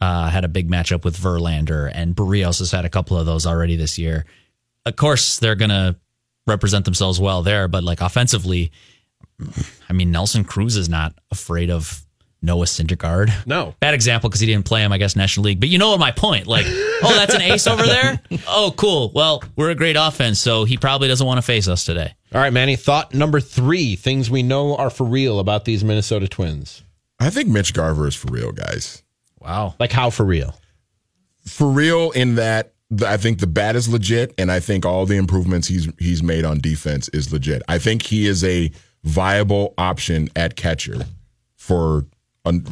uh, 0.00 0.28
had 0.28 0.44
a 0.44 0.48
big 0.48 0.68
matchup 0.68 1.04
with 1.04 1.16
Verlander, 1.16 1.90
and 1.92 2.14
Berrios 2.14 2.58
has 2.58 2.70
had 2.70 2.84
a 2.84 2.90
couple 2.90 3.16
of 3.16 3.26
those 3.26 3.46
already 3.46 3.76
this 3.76 3.98
year. 3.98 4.24
Of 4.86 4.96
course, 4.96 5.38
they're 5.38 5.54
gonna 5.54 5.96
represent 6.46 6.84
themselves 6.84 7.18
well 7.18 7.42
there, 7.42 7.68
but 7.68 7.84
like 7.84 8.00
offensively, 8.00 8.70
I 9.88 9.92
mean 9.92 10.10
Nelson 10.10 10.44
Cruz 10.44 10.76
is 10.76 10.88
not 10.88 11.14
afraid 11.30 11.70
of 11.70 12.04
Noah 12.44 12.66
Syndergaard. 12.66 13.46
No. 13.46 13.74
Bad 13.80 13.94
example 13.94 14.28
because 14.28 14.40
he 14.40 14.46
didn't 14.46 14.66
play 14.66 14.82
him, 14.82 14.92
I 14.92 14.98
guess, 14.98 15.16
National 15.16 15.44
League. 15.44 15.60
But 15.60 15.70
you 15.70 15.78
know 15.78 15.90
what 15.90 16.00
my 16.00 16.10
point? 16.12 16.46
Like, 16.46 16.66
oh, 16.68 17.14
that's 17.16 17.34
an 17.34 17.42
ace 17.42 17.66
over 17.66 17.84
there? 17.84 18.20
Oh, 18.46 18.72
cool. 18.76 19.10
Well, 19.14 19.42
we're 19.56 19.70
a 19.70 19.74
great 19.74 19.96
offense, 19.98 20.38
so 20.38 20.64
he 20.64 20.76
probably 20.76 21.08
doesn't 21.08 21.26
want 21.26 21.38
to 21.38 21.42
face 21.42 21.66
us 21.66 21.84
today. 21.84 22.14
All 22.32 22.40
right, 22.40 22.52
Manny. 22.52 22.76
Thought 22.76 23.14
number 23.14 23.40
three: 23.40 23.96
things 23.96 24.30
we 24.30 24.42
know 24.42 24.76
are 24.76 24.90
for 24.90 25.04
real 25.04 25.38
about 25.38 25.64
these 25.64 25.82
Minnesota 25.82 26.28
Twins. 26.28 26.82
I 27.18 27.30
think 27.30 27.48
Mitch 27.48 27.72
Garver 27.72 28.06
is 28.06 28.14
for 28.14 28.30
real, 28.30 28.52
guys. 28.52 29.02
Wow. 29.40 29.74
Like 29.78 29.92
how 29.92 30.10
for 30.10 30.24
real? 30.24 30.58
For 31.46 31.68
real 31.68 32.10
in 32.10 32.34
that 32.36 32.74
I 33.04 33.16
think 33.16 33.38
the 33.40 33.46
bat 33.46 33.76
is 33.76 33.88
legit, 33.88 34.34
and 34.38 34.50
I 34.52 34.60
think 34.60 34.84
all 34.84 35.06
the 35.06 35.16
improvements 35.16 35.68
he's 35.68 35.88
he's 35.98 36.22
made 36.22 36.44
on 36.44 36.60
defense 36.60 37.08
is 37.10 37.32
legit. 37.32 37.62
I 37.68 37.78
think 37.78 38.02
he 38.02 38.26
is 38.26 38.44
a 38.44 38.70
viable 39.04 39.74
option 39.78 40.28
at 40.36 40.56
catcher 40.56 41.06
for 41.56 41.98
a, 41.98 42.04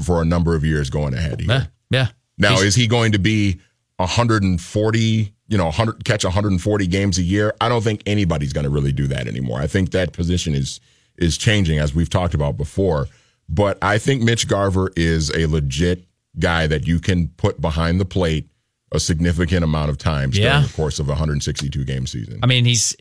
for 0.02 0.20
a 0.22 0.24
number 0.24 0.54
of 0.54 0.64
years 0.64 0.90
going 0.90 1.14
ahead. 1.14 1.40
Here. 1.40 1.48
Yeah. 1.50 1.66
Yeah. 1.90 2.08
Now, 2.38 2.50
He's- 2.50 2.62
is 2.62 2.74
he 2.74 2.86
going 2.86 3.12
to 3.12 3.18
be 3.18 3.58
140, 3.98 5.32
you 5.48 5.58
know, 5.58 5.66
100 5.66 6.04
catch 6.04 6.24
140 6.24 6.86
games 6.86 7.18
a 7.18 7.22
year? 7.22 7.54
I 7.60 7.68
don't 7.68 7.82
think 7.82 8.02
anybody's 8.06 8.52
going 8.52 8.64
to 8.64 8.70
really 8.70 8.92
do 8.92 9.06
that 9.08 9.26
anymore. 9.26 9.60
I 9.60 9.66
think 9.66 9.90
that 9.92 10.12
position 10.12 10.54
is 10.54 10.80
is 11.18 11.36
changing 11.36 11.78
as 11.78 11.94
we've 11.94 12.08
talked 12.10 12.34
about 12.34 12.56
before. 12.56 13.06
But 13.48 13.76
I 13.82 13.98
think 13.98 14.22
Mitch 14.22 14.48
Garver 14.48 14.90
is 14.96 15.30
a 15.36 15.46
legit 15.46 16.04
guy 16.38 16.66
that 16.66 16.86
you 16.86 16.98
can 17.00 17.28
put 17.36 17.60
behind 17.60 18.00
the 18.00 18.06
plate 18.06 18.48
a 18.92 18.98
significant 19.00 19.62
amount 19.62 19.90
of 19.90 19.98
times 19.98 20.38
Yeah. 20.38 20.52
during 20.52 20.66
the 20.68 20.72
course 20.72 20.98
of 20.98 21.08
a 21.08 21.12
162 21.12 21.84
game 21.84 22.06
season. 22.06 22.38
I 22.42 22.46
mean, 22.46 22.64
he's. 22.64 22.96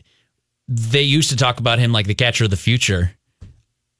They 0.68 1.02
used 1.02 1.30
to 1.30 1.36
talk 1.36 1.58
about 1.58 1.78
him 1.78 1.92
like 1.92 2.06
the 2.06 2.14
catcher 2.14 2.44
of 2.44 2.50
the 2.50 2.56
future. 2.56 3.12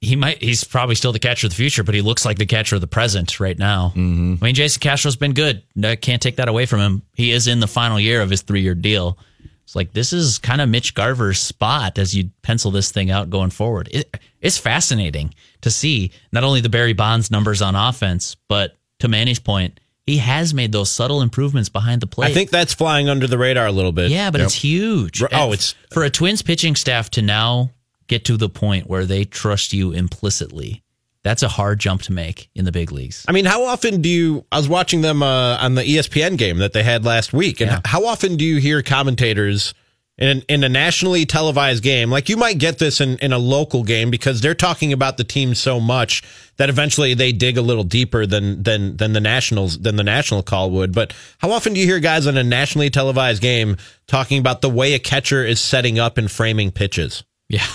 He 0.05 0.17
might. 0.17 0.43
He's 0.43 0.65
probably 0.65 0.97
still 0.97 1.13
the 1.13 1.19
catcher 1.21 1.47
of 1.47 1.53
the 1.53 1.57
future, 1.57 1.85
but 1.85 1.95
he 1.95 2.03
looks 2.03 2.25
like 2.25 2.37
the 2.37 2.45
catcher 2.45 2.75
of 2.75 2.81
the 2.81 2.89
present 2.89 3.39
right 3.39 3.57
now. 3.59 3.93
Mm-hmm. 3.97 4.35
I 4.43 4.45
mean, 4.47 4.55
Jason 4.57 4.81
Castro's 4.81 5.15
been 5.17 5.33
good. 5.33 5.63
I 5.83 5.95
can't 5.97 6.21
take 6.21 6.37
that 6.37 6.49
away 6.49 6.67
from 6.67 6.81
him. 6.81 7.03
He 7.15 7.31
is 7.31 7.47
in 7.47 7.61
the 7.61 7.69
final 7.69 8.01
year 8.01 8.21
of 8.21 8.29
his 8.29 8.43
three-year 8.43 8.75
deal. 8.75 9.17
It's 9.63 9.77
like 9.77 9.93
this 9.93 10.13
is 10.13 10.39
kind 10.39 10.61
of 10.61 10.69
Mitch 10.69 10.95
Garver's 10.95 11.39
spot 11.41 11.99
as 11.99 12.15
you 12.17 12.31
pencil 12.43 12.73
this 12.73 12.91
thing 12.91 13.13
out 13.13 13.31
going 13.31 13.51
forward. 13.51 13.89
It, 13.93 14.13
it's 14.41 14.59
fascinating 14.59 15.35
to 15.61 15.71
see 15.71 16.11
not 16.33 16.43
only 16.43 16.61
the 16.61 16.69
Barry 16.69 16.95
Bonds 16.95 17.31
numbers 17.31 17.63
on 17.63 17.77
offense, 17.77 18.37
but 18.49 18.77
to 18.99 19.07
Manny's 19.09 19.39
point, 19.39 19.79
he 20.05 20.17
has 20.19 20.53
made 20.53 20.73
those 20.73 20.91
subtle 20.91 21.23
improvements 21.23 21.69
behind 21.69 22.01
the 22.01 22.09
plate. 22.09 22.33
I 22.33 22.35
think 22.35 22.51
that's 22.51 22.75
flying 22.75 23.09
under 23.09 23.29
the 23.29 23.39
radar 23.39 23.67
a 23.69 23.73
little 23.73 23.93
bit. 23.93 24.11
Yeah, 24.11 24.33
but 24.33 24.41
it's 24.41 24.55
huge. 24.55 25.23
Oh, 25.23 25.53
it's- 25.53 25.77
for 25.93 26.03
a 26.03 26.11
Twins 26.11 26.43
pitching 26.43 26.75
staff 26.75 27.09
to 27.11 27.23
now 27.23 27.71
get 28.13 28.25
to 28.27 28.37
the 28.37 28.49
point 28.49 28.87
where 28.89 29.07
they 29.07 29.25
trust 29.25 29.73
you 29.73 29.93
implicitly. 29.93 30.83
That's 31.25 31.43
a 31.43 31.49
hard 31.49 31.79
jump 31.79 32.03
to 32.03 32.13
make 32.13 32.49
in 32.55 32.65
the 32.65 32.73
big 32.73 32.91
leagues. 32.93 33.25
I 33.29 33.33
mean, 33.33 33.45
how 33.45 33.65
often 33.65 34.03
do 34.03 34.09
you? 34.09 34.45
I 34.53 34.57
was 34.59 34.69
watching 34.69 35.03
them 35.03 35.23
uh, 35.23 35.57
on 35.61 35.75
the 35.77 35.83
ESPN 35.83 36.37
game 36.37 36.59
that 36.59 36.73
they 36.73 36.83
had 36.83 37.05
last 37.05 37.33
week, 37.33 37.61
and 37.61 37.71
Yeah. 37.71 37.81
how 37.85 38.07
often 38.07 38.37
do 38.37 38.45
you 38.45 38.57
hear 38.59 38.83
commentators 38.83 39.73
in 40.19 40.43
in 40.49 40.65
a 40.65 40.69
nationally 40.69 41.25
televised 41.25 41.83
game? 41.85 42.11
Like 42.11 42.29
you 42.29 42.37
might 42.37 42.59
get 42.59 42.79
this 42.81 43.01
in 43.01 43.19
in 43.19 43.33
a 43.33 43.39
local 43.39 43.85
game 43.85 44.11
because 44.11 44.41
they're 44.41 44.55
talking 44.69 44.93
about 44.93 45.17
the 45.17 45.23
team 45.25 45.55
so 45.55 45.79
much 45.79 46.23
that 46.57 46.69
eventually 46.69 47.15
they 47.15 47.31
dig 47.33 47.57
a 47.57 47.63
little 47.63 47.85
deeper 47.85 48.27
than 48.27 48.61
than 48.65 48.97
than 48.97 49.13
the 49.13 49.21
nationals 49.21 49.79
than 49.79 49.95
the 49.95 50.03
national 50.05 50.43
call 50.43 50.73
would. 50.73 50.93
But 50.93 51.15
how 51.39 51.53
often 51.53 51.73
do 51.73 51.79
you 51.79 51.87
hear 51.87 52.01
guys 52.01 52.27
on 52.27 52.37
a 52.37 52.43
nationally 52.45 52.91
televised 52.91 53.41
game 53.41 53.77
talking 54.09 54.39
about 54.41 54.61
the 54.61 54.69
way 54.71 54.95
a 54.95 54.99
catcher 54.99 55.45
is 55.47 55.61
setting 55.61 56.01
up 56.01 56.19
and 56.19 56.29
framing 56.29 56.73
pitches? 56.73 57.23
Yeah. 57.49 57.65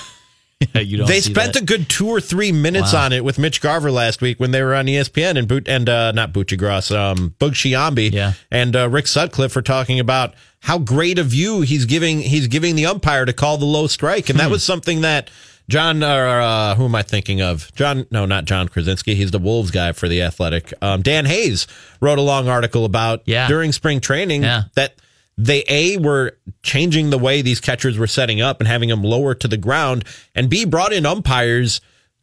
Yeah, 0.73 0.81
you 0.81 0.97
don't 0.97 1.07
they 1.07 1.21
spent 1.21 1.53
that. 1.53 1.61
a 1.61 1.65
good 1.65 1.87
two 1.87 2.07
or 2.07 2.19
three 2.19 2.51
minutes 2.51 2.93
Wow. 2.93 3.05
on 3.05 3.13
it 3.13 3.23
with 3.23 3.37
Mitch 3.37 3.61
Garver 3.61 3.91
last 3.91 4.21
week 4.21 4.39
when 4.39 4.51
they 4.51 4.61
were 4.63 4.73
on 4.73 4.85
ESPN 4.87 5.37
and 5.37 5.47
boot 5.47 5.67
and 5.67 5.87
uh, 5.87 6.11
not 6.13 6.33
Butchie 6.33 6.57
Gross, 6.57 6.89
um, 6.91 7.35
Boog 7.39 7.51
Sciambi 7.51 8.11
Yeah. 8.11 8.33
and 8.51 8.75
uh, 8.75 8.89
Rick 8.89 9.05
Sutcliffe 9.07 9.55
are 9.55 9.61
talking 9.61 9.99
about 9.99 10.33
how 10.61 10.79
great 10.79 11.19
a 11.19 11.23
view 11.23 11.61
he's 11.61 11.85
giving 11.85 12.19
he's 12.21 12.47
giving 12.47 12.75
the 12.75 12.87
umpire 12.87 13.25
to 13.25 13.33
call 13.33 13.57
the 13.57 13.65
low 13.65 13.85
strike, 13.87 14.29
and 14.29 14.39
that 14.39 14.49
was 14.49 14.63
something 14.63 15.01
that 15.01 15.29
John 15.69 16.03
or 16.03 16.27
uh, 16.41 16.73
who 16.75 16.85
am 16.85 16.95
I 16.95 17.03
thinking 17.03 17.41
of? 17.41 17.71
John? 17.75 18.07
No, 18.09 18.25
not 18.25 18.45
Jon 18.45 18.67
Krawczynski. 18.69 19.15
He's 19.15 19.31
the 19.31 19.39
Wolves 19.39 19.69
guy 19.69 19.91
for 19.91 20.07
the 20.07 20.21
Athletic. 20.23 20.73
Um, 20.81 21.01
Dan 21.03 21.25
Hayes 21.25 21.67
wrote 22.01 22.17
a 22.17 22.21
long 22.23 22.47
article 22.47 22.83
about 22.85 23.21
Yeah. 23.25 23.47
during 23.47 23.71
spring 23.73 23.99
training 24.01 24.43
Yeah. 24.43 24.63
that 24.75 24.95
they 25.37 25.63
a 25.67 25.97
were 25.97 26.37
changing 26.63 27.09
the 27.09 27.17
way 27.17 27.41
these 27.41 27.61
catchers 27.61 27.97
were 27.97 28.07
setting 28.07 28.41
up 28.41 28.59
and 28.59 28.67
having 28.67 28.89
them 28.89 29.03
lower 29.03 29.35
to 29.35 29.47
the 29.47 29.57
ground, 29.57 30.03
and 30.33 30.49
b 30.49 30.65
brought 30.65 30.93
in 30.93 31.05
umpires 31.05 31.79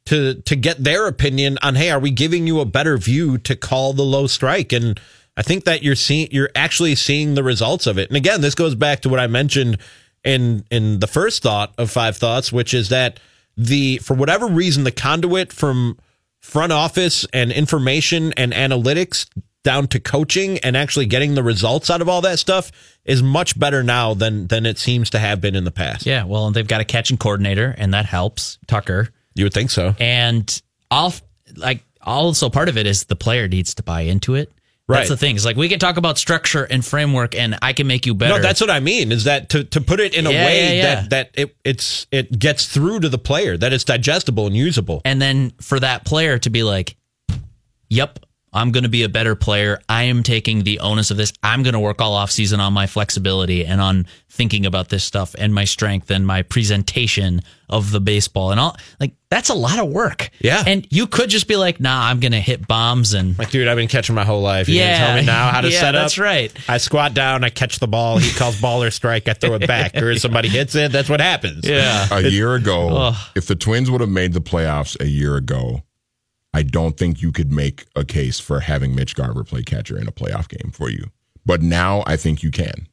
to 0.06 0.34
to 0.42 0.56
get 0.56 0.82
their 0.82 1.06
opinion 1.06 1.58
on 1.62 1.76
hey, 1.76 1.90
are 1.90 2.00
we 2.00 2.10
giving 2.10 2.46
you 2.46 2.60
a 2.60 2.64
better 2.64 2.96
view 2.98 3.38
to 3.38 3.56
call 3.56 3.92
the 3.92 4.02
low 4.02 4.26
strike? 4.26 4.72
And 4.72 5.00
I 5.36 5.42
think 5.42 5.64
that 5.64 5.82
you're 5.82 5.94
seeing 5.94 6.28
you're 6.30 6.50
actually 6.54 6.94
seeing 6.94 7.34
the 7.34 7.42
results 7.42 7.86
of 7.86 7.98
it. 7.98 8.08
And 8.10 8.16
again, 8.16 8.40
this 8.40 8.54
goes 8.54 8.74
back 8.74 9.00
to 9.00 9.08
what 9.08 9.20
I 9.20 9.26
mentioned 9.26 9.78
in 10.24 10.64
in 10.70 11.00
the 11.00 11.06
first 11.06 11.42
thought 11.42 11.72
of 11.78 11.90
five 11.90 12.16
thoughts, 12.16 12.52
which 12.52 12.74
is 12.74 12.88
that 12.88 13.20
the 13.56 13.98
for 13.98 14.14
whatever 14.14 14.46
reason 14.46 14.84
the 14.84 14.92
conduit 14.92 15.52
from 15.52 15.98
front 16.40 16.72
office 16.72 17.26
and 17.32 17.50
information 17.52 18.32
and 18.36 18.52
analytics 18.52 19.26
down 19.62 19.86
to 19.88 19.98
coaching 19.98 20.58
and 20.58 20.76
actually 20.76 21.06
getting 21.06 21.34
the 21.34 21.42
results 21.42 21.88
out 21.88 22.02
of 22.02 22.08
all 22.08 22.20
that 22.20 22.38
stuff 22.38 22.70
is 23.04 23.22
much 23.22 23.58
better 23.58 23.82
now 23.82 24.14
than 24.14 24.46
than 24.46 24.66
it 24.66 24.78
seems 24.78 25.10
to 25.10 25.18
have 25.18 25.40
been 25.40 25.54
in 25.54 25.64
the 25.64 25.70
past. 25.70 26.06
Yeah, 26.06 26.24
well, 26.24 26.46
and 26.46 26.56
they've 26.56 26.66
got 26.66 26.80
a 26.80 26.84
catching 26.84 27.16
coordinator, 27.18 27.74
and 27.76 27.92
that 27.94 28.06
helps 28.06 28.58
Tucker. 28.66 29.10
You 29.34 29.44
would 29.44 29.54
think 29.54 29.70
so. 29.70 29.94
And 29.98 30.62
all 30.90 31.12
like 31.56 31.82
also 32.00 32.48
part 32.50 32.68
of 32.68 32.76
it 32.78 32.86
is 32.86 33.04
the 33.04 33.16
player 33.16 33.48
needs 33.48 33.74
to 33.76 33.82
buy 33.82 34.02
into 34.02 34.34
it. 34.34 34.50
Right. 34.86 34.98
That's 34.98 35.08
the 35.08 35.16
thing. 35.16 35.34
It's 35.34 35.46
like 35.46 35.56
we 35.56 35.70
can 35.70 35.78
talk 35.78 35.96
about 35.96 36.18
structure 36.18 36.64
and 36.64 36.84
framework, 36.84 37.34
and 37.34 37.58
I 37.62 37.72
can 37.72 37.86
make 37.86 38.04
you 38.04 38.14
better. 38.14 38.34
No, 38.36 38.42
that's 38.42 38.60
what 38.60 38.68
I 38.68 38.80
mean. 38.80 39.12
Is 39.12 39.24
that 39.24 39.48
to, 39.50 39.64
to 39.64 39.80
put 39.80 39.98
it 39.98 40.14
in 40.14 40.26
a 40.26 40.30
Yeah, 40.30 40.44
way 40.44 40.64
yeah, 40.66 40.72
yeah. 40.82 40.94
that 40.94 41.10
that 41.10 41.30
it 41.34 41.56
it's 41.64 42.06
it 42.10 42.38
gets 42.38 42.66
through 42.66 43.00
to 43.00 43.08
the 43.08 43.16
player 43.16 43.56
that 43.56 43.72
it's 43.72 43.84
digestible 43.84 44.46
and 44.46 44.54
usable. 44.54 45.00
and 45.06 45.22
then 45.22 45.52
for 45.62 45.80
that 45.80 46.04
player 46.04 46.38
to 46.38 46.50
be 46.50 46.62
like, 46.62 46.96
"Yep, 47.88 48.18
I'm 48.54 48.70
going 48.72 48.84
to 48.84 48.88
be 48.88 49.02
a 49.02 49.08
better 49.08 49.34
player. 49.34 49.80
I 49.88 50.04
am 50.04 50.22
taking 50.22 50.62
the 50.62 50.78
onus 50.80 51.10
of 51.10 51.16
this. 51.16 51.32
I'm 51.42 51.62
going 51.62 51.74
to 51.74 51.80
work 51.80 52.00
all 52.00 52.14
off 52.14 52.30
season 52.30 52.60
on 52.60 52.72
my 52.72 52.86
flexibility 52.86 53.66
and 53.66 53.80
on 53.80 54.06
thinking 54.30 54.64
about 54.66 54.88
this 54.88 55.04
stuff 55.04 55.34
and 55.38 55.52
my 55.54 55.64
strength 55.64 56.10
and 56.10 56.26
my 56.26 56.42
presentation 56.42 57.42
of 57.68 57.90
the 57.90 58.00
baseball 58.00 58.50
and 58.50 58.60
all. 58.60 58.76
Like 59.00 59.12
that's 59.30 59.48
a 59.48 59.54
lot 59.54 59.78
of 59.78 59.88
work. 59.88 60.30
Yeah. 60.40 60.62
and 60.66 60.86
you 60.90 61.06
could 61.06 61.30
just 61.30 61.48
be 61.48 61.56
like, 61.56 61.80
"Nah, 61.80 62.06
I'm 62.08 62.20
going 62.20 62.32
to 62.32 62.40
hit 62.40 62.66
bombs 62.68 63.14
and." 63.14 63.36
Like, 63.38 63.50
dude, 63.50 63.66
I've 63.68 63.76
been 63.76 63.88
catching 63.88 64.14
my 64.14 64.24
whole 64.24 64.42
life. 64.42 64.68
You 64.68 64.76
Yeah. 64.76 64.98
tell 65.06 65.16
me 65.16 65.22
now 65.26 65.50
how 65.50 65.60
to 65.60 65.70
Yeah, 65.70 65.80
set 65.80 65.94
up. 65.94 66.02
that's 66.02 66.18
right. 66.18 66.52
I 66.68 66.78
squat 66.78 67.14
down, 67.14 67.42
I 67.44 67.50
catch 67.50 67.78
the 67.80 67.88
ball. 67.88 68.18
He 68.18 68.30
calls 68.32 68.60
ball 68.60 68.82
or 68.82 68.90
strike. 68.90 69.28
I 69.28 69.32
throw 69.34 69.54
it 69.54 69.66
back, 69.66 69.96
or 69.96 70.10
if 70.10 70.20
somebody 70.20 70.48
hits 70.48 70.74
it. 70.74 70.92
That's 70.92 71.08
what 71.08 71.20
happens. 71.20 71.66
Yeah. 71.66 72.06
a 72.10 72.28
year 72.28 72.54
ago, 72.54 72.88
Ugh. 72.96 73.14
if 73.34 73.46
the 73.46 73.56
Twins 73.56 73.90
would 73.90 74.00
have 74.00 74.10
made 74.10 74.32
the 74.32 74.40
playoffs 74.40 74.98
a 75.00 75.06
year 75.08 75.36
ago, 75.36 75.82
I 76.54 76.62
don't 76.62 76.96
think 76.96 77.20
you 77.20 77.32
could 77.32 77.52
make 77.52 77.84
a 77.96 78.04
case 78.04 78.38
for 78.40 78.60
having 78.60 78.94
Mitch 78.94 79.14
Garver 79.16 79.44
play 79.44 79.62
catcher 79.62 79.98
in 79.98 80.06
a 80.08 80.12
playoff 80.12 80.48
game 80.48 80.70
for 80.72 80.88
you. 80.88 81.10
But 81.44 81.60
now 81.60 82.02
I 82.06 82.16
think 82.16 82.42
you 82.42 82.50
can. 82.50 82.88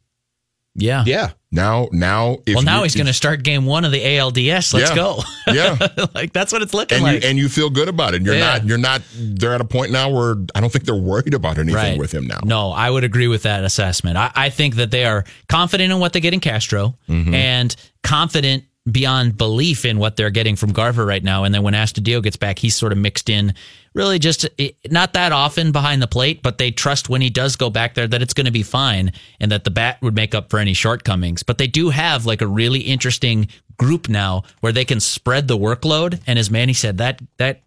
Yeah. 0.74 1.04
Yeah. 1.06 1.32
Now, 1.52 1.90
now, 1.92 2.38
if 2.46 2.56
Well, 2.56 2.64
now 2.64 2.84
he's 2.84 2.96
going 2.96 3.08
to 3.08 3.14
start 3.14 3.44
game 3.44 3.66
one 3.66 3.84
of 3.84 3.92
the 3.92 4.00
ALDS. 4.00 4.74
Let's 4.74 4.90
Yeah. 4.90 4.96
go. 4.96 5.20
Yeah. 5.48 6.06
like 6.16 6.32
that's 6.32 6.54
what 6.54 6.62
it's 6.62 6.74
looking 6.74 6.96
and 6.96 7.04
like. 7.04 7.24
you 7.24 7.30
and 7.30 7.38
you 7.38 7.50
feel 7.50 7.70
good 7.70 7.90
about 7.90 8.14
it. 8.14 8.22
You're 8.22 8.36
Yeah. 8.36 8.54
not. 8.54 8.66
You're 8.66 8.78
not. 8.78 9.02
They're 9.14 9.54
at 9.54 9.60
a 9.60 9.66
point 9.66 9.92
now 9.92 10.10
where 10.10 10.38
I 10.56 10.62
don't 10.62 10.72
think 10.72 10.86
they're 10.86 10.96
worried 10.96 11.34
about 11.34 11.58
anything 11.58 12.00
with 12.00 12.14
him 12.14 12.26
now. 12.26 12.40
No, 12.46 12.72
I 12.72 12.90
would 12.90 13.04
agree 13.04 13.28
with 13.28 13.44
that 13.44 13.66
assessment. 13.66 14.16
I, 14.18 14.32
I 14.34 14.50
think 14.50 14.76
that 14.76 14.92
they 14.92 15.04
are 15.04 15.26
confident 15.50 15.92
in 15.92 16.00
what 16.00 16.14
they 16.14 16.22
get 16.22 16.34
in 16.34 16.40
Castro 16.40 16.98
Mm-hmm. 17.10 17.34
and 17.34 17.76
confident 18.04 18.64
beyond 18.90 19.38
belief 19.38 19.86
in 19.86 20.00
what 20.00 20.16
they're 20.16 20.32
getting 20.32 20.56
from 20.56 20.72
Garver 20.72 21.06
right 21.06 21.24
now. 21.24 21.44
And 21.44 21.54
then 21.54 21.62
when 21.62 21.74
Astudillo 21.74 22.24
gets 22.24 22.38
back, 22.38 22.58
he's 22.58 22.76
sort 22.76 22.92
of 22.92 22.98
mixed 22.98 23.30
in, 23.30 23.54
really 23.94 24.18
just 24.18 24.48
eh, 24.58 24.72
not 24.90 25.14
that 25.14 25.32
often 25.32 25.72
behind 25.72 26.02
the 26.02 26.08
plate, 26.08 26.42
but 26.42 26.58
they 26.58 26.72
trust 26.72 27.08
when 27.08 27.22
he 27.22 27.30
does 27.30 27.56
go 27.56 27.70
back 27.70 27.94
there 27.94 28.08
that 28.08 28.22
it's 28.22 28.34
going 28.34 28.46
to 28.46 28.52
be 28.52 28.64
fine 28.64 29.12
and 29.40 29.52
that 29.52 29.66
the 29.66 29.72
bat 29.72 30.02
would 30.02 30.16
make 30.16 30.34
up 30.34 30.50
for 30.50 30.58
any 30.58 30.74
shortcomings. 30.74 31.44
But 31.44 31.60
they 31.60 31.68
do 31.68 31.90
have 31.90 32.26
like 32.26 32.42
a 32.42 32.48
really 32.48 32.80
interesting 32.80 33.50
group 33.78 34.10
now 34.10 34.44
where 34.62 34.72
they 34.72 34.86
can 34.86 35.00
spread 35.00 35.48
the 35.48 35.58
workload. 35.58 36.20
And 36.26 36.40
as 36.40 36.50
Manny 36.50 36.74
said, 36.74 36.98
that 36.98 37.22
that 37.38 37.62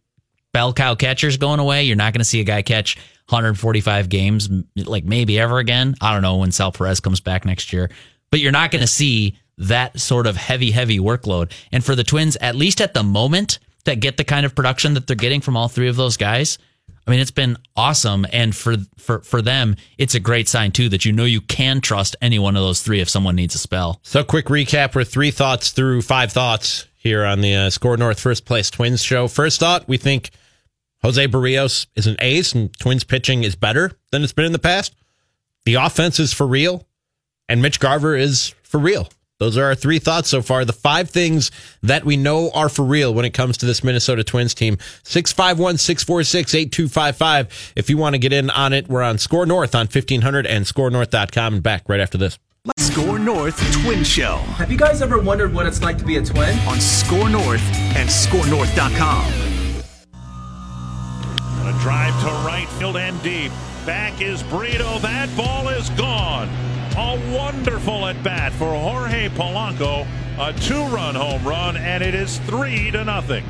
bell 0.52 0.72
cow 0.72 0.94
catchers 0.94 1.36
going 1.36 1.60
away. 1.60 1.84
You're 1.84 1.96
not 1.96 2.14
going 2.14 2.20
to 2.20 2.24
see 2.24 2.40
a 2.40 2.44
guy 2.44 2.62
catch 2.62 2.96
145 3.28 4.08
games, 4.08 4.48
like 4.76 5.04
maybe 5.04 5.38
ever 5.38 5.58
again. 5.58 5.94
I 6.00 6.12
don't 6.12 6.22
know 6.22 6.36
when 6.36 6.52
Sal 6.52 6.72
Perez 6.72 7.00
comes 7.00 7.20
back 7.20 7.44
next 7.44 7.72
year, 7.72 7.90
but 8.30 8.40
you're 8.40 8.52
not 8.52 8.70
going 8.70 8.82
to 8.82 8.88
see 8.88 9.36
that 9.58 10.00
sort 10.00 10.26
of 10.26 10.36
heavy, 10.36 10.70
heavy 10.70 10.98
workload. 10.98 11.52
And 11.72 11.84
for 11.84 11.94
the 11.94 12.04
Twins, 12.04 12.36
at 12.36 12.56
least 12.56 12.80
at 12.80 12.94
the 12.94 13.02
moment, 13.02 13.58
that 13.84 14.00
get 14.00 14.16
the 14.16 14.24
kind 14.24 14.44
of 14.46 14.54
production 14.54 14.94
that 14.94 15.06
they're 15.06 15.16
getting 15.16 15.40
from 15.40 15.56
all 15.56 15.68
three 15.68 15.88
of 15.88 15.96
those 15.96 16.16
guys. 16.16 16.58
I 17.06 17.10
mean, 17.10 17.20
it's 17.20 17.30
been 17.30 17.58
awesome, 17.76 18.26
and 18.32 18.56
for 18.56 18.76
for 18.96 19.20
for 19.20 19.42
them, 19.42 19.76
it's 19.98 20.14
a 20.14 20.20
great 20.20 20.48
sign 20.48 20.72
too 20.72 20.88
that 20.88 21.04
you 21.04 21.12
know 21.12 21.26
you 21.26 21.42
can 21.42 21.82
trust 21.82 22.16
any 22.22 22.38
one 22.38 22.56
of 22.56 22.62
those 22.62 22.80
three 22.80 23.00
if 23.00 23.10
someone 23.10 23.36
needs 23.36 23.54
a 23.54 23.58
spell. 23.58 24.00
So, 24.02 24.24
quick 24.24 24.46
recap 24.46 24.94
with 24.94 25.12
three 25.12 25.30
thoughts 25.30 25.70
through 25.70 26.00
five 26.00 26.32
thoughts 26.32 26.86
here 26.96 27.24
on 27.24 27.42
the 27.42 27.54
uh, 27.54 27.70
SKOR 27.70 27.98
North 27.98 28.18
First 28.18 28.46
Place 28.46 28.70
Twins 28.70 29.02
show. 29.02 29.28
First 29.28 29.60
thought, 29.60 29.86
we 29.86 29.98
think 29.98 30.30
Jose 31.02 31.26
Berrios 31.28 31.86
is 31.94 32.06
an 32.06 32.16
ace 32.20 32.54
and 32.54 32.72
Twins 32.78 33.04
pitching 33.04 33.44
is 33.44 33.54
better 33.54 33.92
than 34.10 34.22
it's 34.22 34.32
been 34.32 34.46
in 34.46 34.52
the 34.52 34.58
past. 34.58 34.94
The 35.66 35.74
offense 35.74 36.18
is 36.18 36.32
for 36.32 36.46
real, 36.46 36.86
and 37.50 37.60
Mitch 37.60 37.80
Garver 37.80 38.16
is 38.16 38.54
for 38.62 38.78
real. 38.78 39.10
Those 39.40 39.58
are 39.58 39.64
our 39.64 39.74
three 39.74 39.98
thoughts 39.98 40.28
so 40.28 40.42
far. 40.42 40.64
The 40.64 40.72
five 40.72 41.10
things 41.10 41.50
that 41.82 42.04
we 42.04 42.16
know 42.16 42.50
are 42.52 42.68
for 42.68 42.84
real 42.84 43.12
when 43.12 43.24
it 43.24 43.34
comes 43.34 43.56
to 43.58 43.66
this 43.66 43.82
Minnesota 43.82 44.22
Twins 44.22 44.54
team. 44.54 44.78
651 45.02 45.78
646 45.78 46.54
8255. 46.54 47.72
If 47.74 47.90
you 47.90 47.96
want 47.96 48.14
to 48.14 48.18
get 48.18 48.32
in 48.32 48.48
on 48.50 48.72
it, 48.72 48.88
we're 48.88 49.02
on 49.02 49.18
SKOR 49.18 49.44
North 49.46 49.74
on 49.74 49.86
1500 49.86 50.46
and 50.46 50.64
skornorth.com 50.64 51.54
and 51.54 51.62
back 51.62 51.88
right 51.88 51.98
after 52.00 52.16
this. 52.16 52.38
SKOR 52.78 53.18
North 53.18 53.58
Twin 53.82 54.04
Show 54.04 54.36
Have 54.56 54.70
you 54.70 54.78
guys 54.78 55.02
ever 55.02 55.18
wondered 55.20 55.52
what 55.52 55.66
it's 55.66 55.82
like 55.82 55.98
to 55.98 56.04
be 56.04 56.16
a 56.16 56.24
twin? 56.24 56.56
on 56.60 56.80
SKOR 56.80 57.28
North 57.28 57.60
and 57.96 58.08
skornorth.com. 58.08 59.32
On 61.60 61.74
a 61.74 61.78
drive 61.80 62.18
to 62.22 62.26
right 62.46 62.68
field 62.78 62.96
and 62.96 63.20
deep. 63.22 63.50
Back 63.84 64.22
is 64.22 64.42
Brito. 64.44 64.98
That 65.00 65.34
ball 65.36 65.68
is 65.70 65.90
gone. 65.90 66.48
A 66.96 67.34
wonderful 67.34 68.06
at 68.06 68.22
bat 68.22 68.52
for 68.52 68.72
Jorge 68.72 69.28
Polanco. 69.30 70.06
A 70.38 70.52
two-run 70.52 71.16
home 71.16 71.42
run, 71.44 71.76
and 71.76 72.04
it 72.04 72.14
is 72.14 72.38
three 72.40 72.92
to 72.92 73.04
nothing. 73.04 73.44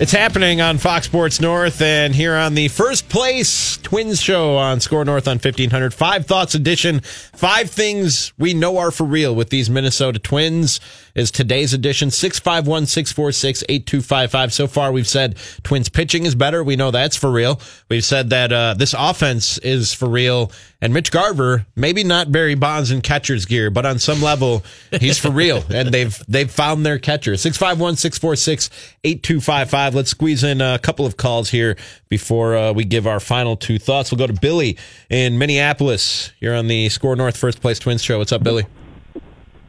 It's 0.00 0.12
happening 0.12 0.60
on 0.60 0.78
Fox 0.78 1.06
Sports 1.06 1.40
North 1.40 1.82
and 1.82 2.14
here 2.14 2.36
on 2.36 2.54
the 2.54 2.68
first 2.68 3.08
place 3.08 3.78
Twins 3.78 4.20
show 4.20 4.56
on 4.56 4.78
SKOR 4.78 5.04
North 5.04 5.26
on 5.26 5.38
1500. 5.38 5.92
Five 5.92 6.26
Thoughts 6.26 6.54
Edition. 6.54 7.00
Five 7.00 7.68
things 7.68 8.32
we 8.38 8.54
know 8.54 8.78
are 8.78 8.92
for 8.92 9.04
real 9.04 9.34
with 9.34 9.50
these 9.50 9.68
Minnesota 9.68 10.20
Twins 10.20 10.78
is 11.18 11.30
today's 11.30 11.74
edition. 11.74 12.10
651 12.10 12.86
646 12.86 13.64
8255. 13.68 14.52
So 14.52 14.66
far, 14.66 14.92
we've 14.92 15.08
said 15.08 15.36
Twins 15.64 15.88
pitching 15.88 16.24
is 16.24 16.34
better. 16.34 16.62
We 16.62 16.76
know 16.76 16.90
that's 16.90 17.16
for 17.16 17.30
real. 17.30 17.60
We've 17.88 18.04
said 18.04 18.30
that 18.30 18.52
uh, 18.52 18.74
this 18.74 18.94
offense 18.96 19.58
is 19.58 19.92
for 19.92 20.08
real. 20.08 20.52
And 20.80 20.94
Mitch 20.94 21.10
Garver, 21.10 21.66
maybe 21.74 22.04
not 22.04 22.30
Barry 22.30 22.54
Bonds 22.54 22.92
in 22.92 23.00
catcher's 23.00 23.46
gear, 23.46 23.68
but 23.68 23.84
on 23.84 23.98
some 23.98 24.22
level, 24.22 24.64
he's 24.92 25.18
for 25.18 25.30
real. 25.30 25.64
And 25.78 25.88
they've 25.88 26.22
they've 26.26 26.50
found 26.50 26.84
their 26.84 26.98
catcher. 26.98 27.36
651 27.36 27.96
646 27.96 28.70
8255. 29.04 29.94
Let's 29.94 30.10
squeeze 30.10 30.44
in 30.44 30.60
a 30.60 30.78
couple 30.78 31.06
of 31.06 31.16
calls 31.16 31.50
here 31.50 31.76
before 32.08 32.56
uh, 32.56 32.72
we 32.72 32.84
give 32.84 33.06
our 33.06 33.20
final 33.20 33.56
two 33.56 33.78
thoughts. 33.78 34.10
We'll 34.10 34.18
go 34.18 34.26
to 34.26 34.40
Billy 34.40 34.76
in 35.10 35.38
Minneapolis. 35.38 36.32
You're 36.40 36.54
on 36.54 36.68
the 36.68 36.88
SKOR 36.88 37.16
North 37.16 37.36
First 37.36 37.60
Place 37.60 37.78
Twins 37.78 38.02
show. 38.02 38.18
What's 38.18 38.32
up, 38.32 38.42
Billy? 38.42 38.66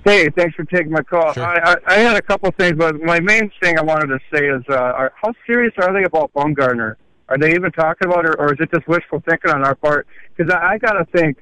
Hey, 0.05 0.29
thanks 0.29 0.55
for 0.55 0.63
taking 0.63 0.91
my 0.91 1.03
call. 1.03 1.33
Sure. 1.33 1.43
I, 1.43 1.73
I, 1.73 1.75
I 1.87 1.93
had 1.99 2.15
a 2.15 2.21
couple 2.21 2.49
things, 2.51 2.77
but 2.77 2.99
my 3.01 3.19
main 3.19 3.51
thing 3.61 3.77
I 3.77 3.81
wanted 3.81 4.07
to 4.07 4.19
say 4.33 4.47
is, 4.47 4.63
uh, 4.69 4.75
are, 4.75 5.13
how 5.21 5.33
serious 5.45 5.73
are 5.77 5.93
they 5.93 6.03
about 6.03 6.33
Bumgarner? 6.33 6.95
Are 7.27 7.37
they 7.37 7.53
even 7.53 7.71
talking 7.71 8.07
about 8.07 8.25
it, 8.25 8.35
or 8.39 8.53
is 8.53 8.59
it 8.59 8.71
just 8.73 8.87
wishful 8.87 9.21
thinking 9.27 9.51
on 9.51 9.63
our 9.63 9.75
part? 9.75 10.07
Because 10.35 10.51
I, 10.53 10.73
I 10.73 10.77
got 10.77 10.93
to 10.93 11.05
think, 11.05 11.37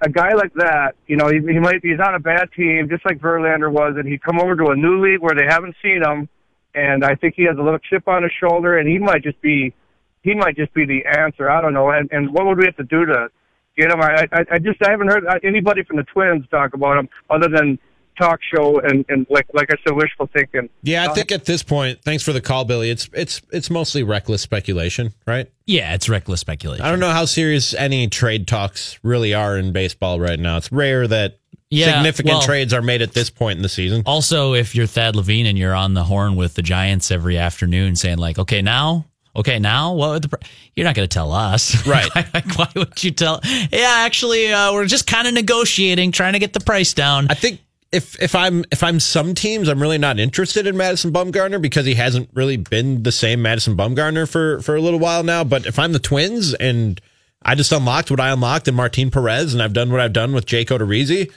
a 0.00 0.08
guy 0.08 0.32
like 0.34 0.54
that, 0.54 0.94
you 1.06 1.16
know, 1.16 1.28
he, 1.28 1.40
he 1.40 1.58
might 1.58 1.80
he's 1.82 1.98
on 1.98 2.14
a 2.14 2.20
bad 2.20 2.50
team, 2.56 2.88
just 2.88 3.04
like 3.04 3.18
Verlander 3.18 3.70
was, 3.70 3.94
and 3.96 4.08
he'd 4.08 4.22
come 4.22 4.38
over 4.38 4.54
to 4.56 4.66
a 4.70 4.76
new 4.76 5.02
league 5.04 5.20
where 5.20 5.34
they 5.34 5.44
haven't 5.48 5.74
seen 5.82 6.02
him, 6.02 6.28
and 6.74 7.04
I 7.04 7.14
think 7.16 7.34
he 7.36 7.44
has 7.44 7.56
a 7.58 7.62
little 7.62 7.80
chip 7.80 8.06
on 8.06 8.22
his 8.22 8.32
shoulder, 8.40 8.78
and 8.78 8.88
he 8.88 8.98
might 8.98 9.22
just 9.22 9.40
be, 9.40 9.74
he 10.22 10.34
might 10.34 10.56
just 10.56 10.72
be 10.72 10.86
the 10.86 11.04
answer. 11.04 11.50
I 11.50 11.60
don't 11.60 11.74
know. 11.74 11.90
And 11.90 12.08
and 12.12 12.32
what 12.32 12.46
would 12.46 12.58
we 12.58 12.66
have 12.66 12.76
to 12.76 12.84
do 12.84 13.06
to 13.06 13.28
get 13.76 13.90
him? 13.90 14.00
I 14.00 14.26
I, 14.32 14.44
I 14.52 14.58
just 14.58 14.80
I 14.82 14.90
haven't 14.90 15.08
heard 15.08 15.24
anybody 15.42 15.82
from 15.82 15.96
the 15.96 16.04
Twins 16.04 16.44
talk 16.48 16.74
about 16.74 16.98
him 16.98 17.08
other 17.28 17.48
than 17.48 17.78
talk 18.18 18.40
show 18.54 18.78
and 18.80 19.04
and 19.08 19.26
like 19.30 19.46
like 19.54 19.70
I 19.70 19.76
said, 19.86 19.94
wishful 19.96 20.28
thinking. 20.32 20.68
Yeah, 20.82 21.04
I 21.04 21.06
Uh, 21.06 21.14
think 21.14 21.32
at 21.32 21.44
this 21.44 21.62
point, 21.62 22.00
thanks 22.04 22.22
for 22.22 22.32
the 22.32 22.40
call, 22.40 22.64
Billy. 22.64 22.90
It's 22.90 23.08
it's 23.12 23.40
it's 23.52 23.70
mostly 23.70 24.02
reckless 24.02 24.42
speculation, 24.42 25.12
right? 25.26 25.50
Yeah, 25.66 25.94
it's 25.94 26.08
reckless 26.08 26.40
speculation. 26.40 26.84
I 26.84 26.90
don't 26.90 27.00
know 27.00 27.10
how 27.10 27.24
serious 27.24 27.74
any 27.74 28.08
trade 28.08 28.46
talks 28.46 28.98
really 29.02 29.32
are 29.34 29.56
in 29.56 29.72
baseball 29.72 30.18
right 30.20 30.38
now. 30.38 30.56
It's 30.56 30.72
rare 30.72 31.06
that 31.08 31.38
Yeah, 31.70 31.92
significant 31.94 32.34
well- 32.34 32.42
trades 32.42 32.72
are 32.72 32.82
made 32.82 33.02
at 33.02 33.12
this 33.12 33.30
point 33.30 33.58
in 33.58 33.62
the 33.62 33.68
season. 33.68 34.02
Also, 34.06 34.54
if 34.54 34.74
you're 34.74 34.86
Thad 34.86 35.14
Levine 35.16 35.46
and 35.46 35.58
you're 35.58 35.74
on 35.74 35.94
the 35.94 36.04
horn 36.04 36.36
with 36.36 36.54
the 36.54 36.62
Giants 36.62 37.10
every 37.10 37.36
afternoon 37.36 37.94
saying 37.96 38.16
like, 38.18 38.38
okay, 38.38 38.62
now, 38.62 39.04
okay, 39.36 39.58
now, 39.58 39.92
what 39.92 40.10
would 40.10 40.22
the, 40.22 40.28
pr-" 40.30 40.36
you're 40.74 40.84
not 40.84 40.94
going 40.94 41.06
to 41.06 41.14
tell 41.14 41.30
us. 41.32 41.76
Right. 41.86 42.08
Like, 42.34 42.56
Why 42.58 42.68
would 42.74 43.04
you 43.04 43.10
tell? 43.10 43.40
Yeah, 43.44 43.92
actually, 43.98 44.50
uh, 44.50 44.72
we're 44.72 44.86
just 44.86 45.06
kind 45.06 45.28
of 45.28 45.34
negotiating, 45.34 46.12
trying 46.12 46.32
to 46.32 46.38
get 46.38 46.54
the 46.54 46.60
price 46.60 46.94
down. 46.94 47.26
I 47.30 47.34
think 47.34 47.60
if 47.92 48.20
if 48.22 48.34
I'm 48.34 48.64
if 48.70 48.82
I'm 48.82 49.00
some 49.00 49.34
teams, 49.34 49.68
I'm 49.68 49.80
really 49.80 49.98
not 49.98 50.18
interested 50.18 50.66
in 50.66 50.76
Madison 50.76 51.12
Bumgarner 51.12 51.60
because 51.60 51.86
he 51.86 51.94
hasn't 51.94 52.28
really 52.34 52.56
been 52.56 53.02
the 53.02 53.12
same 53.12 53.40
Madison 53.42 53.76
Bumgarner 53.76 54.28
for 54.28 54.60
for 54.60 54.76
a 54.76 54.80
little 54.80 54.98
while 55.00 55.22
now. 55.22 55.44
But 55.44 55.64
if 55.66 55.78
I'm 55.78 55.92
the 55.92 55.98
Twins 55.98 56.52
and 56.54 57.00
I 57.42 57.54
just 57.54 57.72
unlocked 57.72 58.10
what 58.10 58.20
I 58.20 58.30
unlocked 58.30 58.68
in 58.68 58.74
Martin 58.74 59.10
Perez, 59.10 59.54
and 59.54 59.62
I've 59.62 59.72
done 59.72 59.90
what 59.90 60.00
I've 60.00 60.12
done 60.12 60.32
with 60.34 60.44
Jake 60.44 60.68
Odorizzi. 60.68 61.32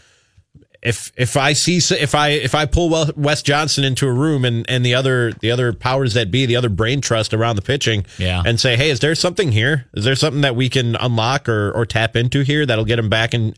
If 0.83 1.11
if 1.15 1.37
I 1.37 1.53
see 1.53 1.77
if 1.77 2.15
I 2.15 2.29
if 2.29 2.55
I 2.55 2.65
pull 2.65 2.89
Wes 3.15 3.43
Johnson 3.43 3.83
into 3.83 4.07
a 4.07 4.11
room 4.11 4.43
and 4.43 4.67
and 4.67 4.83
the 4.83 4.95
other 4.95 5.31
the 5.33 5.51
other 5.51 5.73
powers 5.73 6.15
that 6.15 6.31
be 6.31 6.47
the 6.47 6.55
other 6.55 6.69
brain 6.69 7.01
trust 7.01 7.35
around 7.35 7.55
the 7.55 7.61
pitching 7.61 8.03
Yeah. 8.17 8.41
and 8.43 8.59
say 8.59 8.75
hey 8.75 8.89
is 8.89 8.99
there 8.99 9.13
something 9.13 9.51
here 9.51 9.85
is 9.93 10.05
there 10.05 10.15
something 10.15 10.41
that 10.41 10.55
we 10.55 10.69
can 10.69 10.95
unlock 10.95 11.47
or 11.47 11.71
or 11.71 11.85
tap 11.85 12.15
into 12.15 12.41
here 12.41 12.65
that'll 12.65 12.83
get 12.85 12.97
him 12.97 13.09
back 13.09 13.35
in 13.35 13.53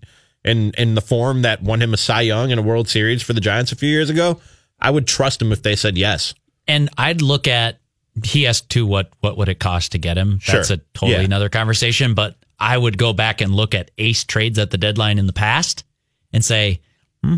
in 0.46 0.72
in 0.78 0.96
the 0.96 1.02
form 1.02 1.42
that 1.44 1.62
won 1.62 1.82
him 1.82 1.94
a 1.94 1.98
Cy 1.98 2.22
Young 2.22 2.52
in 2.52 2.60
a 2.60 2.62
World 2.62 2.88
Series 2.90 3.22
for 3.22 3.34
the 3.34 3.42
Giants 3.42 3.72
a 3.72 3.76
few 3.76 3.90
years 3.90 4.10
ago 4.10 4.40
I 4.80 4.90
would 4.92 5.08
trust 5.08 5.42
him 5.42 5.52
if 5.52 5.64
they 5.64 5.76
said 5.76 5.98
yes 5.98 6.34
and 6.68 6.90
I'd 6.98 7.22
look 7.22 7.48
at 7.48 7.80
he 8.24 8.46
asked 8.46 8.70
too 8.70 8.86
what 8.86 9.12
what 9.22 9.38
would 9.38 9.50
it 9.50 9.60
cost 9.60 9.94
to 9.94 9.98
get 9.98 10.18
him? 10.18 10.40
That's 10.46 10.68
Sure. 10.68 10.76
a 10.78 10.82
totally 10.94 11.14
Yeah. 11.20 11.22
another 11.26 11.50
conversation. 11.50 12.14
But 12.14 12.36
I 12.60 12.78
would 12.78 12.98
go 12.98 13.12
back 13.12 13.42
and 13.42 13.54
look 13.56 13.74
at 13.74 13.90
ace 13.98 14.24
trades 14.24 14.60
at 14.60 14.70
the 14.70 14.78
deadline 14.78 15.18
in 15.18 15.26
the 15.26 15.34
past 15.34 15.84
and 16.32 16.46
say, 16.46 16.80
hmm, 17.24 17.38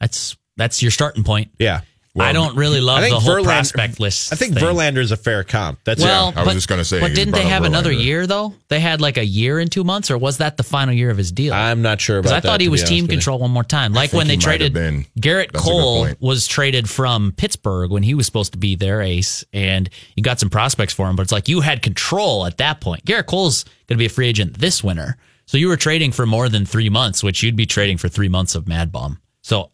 that's 0.00 0.36
that's 0.56 0.82
your 0.82 0.90
starting 0.90 1.22
point. 1.24 1.50
yeah 1.58 1.82
I 2.20 2.32
don't 2.32 2.56
really 2.56 2.80
love 2.80 2.98
I 3.02 3.08
the 3.10 3.18
whole 3.20 3.36
Verlander- 3.36 3.44
prospect 3.44 4.00
list. 4.00 4.32
I 4.32 4.36
think 4.36 4.54
thing. 4.54 4.62
Verlander 4.62 4.98
is 4.98 5.12
a 5.12 5.16
fair 5.16 5.44
comp 5.44 5.78
that's 5.84 6.02
Well, 6.02 6.32
I 6.34 6.40
was 6.40 6.46
but- 6.46 6.52
just 6.54 6.68
gonna 6.68 6.84
say, 6.84 7.00
but 7.00 7.14
didn't 7.14 7.34
they 7.34 7.42
up 7.44 7.48
have 7.48 7.64
another 7.64 7.92
year 7.92 8.26
though? 8.26 8.54
They 8.68 8.80
had 8.80 9.00
like 9.00 9.16
a 9.16 9.24
year 9.24 9.58
and 9.58 9.70
two 9.70 9.84
months, 9.84 10.10
or 10.10 10.18
was 10.18 10.38
that 10.38 10.56
the 10.56 10.62
final 10.62 10.94
year 10.94 11.10
of 11.10 11.16
his 11.16 11.32
deal? 11.32 11.52
I'm 11.54 11.82
not 11.82 12.00
sure 12.00 12.18
about 12.18 12.28
that. 12.28 12.28
Because 12.28 12.36
I 12.36 12.40
that, 12.40 12.48
thought 12.54 12.60
he 12.60 12.68
was 12.68 12.84
team 12.84 13.06
control 13.06 13.38
one 13.38 13.50
more 13.50 13.64
time. 13.64 13.92
Like 13.92 14.12
when 14.12 14.26
they 14.26 14.34
he 14.34 14.36
might 14.38 14.60
have 14.60 14.72
traded 14.72 14.74
been. 14.74 15.06
Gerrit 15.20 15.52
That's 15.52 15.64
Cole 15.64 16.08
was 16.20 16.46
traded 16.46 16.88
from 16.88 17.32
Pittsburgh 17.32 17.90
when 17.90 18.02
he 18.02 18.14
was 18.14 18.26
supposed 18.26 18.52
to 18.52 18.58
be 18.58 18.76
their 18.76 19.00
ace, 19.00 19.44
and 19.52 19.88
you 20.16 20.22
got 20.22 20.40
some 20.40 20.50
prospects 20.50 20.92
for 20.92 21.08
him. 21.08 21.16
But 21.16 21.22
it's 21.22 21.32
like 21.32 21.48
you 21.48 21.60
had 21.60 21.82
control 21.82 22.46
at 22.46 22.58
that 22.58 22.80
point. 22.80 23.04
Gerrit 23.04 23.26
Cole's 23.26 23.64
going 23.86 23.96
to 23.96 24.02
be 24.02 24.06
a 24.06 24.10
free 24.10 24.26
agent 24.28 24.58
this 24.58 24.82
winter, 24.84 25.16
so 25.46 25.56
you 25.58 25.68
were 25.68 25.76
trading 25.76 26.12
for 26.12 26.26
more 26.26 26.48
than 26.48 26.66
three 26.66 26.88
months, 26.90 27.22
which 27.22 27.42
you'd 27.42 27.56
be 27.56 27.66
trading 27.66 27.96
for 27.98 28.08
three 28.08 28.28
months 28.28 28.54
of 28.54 28.64
MadBum. 28.66 29.18
So 29.42 29.70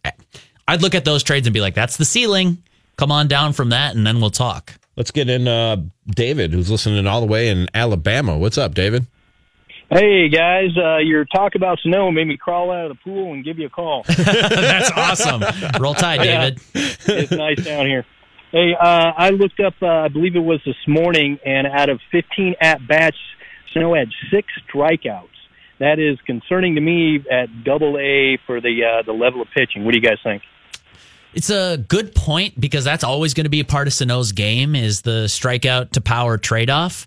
I'd 0.67 0.83
look 0.83 0.95
at 0.95 1.05
those 1.05 1.23
trades 1.23 1.47
and 1.47 1.55
be 1.55 1.61
like, 1.61 1.75
"That's 1.75 1.97
the 1.97 2.05
ceiling. 2.05 2.63
Come 2.97 3.11
on 3.13 3.29
down 3.29 3.53
from 3.53 3.71
that, 3.71 3.95
and 3.97 4.07
then 4.07 4.21
we'll 4.21 4.31
talk." 4.31 4.75
let's 4.97 5.11
get 5.11 5.29
in 5.29 5.49
uh, 5.49 5.77
David 6.07 6.53
who's 6.53 6.71
listening 6.71 7.05
all 7.05 7.21
the 7.21 7.27
way 7.27 7.49
in 7.49 7.67
Alabama 7.75 8.39
what's 8.39 8.57
up 8.57 8.75
David 8.75 9.05
Hey 9.91 10.29
guys, 10.29 10.71
uh, 10.79 10.97
your 10.99 11.25
talk 11.27 11.55
about 11.57 11.79
Sano 11.83 12.11
made 12.11 12.27
me 12.27 12.37
crawl 12.37 12.71
out 12.71 12.91
of 12.91 12.97
the 12.97 13.03
pool 13.05 13.33
and 13.35 13.45
give 13.45 13.59
you 13.59 13.67
a 13.67 13.71
call. 13.71 14.03
That's 14.09 14.91
awesome. 14.97 15.43
Roll 15.81 15.95
Tide, 15.95 16.25
Yeah. 16.25 16.51
David. 16.51 16.61
it's 16.75 17.31
nice 17.33 17.63
down 17.65 17.87
here. 17.87 18.05
Hey, 18.51 18.75
uh, 18.81 19.13
I 19.17 19.31
looked 19.31 19.61
up, 19.61 19.75
uh, 19.83 19.87
I 19.87 20.09
believe 20.09 20.37
it 20.37 20.41
was 20.41 20.61
this 20.65 20.75
morning, 20.89 21.39
and 21.45 21.67
out 21.67 21.91
of 21.91 22.01
15 22.13 22.55
at 22.61 22.85
bats, 22.89 23.17
Sano 23.73 23.95
had 23.95 24.09
six 24.33 24.49
strikeouts. 24.69 25.29
That 25.81 25.99
is 25.99 26.19
concerning 26.25 26.77
to 26.77 26.81
me 26.81 27.23
at 27.31 27.63
double 27.63 27.99
A 27.99 28.39
for 28.47 28.61
the 28.61 28.85
uh, 28.85 29.03
the 29.03 29.13
level 29.13 29.43
of 29.43 29.49
pitching. 29.55 29.85
What 29.85 29.93
do 29.93 29.99
you 29.99 30.03
guys 30.09 30.19
think? 30.25 30.43
It's 31.35 31.51
a 31.51 31.77
good 31.77 32.15
point 32.15 32.61
because 32.61 32.85
that's 32.85 33.05
always 33.05 33.35
going 33.35 33.45
to 33.45 33.51
be 33.51 33.61
a 33.61 33.65
part 33.65 33.87
of 33.89 33.93
Sano's 33.93 34.33
game 34.33 34.75
is 34.75 35.03
the 35.03 35.25
strikeout 35.27 35.91
to 35.93 36.01
power 36.01 36.39
trade 36.39 36.71
off. 36.71 37.07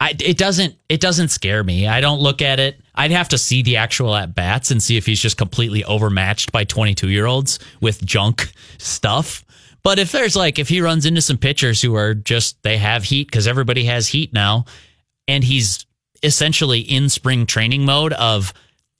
It 0.00 0.38
doesn't 0.38 0.76
it 0.88 1.00
doesn't 1.00 1.28
scare 1.28 1.64
me. 1.64 1.86
I 1.86 2.00
don't 2.00 2.20
look 2.20 2.40
at 2.40 2.60
it. 2.60 2.80
I'd 2.94 3.10
have 3.10 3.30
to 3.30 3.38
see 3.38 3.62
the 3.62 3.76
actual 3.76 4.14
at 4.14 4.34
bats 4.34 4.70
and 4.70 4.82
see 4.82 4.96
if 4.96 5.06
he's 5.06 5.20
just 5.20 5.36
completely 5.36 5.84
overmatched 5.84 6.52
by 6.52 6.64
22 6.64 7.08
year 7.08 7.26
olds 7.26 7.58
with 7.80 8.04
junk 8.04 8.52
stuff. 8.78 9.44
But 9.82 9.98
if 9.98 10.12
there's 10.12 10.36
like 10.36 10.58
if 10.58 10.68
he 10.68 10.80
runs 10.80 11.04
into 11.04 11.20
some 11.20 11.36
pitchers 11.36 11.82
who 11.82 11.94
are 11.96 12.14
just 12.14 12.62
they 12.62 12.76
have 12.76 13.04
heat 13.04 13.26
because 13.26 13.48
everybody 13.48 13.84
has 13.84 14.06
heat 14.06 14.32
now, 14.32 14.66
and 15.26 15.42
he's 15.42 15.84
essentially 16.22 16.80
in 16.80 17.08
spring 17.08 17.46
training 17.46 17.84
mode 17.84 18.12
of 18.14 18.52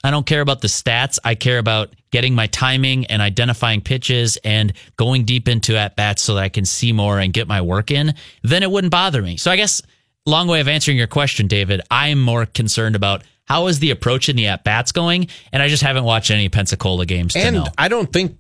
I 0.05 0.11
don't 0.11 0.27
care 0.27 0.41
about 0.41 0.61
the 0.61 0.69
stats. 0.69 1.19
I 1.25 1.35
care 1.35 1.59
about 1.59 1.93
getting 2.11 2.35
my 2.35 2.47
timing 2.47 3.07
and 3.07 3.21
identifying 3.21 3.81
pitches 3.81 4.39
and 4.45 4.73
going 4.97 5.25
deep 5.25 5.49
into 5.49 5.77
at 5.77 5.97
bats 5.97 6.23
so 6.23 6.35
that 6.35 6.45
I 6.45 6.49
can 6.49 6.65
see 6.65 6.93
more 6.93 7.19
and 7.19 7.33
get 7.33 7.49
my 7.49 7.61
work 7.61 7.91
in. 7.91 8.15
Then 8.43 8.63
it 8.63 8.71
wouldn't 8.71 8.93
bother 8.93 9.21
me. 9.21 9.37
So 9.37 9.51
I 9.51 9.57
guess 9.57 9.83
long 10.25 10.47
way 10.47 10.61
of 10.61 10.69
answering 10.69 10.97
your 10.97 11.07
question, 11.07 11.49
David. 11.49 11.81
I'm 11.91 12.21
more 12.21 12.47
concerned 12.47 12.97
about 12.97 13.23
how 13.45 13.67
is 13.67 13.79
the 13.81 13.91
approach 13.91 14.29
in 14.29 14.37
the 14.37 14.47
at 14.49 14.63
bats 14.63 14.93
going, 14.93 15.29
and 15.53 15.63
I 15.63 15.69
just 15.69 15.83
haven't 15.83 16.05
watched 16.05 16.31
any 16.31 16.49
Pensacola 16.49 17.07
games 17.07 17.33
to 17.33 17.41
and 17.41 17.57
know. 17.57 17.67
I 17.79 17.89
don't 17.89 18.13
think 18.13 18.39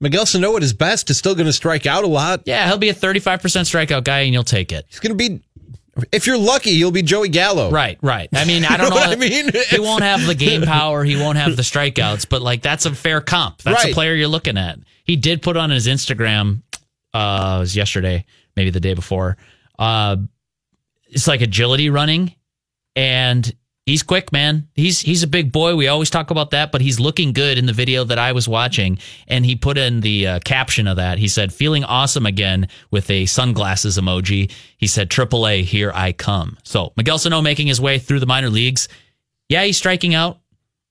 Miguel 0.00 0.26
Sano 0.26 0.56
at 0.56 0.62
his 0.62 0.72
best 0.72 1.08
is 1.08 1.16
still 1.16 1.34
going 1.34 1.46
to 1.46 1.52
strike 1.52 1.86
out 1.86 2.04
a 2.04 2.08
lot 2.08 2.42
Yeah, 2.44 2.66
he'll 2.66 2.78
be 2.78 2.88
a 2.88 2.94
35% 2.94 3.38
strikeout 3.40 4.04
guy, 4.04 4.20
and 4.20 4.32
you'll 4.32 4.42
take 4.42 4.72
it. 4.72 4.86
he's 4.88 5.00
going 5.00 5.16
to 5.16 5.30
be 5.30 5.40
If 6.12 6.26
you're 6.26 6.38
lucky, 6.38 6.70
you'll 6.70 6.90
be 6.90 7.02
Joey 7.02 7.28
Gallo. 7.28 7.70
Right, 7.70 7.98
right. 8.02 8.28
I 8.32 8.44
mean, 8.44 8.64
I 8.68 8.76
don't 8.76 8.90
know 8.90 8.96
know. 8.96 9.02
I 9.02 9.16
mean? 9.16 9.50
He 9.70 9.78
won't 9.80 10.02
have 10.02 10.26
the 10.26 10.34
game 10.34 10.62
power. 10.76 11.04
He 11.04 11.16
won't 11.16 11.38
have 11.38 11.56
the 11.56 11.62
strikeouts, 11.62 12.28
but 12.28 12.42
like 12.42 12.62
that's 12.62 12.86
a 12.86 12.94
fair 12.94 13.20
comp. 13.20 13.62
That's 13.62 13.84
Right. 13.84 13.92
a 13.92 13.94
player 13.94 14.14
you're 14.14 14.28
looking 14.28 14.56
at. 14.58 14.78
He 15.04 15.16
did 15.16 15.42
put 15.42 15.56
on 15.56 15.70
his 15.70 15.86
Instagram, 15.86 16.62
uh, 17.12 17.54
it 17.56 17.60
was 17.60 17.76
yesterday, 17.76 18.24
maybe 18.56 18.70
the 18.70 18.80
day 18.80 18.94
before. 18.94 19.36
Uh, 19.78 20.16
it's 21.06 21.28
like 21.28 21.40
agility 21.42 21.90
running, 21.90 22.34
and 22.96 23.54
he's 23.86 24.02
quick, 24.02 24.32
man. 24.32 24.68
He's 24.74 25.00
he's 25.00 25.22
a 25.22 25.26
big 25.26 25.52
boy. 25.52 25.76
We 25.76 25.88
always 25.88 26.10
talk 26.10 26.30
about 26.30 26.50
that, 26.50 26.72
but 26.72 26.80
he's 26.80 27.00
looking 27.00 27.32
good 27.32 27.58
in 27.58 27.66
the 27.66 27.72
video 27.72 28.04
that 28.04 28.18
I 28.18 28.32
was 28.32 28.48
watching. 28.48 28.98
And 29.28 29.44
he 29.44 29.56
put 29.56 29.78
in 29.78 30.00
the 30.00 30.26
uh, 30.26 30.38
caption 30.40 30.86
of 30.86 30.96
that. 30.96 31.18
He 31.18 31.28
said, 31.28 31.52
"Feeling 31.52 31.84
awesome 31.84 32.26
again" 32.26 32.68
with 32.90 33.10
a 33.10 33.26
sunglasses 33.26 33.98
emoji. 33.98 34.50
He 34.76 34.86
said, 34.86 35.10
"AAA, 35.10 35.64
here 35.64 35.92
I 35.94 36.12
come." 36.12 36.58
So 36.64 36.92
Miguel 36.96 37.18
Sano 37.18 37.42
making 37.42 37.66
his 37.66 37.80
way 37.80 37.98
through 37.98 38.20
the 38.20 38.26
minor 38.26 38.50
leagues. 38.50 38.88
Yeah, 39.48 39.64
he's 39.64 39.76
striking 39.76 40.14
out, 40.14 40.38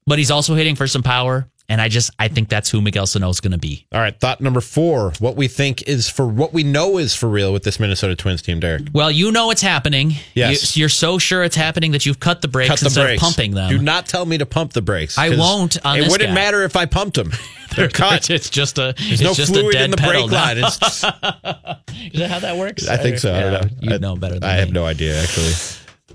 but 0.06 0.20
he's 0.20 0.32
also 0.32 0.54
hitting 0.56 0.76
for 0.76 0.88
some 0.88 1.04
power. 1.04 1.50
And 1.70 1.80
I 1.80 1.88
just 1.88 2.12
I 2.20 2.28
think 2.28 2.50
that's 2.50 2.70
who 2.70 2.82
Miguel 2.82 3.08
Sano 3.08 3.30
is 3.30 3.40
going 3.40 3.54
to 3.54 3.58
be. 3.58 3.86
All 3.94 4.02
right, 4.02 4.20
thought 4.20 4.42
number 4.42 4.60
four. 4.60 5.14
What 5.20 5.36
we 5.38 5.48
think 5.48 5.82
is 5.88 6.10
for 6.10 6.28
what 6.28 6.54
we 6.54 6.64
know 6.64 6.98
is 6.98 7.16
for 7.16 7.30
real 7.30 7.54
with 7.54 7.64
this 7.64 7.80
Minnesota 7.80 8.16
Twins 8.18 8.42
team, 8.42 8.60
Derek. 8.60 8.84
Well, 8.94 9.10
you 9.10 9.32
know 9.32 9.50
it's 9.50 9.62
happening. 9.62 10.14
Yes. 10.34 10.76
You, 10.76 10.86
are 10.86 10.90
so 10.90 11.18
sure 11.18 11.42
it's 11.44 11.56
happening 11.56 11.92
that 11.94 12.06
you've 12.06 12.20
cut 12.20 12.42
the 12.42 12.50
brakes 12.50 12.70
Cut 12.70 12.80
the 12.82 12.86
instead 12.88 13.04
brakes. 13.06 13.22
of 13.24 13.26
pumping 13.28 13.52
them. 13.56 13.70
Do 13.70 13.78
not 13.80 14.08
tell 14.08 14.26
me 14.26 14.38
to 14.38 14.46
pump 14.46 14.74
the 14.74 14.82
brakes. 14.82 15.18
I 15.18 15.30
won't 15.30 15.84
on 15.86 15.98
it 16.00 16.10
wouldn't 16.10 16.30
guy. 16.30 16.34
matter 16.36 16.64
if 16.64 16.76
I 16.76 16.86
pumped 16.86 17.16
them. 17.16 17.32
They're 17.76 17.90
cut. 17.90 18.30
It's 18.34 18.50
just 18.50 18.78
a 18.78 18.94
There's 18.98 19.14
it's 19.14 19.22
no 19.22 19.34
just 19.34 19.52
fluid 19.54 19.70
a 19.76 19.78
dead 19.80 19.86
in 19.86 19.92
the 19.92 19.98
brake 19.98 20.30
line. 20.30 20.58
It's 20.60 20.78
just- 20.80 21.04
Is 21.06 22.20
that 22.20 22.30
how 22.30 22.40
that 22.40 22.58
works? 22.58 22.88
I 22.88 22.98
think 22.98 23.18
so. 23.20 23.34
I 23.34 23.40
don't 23.40 23.54
know. 23.54 23.94
You 23.94 24.00
know 24.00 24.16
better 24.16 24.36
than 24.36 24.44
I 24.44 24.54
have 24.56 24.72
no 24.72 24.86
idea, 24.86 25.20
actually. 25.22 25.54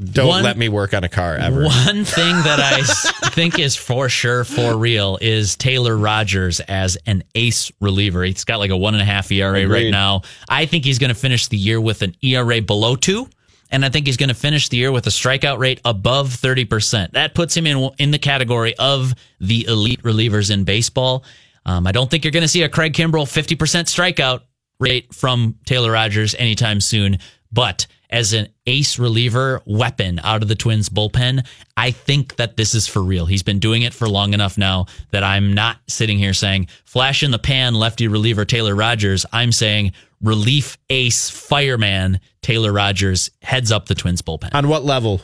Don't 0.03 0.29
One- 0.29 0.45
let 0.45 0.57
me 0.57 0.69
work 0.69 0.95
on 0.95 1.05
a 1.05 1.09
car 1.09 1.35
ever. 1.37 1.65
One 1.65 2.05
thing 2.05 2.35
that 2.43 2.61
I 2.61 2.83
think 3.31 3.59
is 3.59 3.77
for 3.77 4.09
sure 4.09 4.45
for 4.45 4.77
real 4.77 5.19
is 5.21 5.57
Taylor 5.57 5.97
Rogers 5.97 6.61
as 6.61 6.97
an 7.07 7.25
ace 7.35 7.73
reliever. 7.81 8.23
He's 8.23 8.45
got 8.45 8.59
like 8.59 8.71
a 8.71 8.77
one 8.77 8.95
and 8.95 9.03
a 9.03 9.05
half 9.05 9.31
ERA 9.33 9.67
right 9.67 9.91
now. 9.91 10.23
I 10.49 10.67
think 10.67 10.85
he's 10.85 10.99
going 10.99 11.09
to 11.09 11.19
finish 11.19 11.49
the 11.49 11.57
year 11.57 11.81
with 11.81 12.03
an 12.03 12.15
ERA 12.23 12.61
below 12.63 12.97
two. 12.97 13.29
And 13.71 13.85
I 13.85 13.91
think 13.91 14.07
he's 14.07 14.17
going 14.17 14.31
to 14.31 14.35
finish 14.35 14.71
the 14.71 14.79
year 14.79 14.91
with 14.91 15.07
a 15.07 15.11
strikeout 15.11 15.59
rate 15.59 15.81
above 15.85 16.29
30%. 16.29 17.13
That 17.13 17.35
puts 17.35 17.55
him 17.55 17.67
in, 17.67 17.91
in 17.99 18.11
the 18.13 18.19
category 18.19 18.75
of 18.79 19.13
the 19.41 19.67
elite 19.67 20.03
relievers 20.03 20.51
in 20.51 20.65
baseball. 20.65 21.23
Um, 21.67 21.87
I 21.87 21.93
don't 21.93 22.11
think 22.11 22.25
you're 22.25 22.31
going 22.33 22.43
to 22.45 22.49
see 22.49 22.63
a 22.63 22.69
Craig 22.71 22.95
Kimbrel 22.95 23.25
50% 23.27 23.57
strikeout 23.85 24.41
rate 24.81 25.13
from 25.13 25.57
Taylor 25.67 25.93
Rogers 25.93 26.35
anytime 26.39 26.81
soon. 26.81 27.19
But 27.53 27.87
as 28.11 28.33
an 28.33 28.49
ace 28.67 28.99
reliever 28.99 29.61
weapon 29.67 30.21
out 30.23 30.43
of 30.43 30.49
the 30.49 30.55
Twins 30.55 30.89
bullpen, 30.89 31.47
I 31.77 31.91
think 31.91 32.37
that 32.37 32.57
this 32.57 32.75
is 32.75 32.87
for 32.87 33.03
real. 33.03 33.27
He's 33.27 33.43
been 33.43 33.59
doing 33.59 33.83
it 33.83 33.95
for 33.95 34.09
long 34.09 34.35
enough 34.35 34.59
now 34.59 34.87
that 35.11 35.23
I'm 35.23 35.53
not 35.53 35.79
sitting 35.89 36.19
here 36.19 36.35
saying 36.35 36.69
flash 36.85 37.23
in 37.23 37.31
the 37.31 37.39
pan 37.39 37.75
lefty 37.75 38.09
reliever 38.09 38.45
Taylor 38.45 38.75
Rogers. 38.75 39.27
I'm 39.33 39.53
saying 39.53 39.93
relief 40.23 40.79
ace 40.91 41.31
fireman 41.31 42.21
Taylor 42.43 42.73
Rogers 42.73 43.31
heads 43.43 43.71
up 43.71 43.87
the 43.87 43.95
Twins 43.95 44.23
bullpen. 44.23 44.55
On 44.55 44.69
what 44.69 44.85
level? 44.85 45.21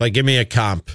Like, 0.00 0.12
give 0.12 0.24
me 0.24 0.38
a 0.38 0.44
comp. 0.44 0.90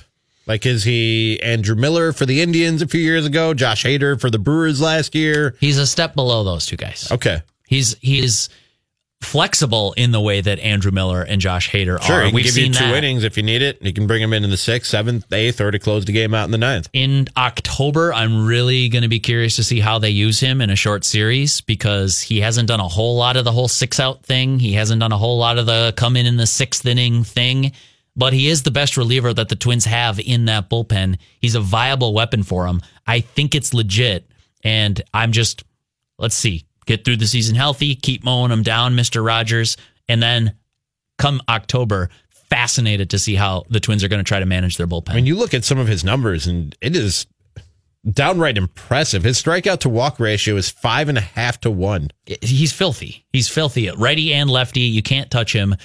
Like, 0.45 0.65
is 0.65 0.83
he 0.83 1.41
Andrew 1.41 1.75
Miller 1.75 2.11
for 2.11 2.25
the 2.25 2.41
Indians 2.41 2.81
a 2.81 2.87
few 2.87 2.99
years 2.99 3.25
ago? 3.25 3.53
Josh 3.53 3.83
Hader 3.83 4.19
for 4.19 4.29
the 4.29 4.39
Brewers 4.39 4.81
last 4.81 5.15
year? 5.15 5.55
He's 5.59 5.77
a 5.77 5.87
step 5.87 6.15
below 6.15 6.43
those 6.43 6.65
two 6.65 6.75
guys. 6.75 7.09
Okay. 7.11 7.41
He's 7.67 7.95
he's 8.01 8.49
flexible 9.25 9.93
in 9.97 10.11
the 10.11 10.21
way 10.21 10.41
that 10.41 10.59
Andrew 10.59 10.91
Miller 10.91 11.21
and 11.23 11.39
Josh 11.41 11.69
Hader 11.69 12.01
Sure, 12.01 12.17
are. 12.17 12.21
he 12.23 12.27
can 12.29 12.35
We've 12.35 12.45
give 12.45 12.53
seen 12.53 12.67
you 12.67 12.79
two 12.79 12.85
that. 12.85 12.95
innings 13.03 13.23
if 13.23 13.37
you 13.37 13.43
need 13.43 13.61
it. 13.61 13.81
You 13.81 13.93
can 13.93 14.07
bring 14.07 14.21
him 14.21 14.33
in 14.33 14.43
in 14.43 14.49
the 14.49 14.57
sixth, 14.57 14.89
seventh, 14.91 15.31
eighth, 15.33 15.59
or 15.61 15.71
to 15.71 15.79
close 15.79 16.05
the 16.05 16.11
game 16.11 16.33
out 16.33 16.45
in 16.45 16.51
the 16.51 16.57
ninth. 16.57 16.89
in 16.93 17.27
October, 17.37 18.13
I'm 18.13 18.45
really 18.45 18.89
going 18.89 19.01
to 19.03 19.07
be 19.07 19.19
curious 19.19 19.55
to 19.57 19.63
see 19.63 19.79
how 19.79 19.99
they 19.99 20.09
use 20.09 20.39
him 20.39 20.61
in 20.61 20.69
a 20.69 20.75
short 20.75 21.03
series 21.05 21.61
because 21.61 22.21
he 22.21 22.41
hasn't 22.41 22.67
done 22.67 22.79
a 22.79 22.87
whole 22.87 23.15
lot 23.17 23.37
of 23.37 23.45
the 23.45 23.51
whole 23.51 23.67
six 23.67 23.99
out 23.99 24.23
thing. 24.25 24.59
He 24.59 24.73
hasn't 24.73 24.99
done 24.99 25.11
a 25.11 25.17
whole 25.17 25.37
lot 25.37 25.57
of 25.57 25.65
the 25.65 25.93
come 25.97 26.15
in 26.17 26.25
in 26.25 26.37
the 26.37 26.47
sixth 26.47 26.85
inning 26.85 27.23
thing, 27.23 27.71
but 28.15 28.33
he 28.33 28.47
is 28.49 28.63
the 28.63 28.71
best 28.71 28.97
reliever 28.97 29.33
that 29.33 29.49
the 29.49 29.55
Twins 29.55 29.85
have 29.85 30.19
in 30.19 30.45
that 30.45 30.69
bullpen. 30.69 31.17
He's 31.39 31.55
a 31.55 31.59
viable 31.61 32.13
weapon 32.13 32.43
for 32.43 32.65
them. 32.67 32.81
I 33.07 33.21
think 33.21 33.55
it's 33.55 33.73
legit. 33.73 34.25
And 34.63 35.01
I'm 35.13 35.31
just, 35.31 35.63
let's 36.17 36.35
see, 36.35 36.63
get 36.85 37.05
through 37.05 37.17
the 37.17 37.27
season 37.27 37.55
healthy, 37.55 37.95
keep 37.95 38.23
mowing 38.23 38.49
them 38.49 38.63
down, 38.63 38.95
Mr. 38.95 39.25
Rogers. 39.25 39.77
And 40.07 40.21
then 40.21 40.55
come 41.17 41.41
October, 41.47 42.09
fascinated 42.49 43.09
to 43.11 43.19
see 43.19 43.35
how 43.35 43.63
the 43.69 43.79
Twins 43.79 44.03
are 44.03 44.07
going 44.07 44.23
to 44.23 44.27
try 44.27 44.39
to 44.39 44.45
manage 44.45 44.77
their 44.77 44.87
bullpen. 44.87 45.11
I 45.11 45.15
mean, 45.15 45.25
you 45.25 45.35
look 45.35 45.53
at 45.53 45.63
some 45.63 45.77
of 45.77 45.87
his 45.87 46.03
numbers, 46.03 46.47
and 46.47 46.75
it 46.81 46.95
is 46.95 47.25
downright 48.09 48.57
impressive. 48.57 49.23
His 49.23 49.41
strikeout 49.41 49.79
to 49.79 49.89
walk 49.89 50.19
ratio 50.19 50.55
is 50.55 50.69
five 50.69 51.09
and 51.09 51.17
a 51.17 51.21
half 51.21 51.59
to 51.61 51.71
one. 51.71 52.09
he's 52.41 52.73
filthy. 52.73 53.25
He's 53.31 53.47
filthy. 53.47 53.89
Righty 53.89 54.33
and 54.33 54.49
lefty, 54.49 54.81
you 54.81 55.01
can't 55.01 55.31
touch 55.31 55.53
him. 55.53 55.75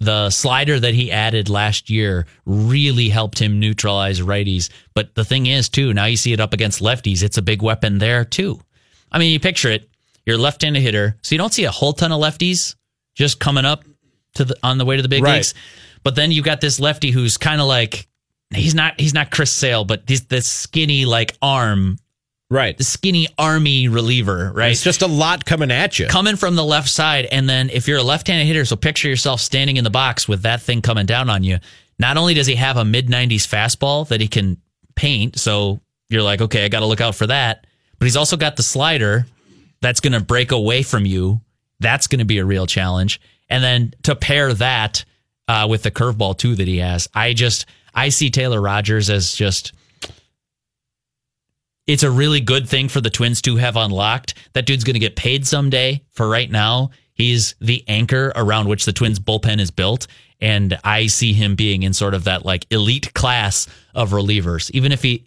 The 0.00 0.30
slider 0.30 0.78
that 0.78 0.94
he 0.94 1.10
added 1.12 1.48
last 1.48 1.88
year 1.88 2.26
really 2.46 3.08
helped 3.08 3.38
him 3.38 3.60
neutralize 3.60 4.20
righties. 4.20 4.68
But 4.94 5.14
the 5.14 5.24
thing 5.24 5.46
is, 5.46 5.68
too, 5.68 5.94
now 5.94 6.04
you 6.06 6.16
see 6.16 6.32
it 6.32 6.40
up 6.40 6.52
against 6.52 6.80
lefties. 6.80 7.22
It's 7.22 7.38
a 7.38 7.42
big 7.42 7.62
weapon 7.62 7.98
there, 7.98 8.24
too. 8.24 8.60
I 9.10 9.18
mean, 9.18 9.32
you 9.32 9.40
picture 9.40 9.70
it. 9.70 9.88
You're 10.26 10.36
a 10.36 10.40
left-handed 10.40 10.80
hitter, 10.80 11.16
so 11.22 11.34
you 11.34 11.38
don't 11.38 11.52
see 11.52 11.64
a 11.64 11.70
whole 11.70 11.92
ton 11.92 12.10
of 12.12 12.20
lefties 12.20 12.74
just 13.14 13.38
coming 13.38 13.64
up 13.64 13.84
to 14.34 14.44
the 14.44 14.56
on 14.62 14.78
the 14.78 14.84
way 14.84 14.96
to 14.96 15.02
the 15.02 15.08
big 15.08 15.22
Right. 15.22 15.34
leagues. 15.36 15.54
But 16.02 16.14
then 16.14 16.30
you 16.30 16.42
got 16.42 16.60
this 16.60 16.80
lefty 16.80 17.10
who's 17.10 17.36
kind 17.36 17.60
of 17.60 17.66
like 17.66 18.06
he's 18.54 18.74
not 18.74 18.98
he's 19.00 19.14
not 19.14 19.30
Chris 19.30 19.50
Sale, 19.52 19.84
but 19.84 20.02
he's 20.06 20.22
this 20.26 20.46
skinny 20.46 21.04
like 21.04 21.36
arm, 21.42 21.98
Right. 22.50 22.76
the 22.76 22.84
skinny 22.84 23.28
army 23.38 23.88
reliever, 23.88 24.50
right? 24.54 24.72
It's 24.72 24.82
just 24.82 25.02
a 25.02 25.06
lot 25.06 25.44
coming 25.44 25.70
at 25.70 25.98
you. 25.98 26.06
coming 26.06 26.36
from 26.36 26.56
the 26.56 26.64
left 26.64 26.88
side. 26.88 27.26
And 27.26 27.48
then 27.48 27.70
if 27.70 27.86
you're 27.88 27.98
a 27.98 28.02
left 28.02 28.26
handed 28.28 28.46
hitter, 28.46 28.64
so 28.64 28.76
picture 28.76 29.08
yourself 29.08 29.40
standing 29.40 29.76
in 29.76 29.84
the 29.84 29.90
box 29.90 30.26
with 30.28 30.42
that 30.42 30.62
thing 30.62 30.82
coming 30.82 31.06
down 31.06 31.28
on 31.30 31.44
you. 31.44 31.58
Not 31.98 32.16
only 32.16 32.34
does 32.34 32.46
he 32.46 32.56
have 32.56 32.76
a 32.76 32.84
mid 32.84 33.08
90s 33.08 33.46
fastball 33.46 34.08
that 34.08 34.20
he 34.20 34.26
can 34.28 34.56
paint, 34.96 35.38
so 35.38 35.80
you're 36.10 36.22
like, 36.22 36.40
okay, 36.40 36.64
I 36.64 36.68
got 36.68 36.80
to 36.80 36.86
look 36.86 37.00
out 37.00 37.14
for 37.14 37.26
that. 37.28 37.66
But 37.98 38.06
he's 38.06 38.16
also 38.16 38.36
got 38.36 38.56
the 38.56 38.62
slider 38.64 39.26
that's 39.84 40.00
going 40.00 40.14
to 40.14 40.20
break 40.20 40.50
away 40.50 40.82
from 40.82 41.04
you. 41.04 41.40
That's 41.78 42.06
going 42.06 42.20
to 42.20 42.24
be 42.24 42.38
a 42.38 42.44
real 42.44 42.66
challenge. 42.66 43.20
And 43.48 43.62
then 43.62 43.94
to 44.04 44.16
pair 44.16 44.54
that 44.54 45.04
uh, 45.46 45.66
with 45.68 45.82
the 45.82 45.90
curveball 45.90 46.38
too 46.38 46.54
that 46.54 46.66
he 46.66 46.78
has, 46.78 47.08
I 47.14 47.34
just 47.34 47.66
I 47.94 48.08
see 48.08 48.30
Taylor 48.30 48.60
Rogers 48.60 49.10
as 49.10 49.34
just 49.34 49.72
it's 51.86 52.02
a 52.02 52.10
really 52.10 52.40
good 52.40 52.66
thing 52.66 52.88
for 52.88 53.02
the 53.02 53.10
Twins 53.10 53.42
to 53.42 53.56
have 53.56 53.76
unlocked. 53.76 54.34
That 54.54 54.64
dude's 54.64 54.84
going 54.84 54.94
to 54.94 55.00
get 55.00 55.16
paid 55.16 55.46
someday. 55.46 56.02
For 56.12 56.26
right 56.26 56.50
now, 56.50 56.90
he's 57.12 57.54
the 57.60 57.84
anchor 57.86 58.32
around 58.34 58.68
which 58.68 58.86
the 58.86 58.92
Twins 58.92 59.18
bullpen 59.18 59.60
is 59.60 59.70
built. 59.70 60.06
And 60.40 60.78
I 60.82 61.08
see 61.08 61.34
him 61.34 61.56
being 61.56 61.82
in 61.82 61.92
sort 61.92 62.14
of 62.14 62.24
that 62.24 62.44
like 62.44 62.66
elite 62.70 63.12
class 63.12 63.66
of 63.94 64.10
relievers. 64.10 64.70
Even 64.70 64.92
if 64.92 65.02
he, 65.02 65.24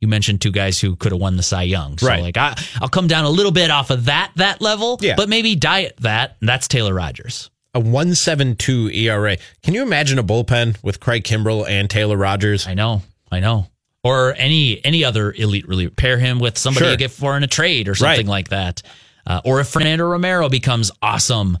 you 0.00 0.08
mentioned 0.08 0.40
two 0.40 0.50
guys 0.52 0.80
who 0.80 0.94
could 0.96 1.12
have 1.12 1.20
won 1.20 1.36
the 1.36 1.42
Cy 1.42 1.62
Young. 1.62 1.96
So 1.98 2.06
Right. 2.06 2.22
like 2.22 2.36
I, 2.36 2.54
I'll 2.80 2.88
come 2.88 3.06
down 3.08 3.24
a 3.24 3.30
little 3.30 3.52
bit 3.52 3.70
off 3.70 3.90
of 3.90 4.04
that, 4.06 4.30
that 4.36 4.60
level, 4.60 4.98
Yeah. 5.00 5.14
but 5.16 5.28
maybe 5.28 5.54
diet 5.54 5.96
that. 6.00 6.36
And 6.40 6.48
that's 6.48 6.68
Taylor 6.68 6.92
Rogers. 6.94 7.50
A 7.74 7.80
172 7.80 8.90
ERA. 8.90 9.36
Can 9.62 9.74
you 9.74 9.82
imagine 9.82 10.18
a 10.18 10.24
bullpen 10.24 10.76
with 10.82 11.00
Craig 11.00 11.24
Kimbrel 11.24 11.68
and 11.68 11.88
Taylor 11.90 12.16
Rogers? 12.16 12.66
I 12.66 12.74
know, 12.74 13.02
I 13.30 13.40
know. 13.40 13.66
Or 14.02 14.34
any 14.38 14.82
any 14.84 15.04
other 15.04 15.32
elite 15.32 15.66
reliever. 15.68 15.92
Pair 15.94 16.18
him 16.18 16.38
with 16.38 16.56
somebody 16.56 16.84
Sure. 16.86 16.92
you 16.92 16.96
get 16.96 17.10
for 17.10 17.36
in 17.36 17.42
a 17.42 17.48
trade 17.48 17.88
or 17.88 17.94
something 17.94 18.26
Right. 18.26 18.30
like 18.30 18.48
that. 18.50 18.82
Uh, 19.26 19.40
or 19.44 19.58
if 19.60 19.66
Fernando 19.68 20.04
Romero 20.04 20.48
becomes 20.48 20.90
awesome, 21.02 21.58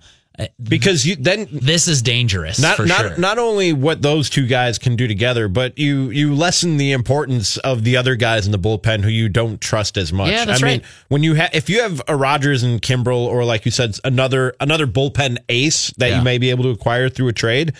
Because 0.62 1.06
you 1.06 1.16
then 1.16 1.48
this 1.50 1.88
is 1.88 2.02
dangerous 2.02 2.58
not 2.58 2.78
not 2.80 2.98
sure. 3.00 3.16
not 3.16 3.38
only 3.38 3.72
what 3.72 4.02
those 4.02 4.28
two 4.28 4.46
guys 4.46 4.78
can 4.78 4.94
do 4.96 5.08
together, 5.08 5.48
but 5.48 5.78
you 5.78 6.10
you 6.10 6.34
lessen 6.34 6.76
the 6.76 6.92
importance 6.92 7.56
of 7.58 7.84
the 7.84 7.96
other 7.96 8.16
guys 8.16 8.44
in 8.44 8.52
the 8.52 8.58
bullpen 8.58 9.02
who 9.02 9.08
you 9.08 9.28
don't 9.28 9.60
trust 9.60 9.96
as 9.96 10.12
much. 10.12 10.30
Yeah, 10.30 10.44
that's 10.44 10.62
I 10.62 10.66
mean, 10.66 10.78
right. 10.80 10.86
when 11.08 11.22
you 11.22 11.34
have 11.34 11.50
if 11.54 11.70
you 11.70 11.80
have 11.82 12.02
a 12.08 12.16
Rogers 12.16 12.62
and 12.62 12.82
Kimbrel, 12.82 13.26
or 13.26 13.44
like 13.44 13.64
you 13.64 13.70
said, 13.70 13.96
another 14.04 14.54
another 14.60 14.86
bullpen 14.86 15.38
ace 15.48 15.90
that 15.98 16.10
Yeah. 16.10 16.18
you 16.18 16.24
may 16.24 16.36
be 16.38 16.50
able 16.50 16.64
to 16.64 16.70
acquire 16.70 17.08
through 17.08 17.28
a 17.28 17.32
trade. 17.32 17.72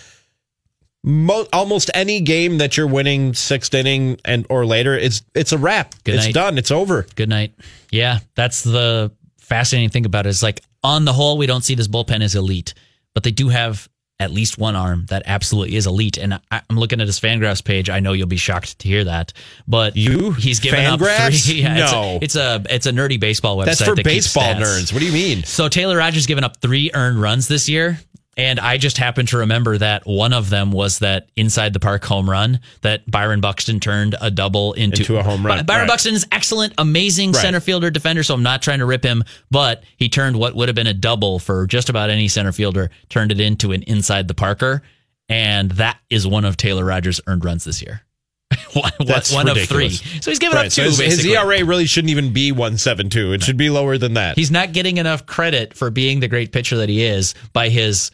Mo- 1.05 1.47
almost 1.53 1.89
any 1.95 2.21
game 2.21 2.59
that 2.59 2.77
you're 2.77 2.89
winning 2.89 3.33
sixth 3.33 3.73
inning 3.75 4.19
and 4.25 4.45
or 4.51 4.67
later, 4.67 4.95
it's 4.99 5.23
it's 5.35 5.53
a 5.53 5.59
wrap. 5.59 5.95
Good 6.03 6.17
it's 6.17 6.25
night. 6.27 6.35
done. 6.35 6.59
It's 6.59 6.73
over. 6.73 7.07
Good 7.15 7.29
night. 7.29 7.53
Yeah, 7.93 8.19
that's 8.35 8.63
the 8.63 9.13
fascinating 9.39 9.91
thing 9.91 10.05
about 10.07 10.27
it. 10.27 10.31
Is 10.31 10.43
like 10.43 10.63
on 10.87 11.05
the 11.05 11.13
whole, 11.13 11.37
we 11.37 11.47
don't 11.47 11.63
see 11.65 11.75
this 11.75 11.89
bullpen 11.89 12.23
as 12.23 12.35
elite, 12.35 12.75
but 13.15 13.23
they 13.25 13.31
do 13.33 13.49
have 13.49 13.89
at 14.19 14.31
least 14.31 14.57
one 14.57 14.75
arm 14.75 15.05
that 15.11 15.23
absolutely 15.27 15.77
is 15.77 15.87
elite. 15.87 16.17
And 16.17 16.33
I, 16.35 16.41
I'm 16.71 16.79
looking 16.79 17.01
at 17.03 17.07
his 17.07 17.21
Fangraphs 17.21 17.63
page. 17.63 17.91
I 17.91 18.01
know 18.01 18.15
you'll 18.15 18.27
be 18.27 18.39
shocked 18.39 18.79
to 18.79 18.89
hear 18.89 19.05
that, 19.05 19.35
but 19.69 19.95
You? 19.97 20.31
he's 20.33 20.59
given 20.61 20.85
up 20.87 20.99
Fangraphs? 21.01 21.45
three. 21.47 21.61
Yeah, 21.63 21.77
it's 21.83 21.93
a- 21.93 21.95
No. 21.95 22.19
it's 22.23 22.37
a, 22.37 22.65
it's 22.71 22.87
a 22.87 22.93
nerdy 22.93 23.21
baseball 23.21 23.59
website. 23.59 23.65
That's 23.67 23.85
for 23.85 23.95
that 23.95 24.05
baseball 24.05 24.55
nerds. 24.55 24.91
What 24.93 25.01
do 25.01 25.07
you 25.07 25.13
mean? 25.13 25.43
So 25.45 25.69
Taylor 25.69 25.99
Rogers 25.99 26.25
given 26.25 26.45
up 26.45 26.63
three 26.63 26.91
earned 26.95 27.21
runs 27.21 27.47
this 27.49 27.69
year. 27.69 27.99
And 28.39 28.61
I 28.61 28.77
just 28.77 28.99
happen 28.99 29.25
to 29.27 29.39
remember 29.39 29.79
that 29.79 30.03
one 30.07 30.35
of 30.35 30.51
them 30.51 30.71
was 30.71 30.99
that 30.99 31.31
inside 31.37 31.73
the 31.73 31.81
park 31.81 32.05
home 32.05 32.29
run 32.29 32.61
that 32.83 33.11
Byron 33.11 33.41
Buxton 33.41 33.81
turned 33.81 34.15
a 34.21 34.31
double 34.31 34.75
into, 34.75 35.01
Into 35.01 35.17
a 35.19 35.23
home 35.23 35.45
run. 35.47 35.65
Byron 35.65 35.83
Right. 35.83 35.89
Buxton 35.89 36.15
is 36.15 36.27
excellent, 36.31 36.75
amazing 36.77 37.33
Right. 37.33 37.41
center 37.41 37.61
fielder 37.61 37.91
defender. 37.91 38.23
So 38.23 38.35
I'm 38.35 38.43
not 38.43 38.61
trying 38.61 38.81
to 38.81 38.85
rip 38.87 39.03
him, 39.03 39.25
but 39.51 39.85
he 39.97 40.11
turned 40.11 40.37
what 40.37 40.55
would 40.55 40.69
have 40.69 40.75
been 40.77 40.87
a 40.87 40.93
double 40.93 41.39
for 41.39 41.67
just 41.67 41.89
about 41.89 42.11
any 42.11 42.29
center 42.29 42.53
fielder, 42.53 42.91
turned 43.09 43.33
it 43.33 43.41
into 43.41 43.73
an 43.73 43.83
inside 43.85 44.29
the 44.29 44.35
parker. 44.35 44.83
And 45.31 45.71
that 45.73 45.97
is 46.11 46.27
one 46.27 46.45
of 46.45 46.59
Taylor 46.59 46.85
Rogers' 46.85 47.21
earned 47.27 47.43
runs 47.45 47.65
this 47.65 47.81
year. 47.81 48.03
one 48.75 48.93
That's 49.01 49.33
one 49.33 49.49
of 49.49 49.59
three. 49.63 49.89
So 49.91 50.31
he's 50.31 50.39
given 50.39 50.57
Right, 50.57 50.67
up 50.67 50.73
so 50.73 50.83
two, 50.83 50.89
his, 50.91 50.99
his 50.99 51.17
basically. 51.17 51.37
ERA 51.37 51.65
really 51.65 51.87
shouldn't 51.87 52.11
even 52.11 52.33
be 52.35 52.53
172. 52.53 53.33
It 53.33 53.43
should 53.43 53.57
be 53.57 53.71
lower 53.71 53.97
than 53.99 54.15
that. 54.15 54.37
He's 54.37 54.51
not 54.51 54.73
getting 54.73 54.99
enough 54.99 55.25
credit 55.27 55.73
for 55.75 55.91
being 55.91 56.21
the 56.21 56.29
great 56.29 56.53
pitcher 56.53 56.77
that 56.77 56.89
he 56.91 57.03
is 57.03 57.35
by 57.55 57.71
his 57.71 58.11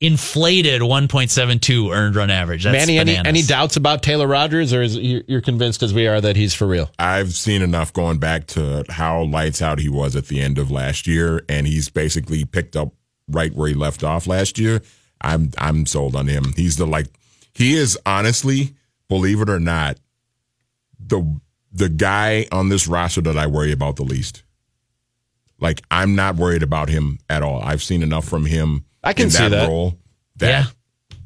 inflated 0.00 0.80
1.72 0.80 1.92
earned 1.94 2.14
run 2.14 2.30
average. 2.30 2.64
That's 2.64 2.72
Manny, 2.72 2.98
any, 2.98 3.12
bananas. 3.12 3.28
any 3.28 3.42
doubts 3.42 3.76
about 3.76 4.02
Taylor 4.02 4.26
Rogers, 4.26 4.72
or 4.72 4.82
is 4.82 4.96
you- 4.96 5.24
you're 5.26 5.40
convinced 5.40 5.82
as 5.82 5.92
we 5.92 6.06
are 6.06 6.20
that 6.20 6.36
he's 6.36 6.54
for 6.54 6.66
real? 6.66 6.90
I've 6.98 7.34
seen 7.34 7.62
enough 7.62 7.92
going 7.92 8.18
back 8.18 8.46
to 8.48 8.84
how 8.88 9.24
lights 9.24 9.60
out 9.60 9.80
he 9.80 9.88
was 9.88 10.14
at 10.14 10.28
the 10.28 10.40
end 10.40 10.58
of 10.58 10.70
last 10.70 11.06
year, 11.06 11.44
and 11.48 11.66
he's 11.66 11.88
basically 11.88 12.44
picked 12.44 12.76
up 12.76 12.94
right 13.28 13.52
where 13.54 13.68
he 13.68 13.74
left 13.74 14.04
off 14.04 14.26
last 14.26 14.58
year. 14.58 14.82
I'm 15.20 15.50
I'm 15.58 15.84
sold 15.84 16.14
on 16.14 16.28
him. 16.28 16.52
He's 16.56 16.76
the 16.76 16.86
like 16.86 17.08
he 17.52 17.74
is 17.74 17.98
honestly, 18.06 18.74
believe 19.08 19.40
it 19.40 19.50
or 19.50 19.58
not, 19.58 19.98
the 21.04 21.40
the 21.72 21.88
guy 21.88 22.46
on 22.52 22.68
this 22.68 22.86
roster 22.86 23.20
that 23.22 23.36
I 23.36 23.46
worry 23.48 23.72
about 23.72 23.96
the 23.96 24.04
least. 24.04 24.44
Like 25.60 25.82
I'm 25.90 26.14
not 26.14 26.36
worried 26.36 26.62
about 26.62 26.88
him 26.88 27.18
at 27.28 27.42
all. 27.42 27.60
I've 27.62 27.82
seen 27.82 28.04
enough 28.04 28.26
from 28.26 28.46
him 28.46 28.84
I 29.08 29.12
can 29.14 29.24
in 29.24 29.30
see 29.30 29.48
that. 29.48 29.68
role 29.68 29.98
that 30.36 30.48
Yeah. 30.48 30.64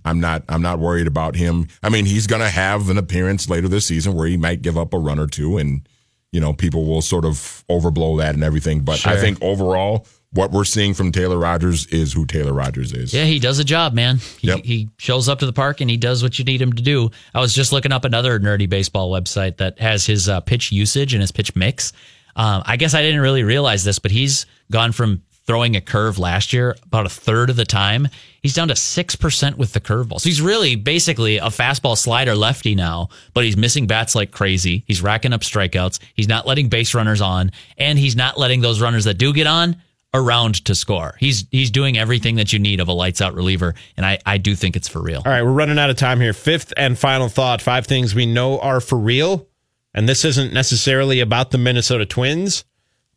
I'm 0.05 0.19
not 0.21 0.43
I'm 0.49 0.63
not 0.63 0.79
worried 0.79 1.07
about 1.07 1.37
him. 1.37 1.69
I 1.83 1.89
mean, 1.89 2.07
he's 2.07 2.27
going 2.27 2.43
to 2.43 2.49
have 2.49 2.89
an 2.91 2.99
appearance 2.99 3.49
later 3.49 3.69
this 3.69 3.87
season 3.87 4.15
where 4.15 4.27
he 4.27 4.37
might 4.37 4.61
give 4.63 4.77
up 4.77 4.93
a 4.95 4.99
run 4.99 5.19
or 5.19 5.27
two 5.27 5.59
and 5.59 5.87
you 6.33 6.41
know, 6.41 6.53
people 6.55 6.87
will 6.87 7.03
sort 7.03 7.25
of 7.27 7.63
overblow 7.69 8.19
that 8.19 8.35
and 8.35 8.43
everything, 8.43 8.81
but 8.81 9.07
I 9.07 9.19
think 9.21 9.37
overall 9.43 10.07
what 10.33 10.51
we're 10.51 10.65
seeing 10.65 10.95
from 10.95 11.13
Taylor 11.13 11.37
Rogers 11.37 11.85
is 11.89 12.15
who 12.15 12.25
Taylor 12.25 12.55
Rogers 12.55 12.95
is. 12.95 13.13
Yeah, 13.13 13.25
he 13.25 13.39
does 13.39 13.59
a 13.59 13.65
job, 13.65 13.93
man. 13.93 14.17
He, 14.39 14.47
Yep. 14.49 14.65
he 14.65 14.89
shows 14.97 15.29
up 15.29 15.41
to 15.41 15.47
the 15.47 15.53
park 15.53 15.83
and 15.83 15.91
he 15.91 15.99
does 15.99 16.23
what 16.23 16.39
you 16.39 16.45
need 16.47 16.63
him 16.63 16.73
to 16.73 16.83
do. 16.83 17.11
I 17.35 17.41
was 17.41 17.53
just 17.55 17.71
looking 17.71 17.93
up 17.93 18.07
another 18.07 18.41
nerdy 18.41 18.67
baseball 18.67 19.11
website 19.11 19.59
that 19.59 19.79
has 19.79 20.07
his 20.07 20.27
uh, 20.29 20.41
pitch 20.41 20.73
usage 20.73 21.13
and 21.13 21.21
his 21.21 21.33
pitch 21.33 21.55
mix. 21.55 21.93
Um, 22.35 22.63
I 22.65 22.79
guess 22.79 22.95
I 22.95 23.03
didn't 23.03 23.21
really 23.21 23.43
realize 23.43 23.85
this, 23.85 23.99
but 23.99 24.11
he's 24.11 24.47
gone 24.71 24.93
from 24.93 25.23
throwing 25.47 25.77
a 25.77 25.81
curve 25.81 26.19
last 26.19 26.53
year 26.53 26.77
about 26.85 27.07
a 27.07 27.09
third 27.09 27.51
of 27.51 27.57
the 27.57 27.65
time. 27.65 28.09
He's 28.41 28.55
down 28.55 28.69
to 28.69 28.75
6% 28.75 29.57
with 29.57 29.73
the 29.73 29.81
curveball. 29.81 30.21
So 30.21 30.29
he's 30.29 30.41
really 30.41 30.77
basically 30.77 31.39
a 31.39 31.47
fastball 31.47 31.97
slider 31.97 32.35
lefty 32.35 32.75
now, 32.75 33.09
but 33.35 33.45
he's 33.45 33.57
missing 33.57 33.87
bats 33.87 34.15
like 34.15 34.31
crazy. 34.31 34.85
He's 34.87 35.03
racking 35.03 35.33
up 35.33 35.43
strikeouts. 35.43 35.99
He's 36.15 36.29
not 36.29 36.47
letting 36.47 36.69
base 36.69 36.95
runners 36.95 37.21
on, 37.21 37.53
and 37.79 37.99
he's 37.99 38.17
not 38.17 38.39
letting 38.39 38.61
those 38.61 38.81
runners 38.81 39.05
that 39.05 39.19
do 39.19 39.33
get 39.33 39.47
on 39.47 39.77
around 40.15 40.65
to 40.67 40.75
score. 40.75 41.17
He's 41.19 41.47
he's 41.51 41.71
doing 41.71 41.97
everything 41.97 42.37
that 42.37 42.53
you 42.53 42.59
need 42.59 42.81
of 42.81 42.89
a 42.89 42.93
lights 42.93 43.21
out 43.21 43.35
reliever, 43.35 43.75
and 43.97 44.05
I, 44.05 44.19
I 44.27 44.39
do 44.39 44.55
think 44.55 44.77
it's 44.77 44.89
for 44.89 45.01
real. 45.01 45.23
All 45.25 45.33
right, 45.33 45.43
we're 45.43 45.53
running 45.53 45.79
out 45.79 45.91
of 45.91 45.97
time 45.97 46.21
here. 46.21 46.33
Fifth 46.33 46.73
and 46.77 46.99
final 46.99 47.29
thought 47.29 47.63
five 47.63 47.87
things 47.87 48.15
we 48.15 48.27
know 48.27 48.59
are 48.61 48.81
for 48.81 48.99
real. 48.99 49.49
And 49.95 50.09
this 50.09 50.25
isn't 50.25 50.55
necessarily 50.55 51.21
about 51.21 51.51
the 51.51 51.59
Minnesota 51.59 52.07
Twins, 52.07 52.65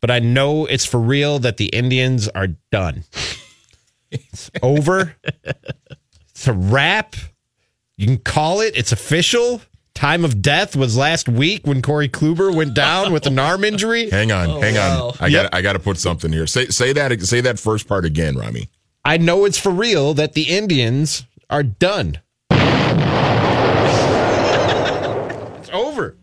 but 0.00 0.10
I 0.10 0.18
know 0.18 0.66
it's 0.66 0.84
for 0.84 1.00
real 1.00 1.38
that 1.40 1.56
the 1.56 1.66
Indians 1.66 2.28
are 2.28 2.48
done. 2.70 3.04
It's 4.10 4.50
over. 4.62 5.16
It's 6.30 6.46
a 6.46 6.52
wrap. 6.52 7.16
You 7.96 8.06
can 8.06 8.18
call 8.18 8.60
it. 8.60 8.76
It's 8.76 8.92
official. 8.92 9.62
Time 9.94 10.24
of 10.24 10.42
death 10.42 10.76
was 10.76 10.96
last 10.96 11.28
week 11.28 11.66
when 11.66 11.80
Corey 11.82 12.08
Kluber 12.08 12.54
went 12.54 12.74
down 12.74 13.12
with 13.12 13.26
an 13.26 13.38
arm 13.38 13.64
injury. 13.64 14.10
Hang 14.10 14.30
on, 14.30 14.50
Oh, 14.50 14.60
hang 14.60 14.74
wow. 14.74 15.08
on. 15.08 15.14
I 15.20 15.26
Yep. 15.28 15.42
got 15.50 15.54
I 15.54 15.62
got 15.62 15.72
to 15.72 15.78
put 15.78 15.96
something 15.98 16.30
here. 16.32 16.46
Say 16.46 16.66
say 16.66 16.92
that 16.92 17.18
say 17.22 17.40
that 17.40 17.58
first 17.58 17.88
part 17.88 18.04
again, 18.04 18.36
Rami. 18.36 18.68
I 19.04 19.16
know 19.16 19.44
it's 19.46 19.58
for 19.58 19.70
real 19.70 20.12
that 20.14 20.34
the 20.34 20.42
Indians 20.50 21.24
are 21.48 21.62
done. 21.62 22.18
it's 25.58 25.70
over. 25.70 26.16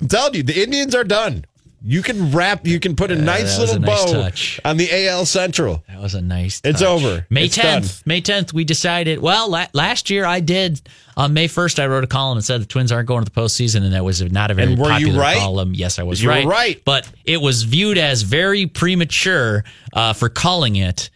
I'm 0.00 0.08
telling 0.08 0.34
you, 0.34 0.42
the 0.42 0.62
Indians 0.62 0.94
are 0.94 1.04
done. 1.04 1.44
You 1.82 2.02
can 2.02 2.30
wrap, 2.32 2.66
you 2.66 2.78
can 2.78 2.94
put 2.94 3.10
a 3.10 3.16
nice 3.16 3.58
little 3.58 3.76
a 3.76 3.78
nice 3.78 4.04
bow 4.04 4.12
touch. 4.12 4.60
on 4.64 4.76
the 4.76 5.08
AL 5.08 5.24
Central. 5.24 5.82
That 5.88 6.00
was 6.00 6.14
a 6.14 6.20
nice. 6.20 6.60
It's 6.62 6.82
over. 6.82 7.26
May 7.30 7.48
tenth. 7.48 8.06
May 8.06 8.20
tenth. 8.20 8.52
We 8.52 8.64
decided. 8.64 9.18
Well, 9.20 9.48
la- 9.50 9.66
last 9.72 10.10
year 10.10 10.24
I 10.26 10.40
did. 10.40 10.82
On 11.16 11.32
May 11.32 11.48
first, 11.48 11.80
I 11.80 11.86
wrote 11.86 12.04
a 12.04 12.06
column 12.06 12.36
and 12.38 12.44
said 12.44 12.60
the 12.60 12.66
Twins 12.66 12.92
aren't 12.92 13.08
going 13.08 13.24
to 13.24 13.30
the 13.30 13.38
postseason, 13.40 13.82
and 13.82 13.92
that 13.94 14.04
was 14.04 14.22
not 14.30 14.50
a 14.50 14.54
very 14.54 14.72
And 14.72 14.78
were 14.80 14.88
you 14.98 15.06
popular 15.06 15.20
right? 15.20 15.38
column. 15.38 15.74
Yes, 15.74 15.98
I 15.98 16.02
was 16.02 16.22
You 16.22 16.28
were 16.28 16.34
right. 16.34 16.46
right. 16.46 16.82
but 16.84 17.08
it 17.24 17.40
was 17.40 17.62
viewed 17.62 17.96
as 17.98 18.22
very 18.22 18.66
premature 18.66 19.64
uh, 19.92 20.12
for 20.12 20.28
calling 20.28 20.76
it. 20.76 21.08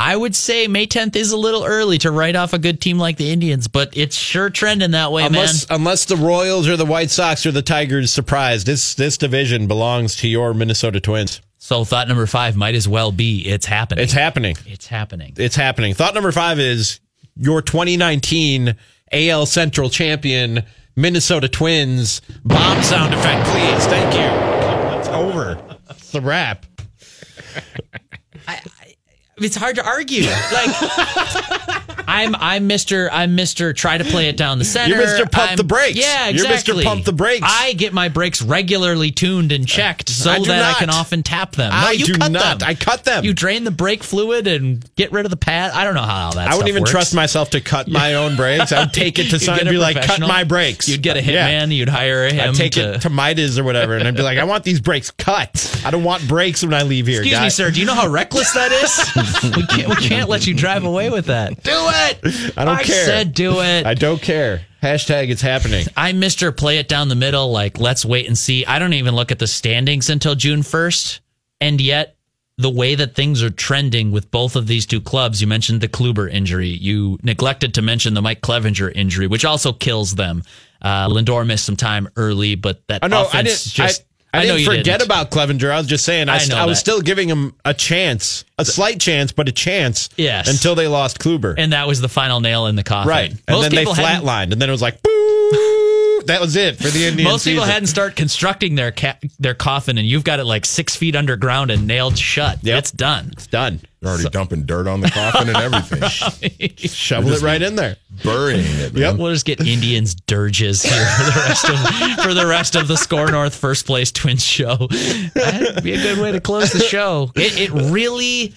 I 0.00 0.16
would 0.16 0.34
say 0.34 0.66
May 0.66 0.86
10th 0.86 1.14
is 1.16 1.30
a 1.32 1.36
little 1.36 1.64
early 1.64 1.98
to 1.98 2.10
write 2.10 2.34
off 2.36 2.52
a 2.52 2.58
good 2.58 2.80
team 2.80 2.98
like 2.98 3.16
the 3.16 3.30
Indians, 3.30 3.68
but 3.68 3.96
it's 3.96 4.16
sure 4.16 4.50
trending 4.50 4.90
that 4.90 5.12
way, 5.12 5.24
Unless, 5.24 5.68
man. 5.70 5.80
unless 5.80 6.04
the 6.04 6.16
Royals 6.16 6.68
or 6.68 6.76
the 6.76 6.84
White 6.84 7.10
Sox 7.10 7.46
or 7.46 7.52
the 7.52 7.62
Tigers 7.62 8.12
surprise, 8.12 8.64
this 8.64 8.94
this 8.94 9.16
division 9.16 9.66
belongs 9.68 10.16
to 10.16 10.28
your 10.28 10.52
Minnesota 10.52 11.00
Twins. 11.00 11.40
So 11.58 11.84
thought 11.84 12.08
number 12.08 12.26
five 12.26 12.56
might 12.56 12.74
as 12.74 12.86
well 12.88 13.12
be 13.12 13.46
it's 13.46 13.66
happening. 13.66 14.02
It's 14.02 14.12
happening. 14.12 14.56
It's 14.66 14.86
happening. 14.88 15.32
It's 15.36 15.56
happening. 15.56 15.94
Thought 15.94 16.12
number 16.14 16.32
five 16.32 16.58
is 16.58 17.00
your 17.36 17.62
2019 17.62 18.76
AL 19.12 19.46
Central 19.46 19.88
champion, 19.90 20.64
Minnesota 20.96 21.48
Twins. 21.48 22.20
Bomb 22.44 22.82
sound 22.82 23.14
effect, 23.14 23.46
please. 23.48 23.86
Thank 23.86 24.14
you. 24.14 24.98
It's 24.98 25.08
over. 25.08 25.58
It's 25.88 26.10
the 26.10 26.20
wrap. 26.20 26.66
It's 29.38 29.56
hard 29.56 29.76
to 29.76 29.84
argue. 29.86 30.22
Like 30.24 30.70
I'm 32.06 32.34
I'm 32.36 32.68
Mr. 32.68 33.08
I'm 33.10 33.36
Mr. 33.36 33.74
Try 33.74 33.98
to 33.98 34.04
play 34.04 34.28
it 34.28 34.36
down 34.36 34.58
the 34.58 34.64
center. 34.64 34.94
You're 34.94 35.04
Mr. 35.04 35.30
Pump 35.30 35.48
I'm- 35.48 35.56
the 35.56 35.64
brakes. 35.64 35.96
Yeah, 35.98 36.28
exactly. 36.28 36.74
You're 36.76 36.84
Mr. 36.84 36.86
Pump 36.86 37.04
the 37.04 37.12
brakes. 37.12 37.46
I 37.48 37.72
get 37.72 37.92
my 37.92 38.08
brakes 38.08 38.42
regularly 38.42 39.10
tuned 39.10 39.50
and 39.52 39.66
checked 39.66 40.08
so 40.10 40.30
I 40.30 40.38
that 40.38 40.46
not. 40.46 40.76
I 40.76 40.78
can 40.78 40.90
often 40.90 41.22
tap 41.22 41.52
them. 41.56 41.70
No, 41.70 41.76
I 41.76 41.92
you 41.92 42.04
do 42.06 42.14
cut 42.14 42.30
not. 42.30 42.58
them. 42.60 42.68
I 42.68 42.74
cut 42.74 43.04
them. 43.04 43.24
You 43.24 43.32
drain 43.34 43.64
the 43.64 43.70
brake 43.70 44.02
fluid 44.04 44.46
and 44.46 44.84
get 44.96 45.10
rid 45.12 45.24
of 45.24 45.30
the 45.30 45.36
pad. 45.36 45.72
I 45.72 45.84
don't 45.84 45.94
know 45.94 46.02
how 46.02 46.32
that. 46.32 46.48
I 46.48 46.54
wouldn't 46.54 46.68
even 46.68 46.82
works. 46.82 46.90
trust 46.90 47.14
myself 47.14 47.50
to 47.50 47.60
cut 47.60 47.88
my 47.88 48.14
own 48.14 48.36
brakes. 48.36 48.70
I'd 48.70 48.92
take 48.92 49.18
it 49.18 49.30
to 49.30 49.38
someone 49.40 49.60
get 49.64 49.68
and 49.68 49.74
be 49.74 49.78
like, 49.78 49.96
cut 50.06 50.20
my 50.20 50.44
brakes. 50.44 50.88
You'd 50.88 51.02
get 51.02 51.16
a 51.16 51.22
Yeah. 51.22 51.48
hitman. 51.48 51.74
You'd 51.74 51.88
hire 51.88 52.26
a 52.26 52.32
him. 52.32 52.50
I'd 52.50 52.54
take 52.54 52.72
to, 52.74 52.94
it 52.94 53.00
to 53.02 53.10
Midas 53.10 53.58
or 53.58 53.64
whatever, 53.64 53.96
and 53.96 54.06
I'd 54.06 54.14
be 54.16 54.22
like, 54.22 54.38
I 54.38 54.44
want 54.44 54.62
these 54.64 54.80
brakes 54.80 55.10
cut. 55.10 55.82
I 55.84 55.90
don't 55.90 56.04
want 56.04 56.26
brakes 56.28 56.62
when 56.62 56.74
I 56.74 56.82
leave 56.82 57.06
here. 57.06 57.20
Excuse 57.22 57.38
guy. 57.38 57.44
me, 57.44 57.50
sir. 57.50 57.70
Do 57.70 57.80
you 57.80 57.86
know 57.86 57.94
how 57.94 58.08
reckless 58.08 58.52
that 58.52 58.70
is? 58.70 59.10
we 59.56 59.66
can't. 59.66 59.88
We 59.88 59.96
can't 59.96 60.28
let 60.28 60.46
you 60.46 60.54
drive 60.54 60.84
away 60.84 61.10
with 61.10 61.26
that. 61.26 61.62
Do 61.62 61.72
it. 61.72 62.52
I 62.56 62.64
don't 62.64 62.82
care. 62.82 63.02
I 63.02 63.06
said 63.06 63.34
do 63.34 63.60
it. 63.60 63.86
I 63.86 63.94
don't 63.94 64.20
care. 64.20 64.62
Hashtag 64.82 65.30
it's 65.30 65.40
happening. 65.42 65.86
I'm 65.96 66.20
Mr. 66.20 66.54
Play 66.54 66.78
it 66.78 66.88
down 66.88 67.08
the 67.08 67.14
middle. 67.14 67.50
Like, 67.50 67.78
let's 67.78 68.04
wait 68.04 68.26
and 68.26 68.36
see. 68.36 68.66
I 68.66 68.78
don't 68.78 68.92
even 68.92 69.14
look 69.14 69.32
at 69.32 69.38
the 69.38 69.46
standings 69.46 70.10
until 70.10 70.34
June 70.34 70.60
1st. 70.60 71.20
And 71.60 71.80
yet, 71.80 72.16
the 72.58 72.68
way 72.70 72.94
that 72.94 73.14
things 73.14 73.42
are 73.42 73.50
trending 73.50 74.12
with 74.12 74.30
both 74.30 74.56
of 74.56 74.66
these 74.66 74.84
two 74.84 75.00
clubs, 75.00 75.40
you 75.40 75.46
mentioned 75.46 75.80
the 75.80 75.88
Kluber 75.88 76.30
injury. 76.30 76.68
You 76.68 77.18
neglected 77.22 77.74
to 77.74 77.82
mention 77.82 78.14
the 78.14 78.22
Mike 78.22 78.42
Clevinger 78.42 78.92
injury, 78.94 79.26
which 79.26 79.44
also 79.44 79.72
kills 79.72 80.14
them. 80.14 80.42
Uh, 80.82 81.08
Lindor 81.08 81.46
missed 81.46 81.64
some 81.64 81.76
time 81.76 82.08
early, 82.16 82.54
but 82.54 82.86
that 82.88 83.02
I 83.02 83.08
know. 83.08 83.22
offense 83.22 83.36
I 83.36 83.42
didn't. 83.42 83.58
just. 83.72 84.02
I, 84.02 84.04
I, 84.38 84.42
know 84.42 84.56
didn't 84.56 84.58
you 84.60 84.66
forget 84.66 84.84
didn't. 84.84 85.02
about 85.02 85.30
Clevinger. 85.30 85.70
I 85.70 85.78
was 85.78 85.86
just 85.86 86.04
saying. 86.04 86.28
I, 86.28 86.34
I 86.34 86.38
st- 86.38 86.54
I 86.58 86.66
was 86.66 86.78
still 86.78 87.00
giving 87.00 87.28
him 87.28 87.54
a 87.64 87.74
chance, 87.74 88.44
a 88.58 88.64
slight 88.64 89.00
chance, 89.00 89.32
but 89.32 89.48
a 89.48 89.52
chance. 89.52 90.08
Yes. 90.16 90.48
Until 90.48 90.74
they 90.74 90.88
lost 90.88 91.18
Kluber. 91.18 91.54
And 91.56 91.72
that 91.72 91.86
was 91.86 92.00
the 92.00 92.08
final 92.08 92.40
nail 92.40 92.66
in 92.66 92.76
the 92.76 92.82
coffin. 92.84 93.08
right. 93.08 93.30
And 93.30 93.40
Most 93.48 93.70
then 93.70 93.74
they 93.74 93.84
flatlined, 93.90 94.52
and 94.52 94.60
then 94.60 94.68
it 94.68 94.72
was 94.72 94.82
like, 94.82 95.02
boo. 95.02 95.10
That 96.26 96.40
was 96.40 96.56
it 96.56 96.76
for 96.76 96.88
the 96.88 97.06
Indian 97.06 97.28
Most 97.28 97.44
people 97.44 97.64
hadn't 97.64 97.88
start 97.88 98.16
constructing 98.16 98.74
their 98.74 98.92
ca- 98.92 99.18
their 99.38 99.54
coffin, 99.54 99.98
and 99.98 100.06
you've 100.06 100.24
got 100.24 100.40
it 100.40 100.44
like 100.44 100.64
six 100.64 100.96
feet 100.96 101.14
underground 101.16 101.70
and 101.70 101.86
nailed 101.86 102.18
shut. 102.18 102.58
Yep. 102.62 102.78
It's 102.78 102.90
done. 102.90 103.30
It's 103.32 103.46
done. 103.46 103.80
They're 104.00 104.12
already 104.12 104.28
dumping 104.28 104.64
dirt 104.66 104.86
on 104.86 105.00
the 105.00 105.10
coffin 105.10 105.48
and 105.48 105.56
everything. 105.56 106.70
Shovel 106.76 107.32
it 107.32 107.42
right 107.42 107.62
in 107.62 107.74
there. 107.74 107.96
Burying 108.22 108.60
it. 108.64 108.94
Man. 108.94 109.16
We'll 109.16 109.32
just 109.32 109.46
get 109.46 109.60
Indians 109.60 110.14
dirges 110.14 110.82
here 110.82 111.06
for 111.06 111.24
the 111.24 111.44
rest 111.46 111.68
of 111.68 112.24
for 112.24 112.34
the 112.34 112.46
rest 112.46 112.76
of 112.76 112.86
the 112.86 112.96
SKOR 112.96 113.30
North 113.30 113.54
first 113.54 113.86
place 113.86 114.12
Twins 114.12 114.44
show. 114.44 114.88
That'd 115.34 115.82
be 115.82 115.92
a 115.94 116.02
good 116.02 116.18
way 116.18 116.32
to 116.32 116.40
close 116.40 116.72
the 116.72 116.80
show. 116.80 117.32
It, 117.34 117.58
it 117.58 117.90
really, 117.90 118.54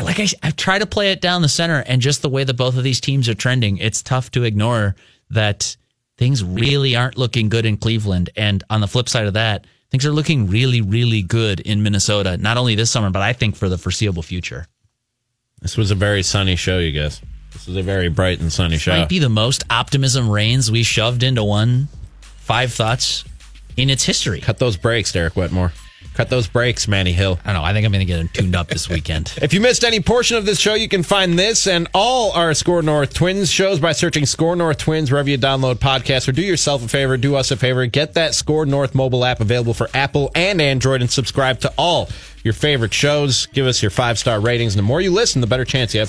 like 0.00 0.20
I, 0.20 0.28
I 0.42 0.50
try 0.52 0.78
to 0.78 0.86
play 0.86 1.10
it 1.10 1.20
down 1.20 1.42
the 1.42 1.48
center, 1.48 1.80
and 1.80 2.00
just 2.00 2.22
the 2.22 2.28
way 2.28 2.44
that 2.44 2.54
both 2.54 2.76
of 2.76 2.84
these 2.84 3.00
teams 3.00 3.28
are 3.28 3.34
trending, 3.34 3.78
it's 3.78 4.02
tough 4.02 4.30
to 4.32 4.44
ignore 4.44 4.94
that 5.30 5.76
things 6.16 6.42
really 6.42 6.96
aren't 6.96 7.18
looking 7.18 7.48
good 7.48 7.66
in 7.66 7.76
Cleveland. 7.76 8.30
And 8.36 8.62
on 8.70 8.80
the 8.80 8.88
flip 8.88 9.08
side 9.08 9.26
of 9.26 9.34
that, 9.34 9.66
things 9.90 10.06
are 10.06 10.12
looking 10.12 10.48
really, 10.48 10.80
really 10.80 11.22
good 11.22 11.60
in 11.60 11.82
Minnesota. 11.82 12.36
Not 12.36 12.56
only 12.56 12.74
this 12.74 12.90
summer, 12.90 13.10
but 13.10 13.22
I 13.22 13.32
think 13.32 13.56
for 13.56 13.68
the 13.68 13.78
foreseeable 13.78 14.22
future. 14.22 14.66
This 15.60 15.76
was 15.76 15.90
a 15.90 15.94
very 15.94 16.22
sunny 16.22 16.56
show, 16.56 16.78
you 16.78 16.92
guys. 16.92 17.20
This 17.52 17.66
was 17.66 17.76
a 17.76 17.82
very 17.82 18.08
bright 18.08 18.40
and 18.40 18.52
sunny 18.52 18.76
show. 18.76 18.96
Might 18.96 19.08
be 19.08 19.18
the 19.18 19.28
most 19.28 19.64
optimism 19.70 20.28
reigns 20.28 20.70
we 20.70 20.82
shoved 20.82 21.22
into 21.22 21.42
one 21.42 21.88
five 22.20 22.72
thoughts 22.72 23.24
in 23.76 23.90
its 23.90 24.04
history. 24.04 24.40
Cut 24.40 24.58
those 24.58 24.76
brakes, 24.76 25.12
Derek 25.12 25.34
Wetmore. 25.34 25.72
Cut 26.16 26.30
those 26.30 26.48
brakes, 26.48 26.88
Manny 26.88 27.12
Hill. 27.12 27.38
I 27.44 27.52
don't 27.52 27.60
know. 27.60 27.66
I 27.66 27.74
think 27.74 27.84
I'm 27.84 27.92
going 27.92 28.00
to 28.00 28.06
get 28.06 28.16
them 28.16 28.28
tuned 28.28 28.56
up 28.56 28.68
this 28.68 28.88
weekend. 28.88 29.34
If 29.46 29.52
you 29.52 29.60
missed 29.60 29.84
any 29.84 30.00
portion 30.00 30.38
of 30.38 30.46
this 30.46 30.58
show, 30.58 30.74
you 30.74 30.88
can 30.88 31.02
find 31.02 31.38
this 31.38 31.66
and 31.66 31.86
all 31.94 32.32
our 32.32 32.52
SKOR 32.52 32.82
North 32.82 33.14
Twins 33.14 33.50
shows 33.50 33.78
by 33.78 33.92
searching 33.92 34.24
SKOR 34.24 34.56
North 34.56 34.78
Twins 34.78 35.10
wherever 35.12 35.28
you 35.28 35.38
download 35.38 35.76
podcasts. 35.76 36.26
Or 36.26 36.32
do 36.32 36.42
yourself 36.42 36.84
a 36.84 36.88
favor, 36.88 37.16
do 37.16 37.36
us 37.36 37.50
a 37.50 37.56
favor, 37.56 37.86
get 37.86 38.14
that 38.14 38.34
SKOR 38.34 38.66
North 38.66 38.94
mobile 38.94 39.24
app 39.24 39.40
available 39.40 39.74
for 39.74 39.88
Apple 39.94 40.30
and 40.34 40.60
Android 40.60 41.02
and 41.02 41.10
subscribe 41.10 41.60
to 41.60 41.72
all 41.76 42.08
your 42.42 42.54
favorite 42.54 42.94
shows. 42.94 43.46
Give 43.46 43.66
us 43.66 43.82
your 43.82 43.90
five 43.90 44.18
star 44.18 44.40
ratings. 44.40 44.74
And 44.74 44.78
the 44.78 44.86
more 44.86 45.00
you 45.00 45.10
listen, 45.10 45.40
the 45.40 45.46
better 45.46 45.64
chance 45.64 45.92
you 45.92 45.98
have 45.98 46.04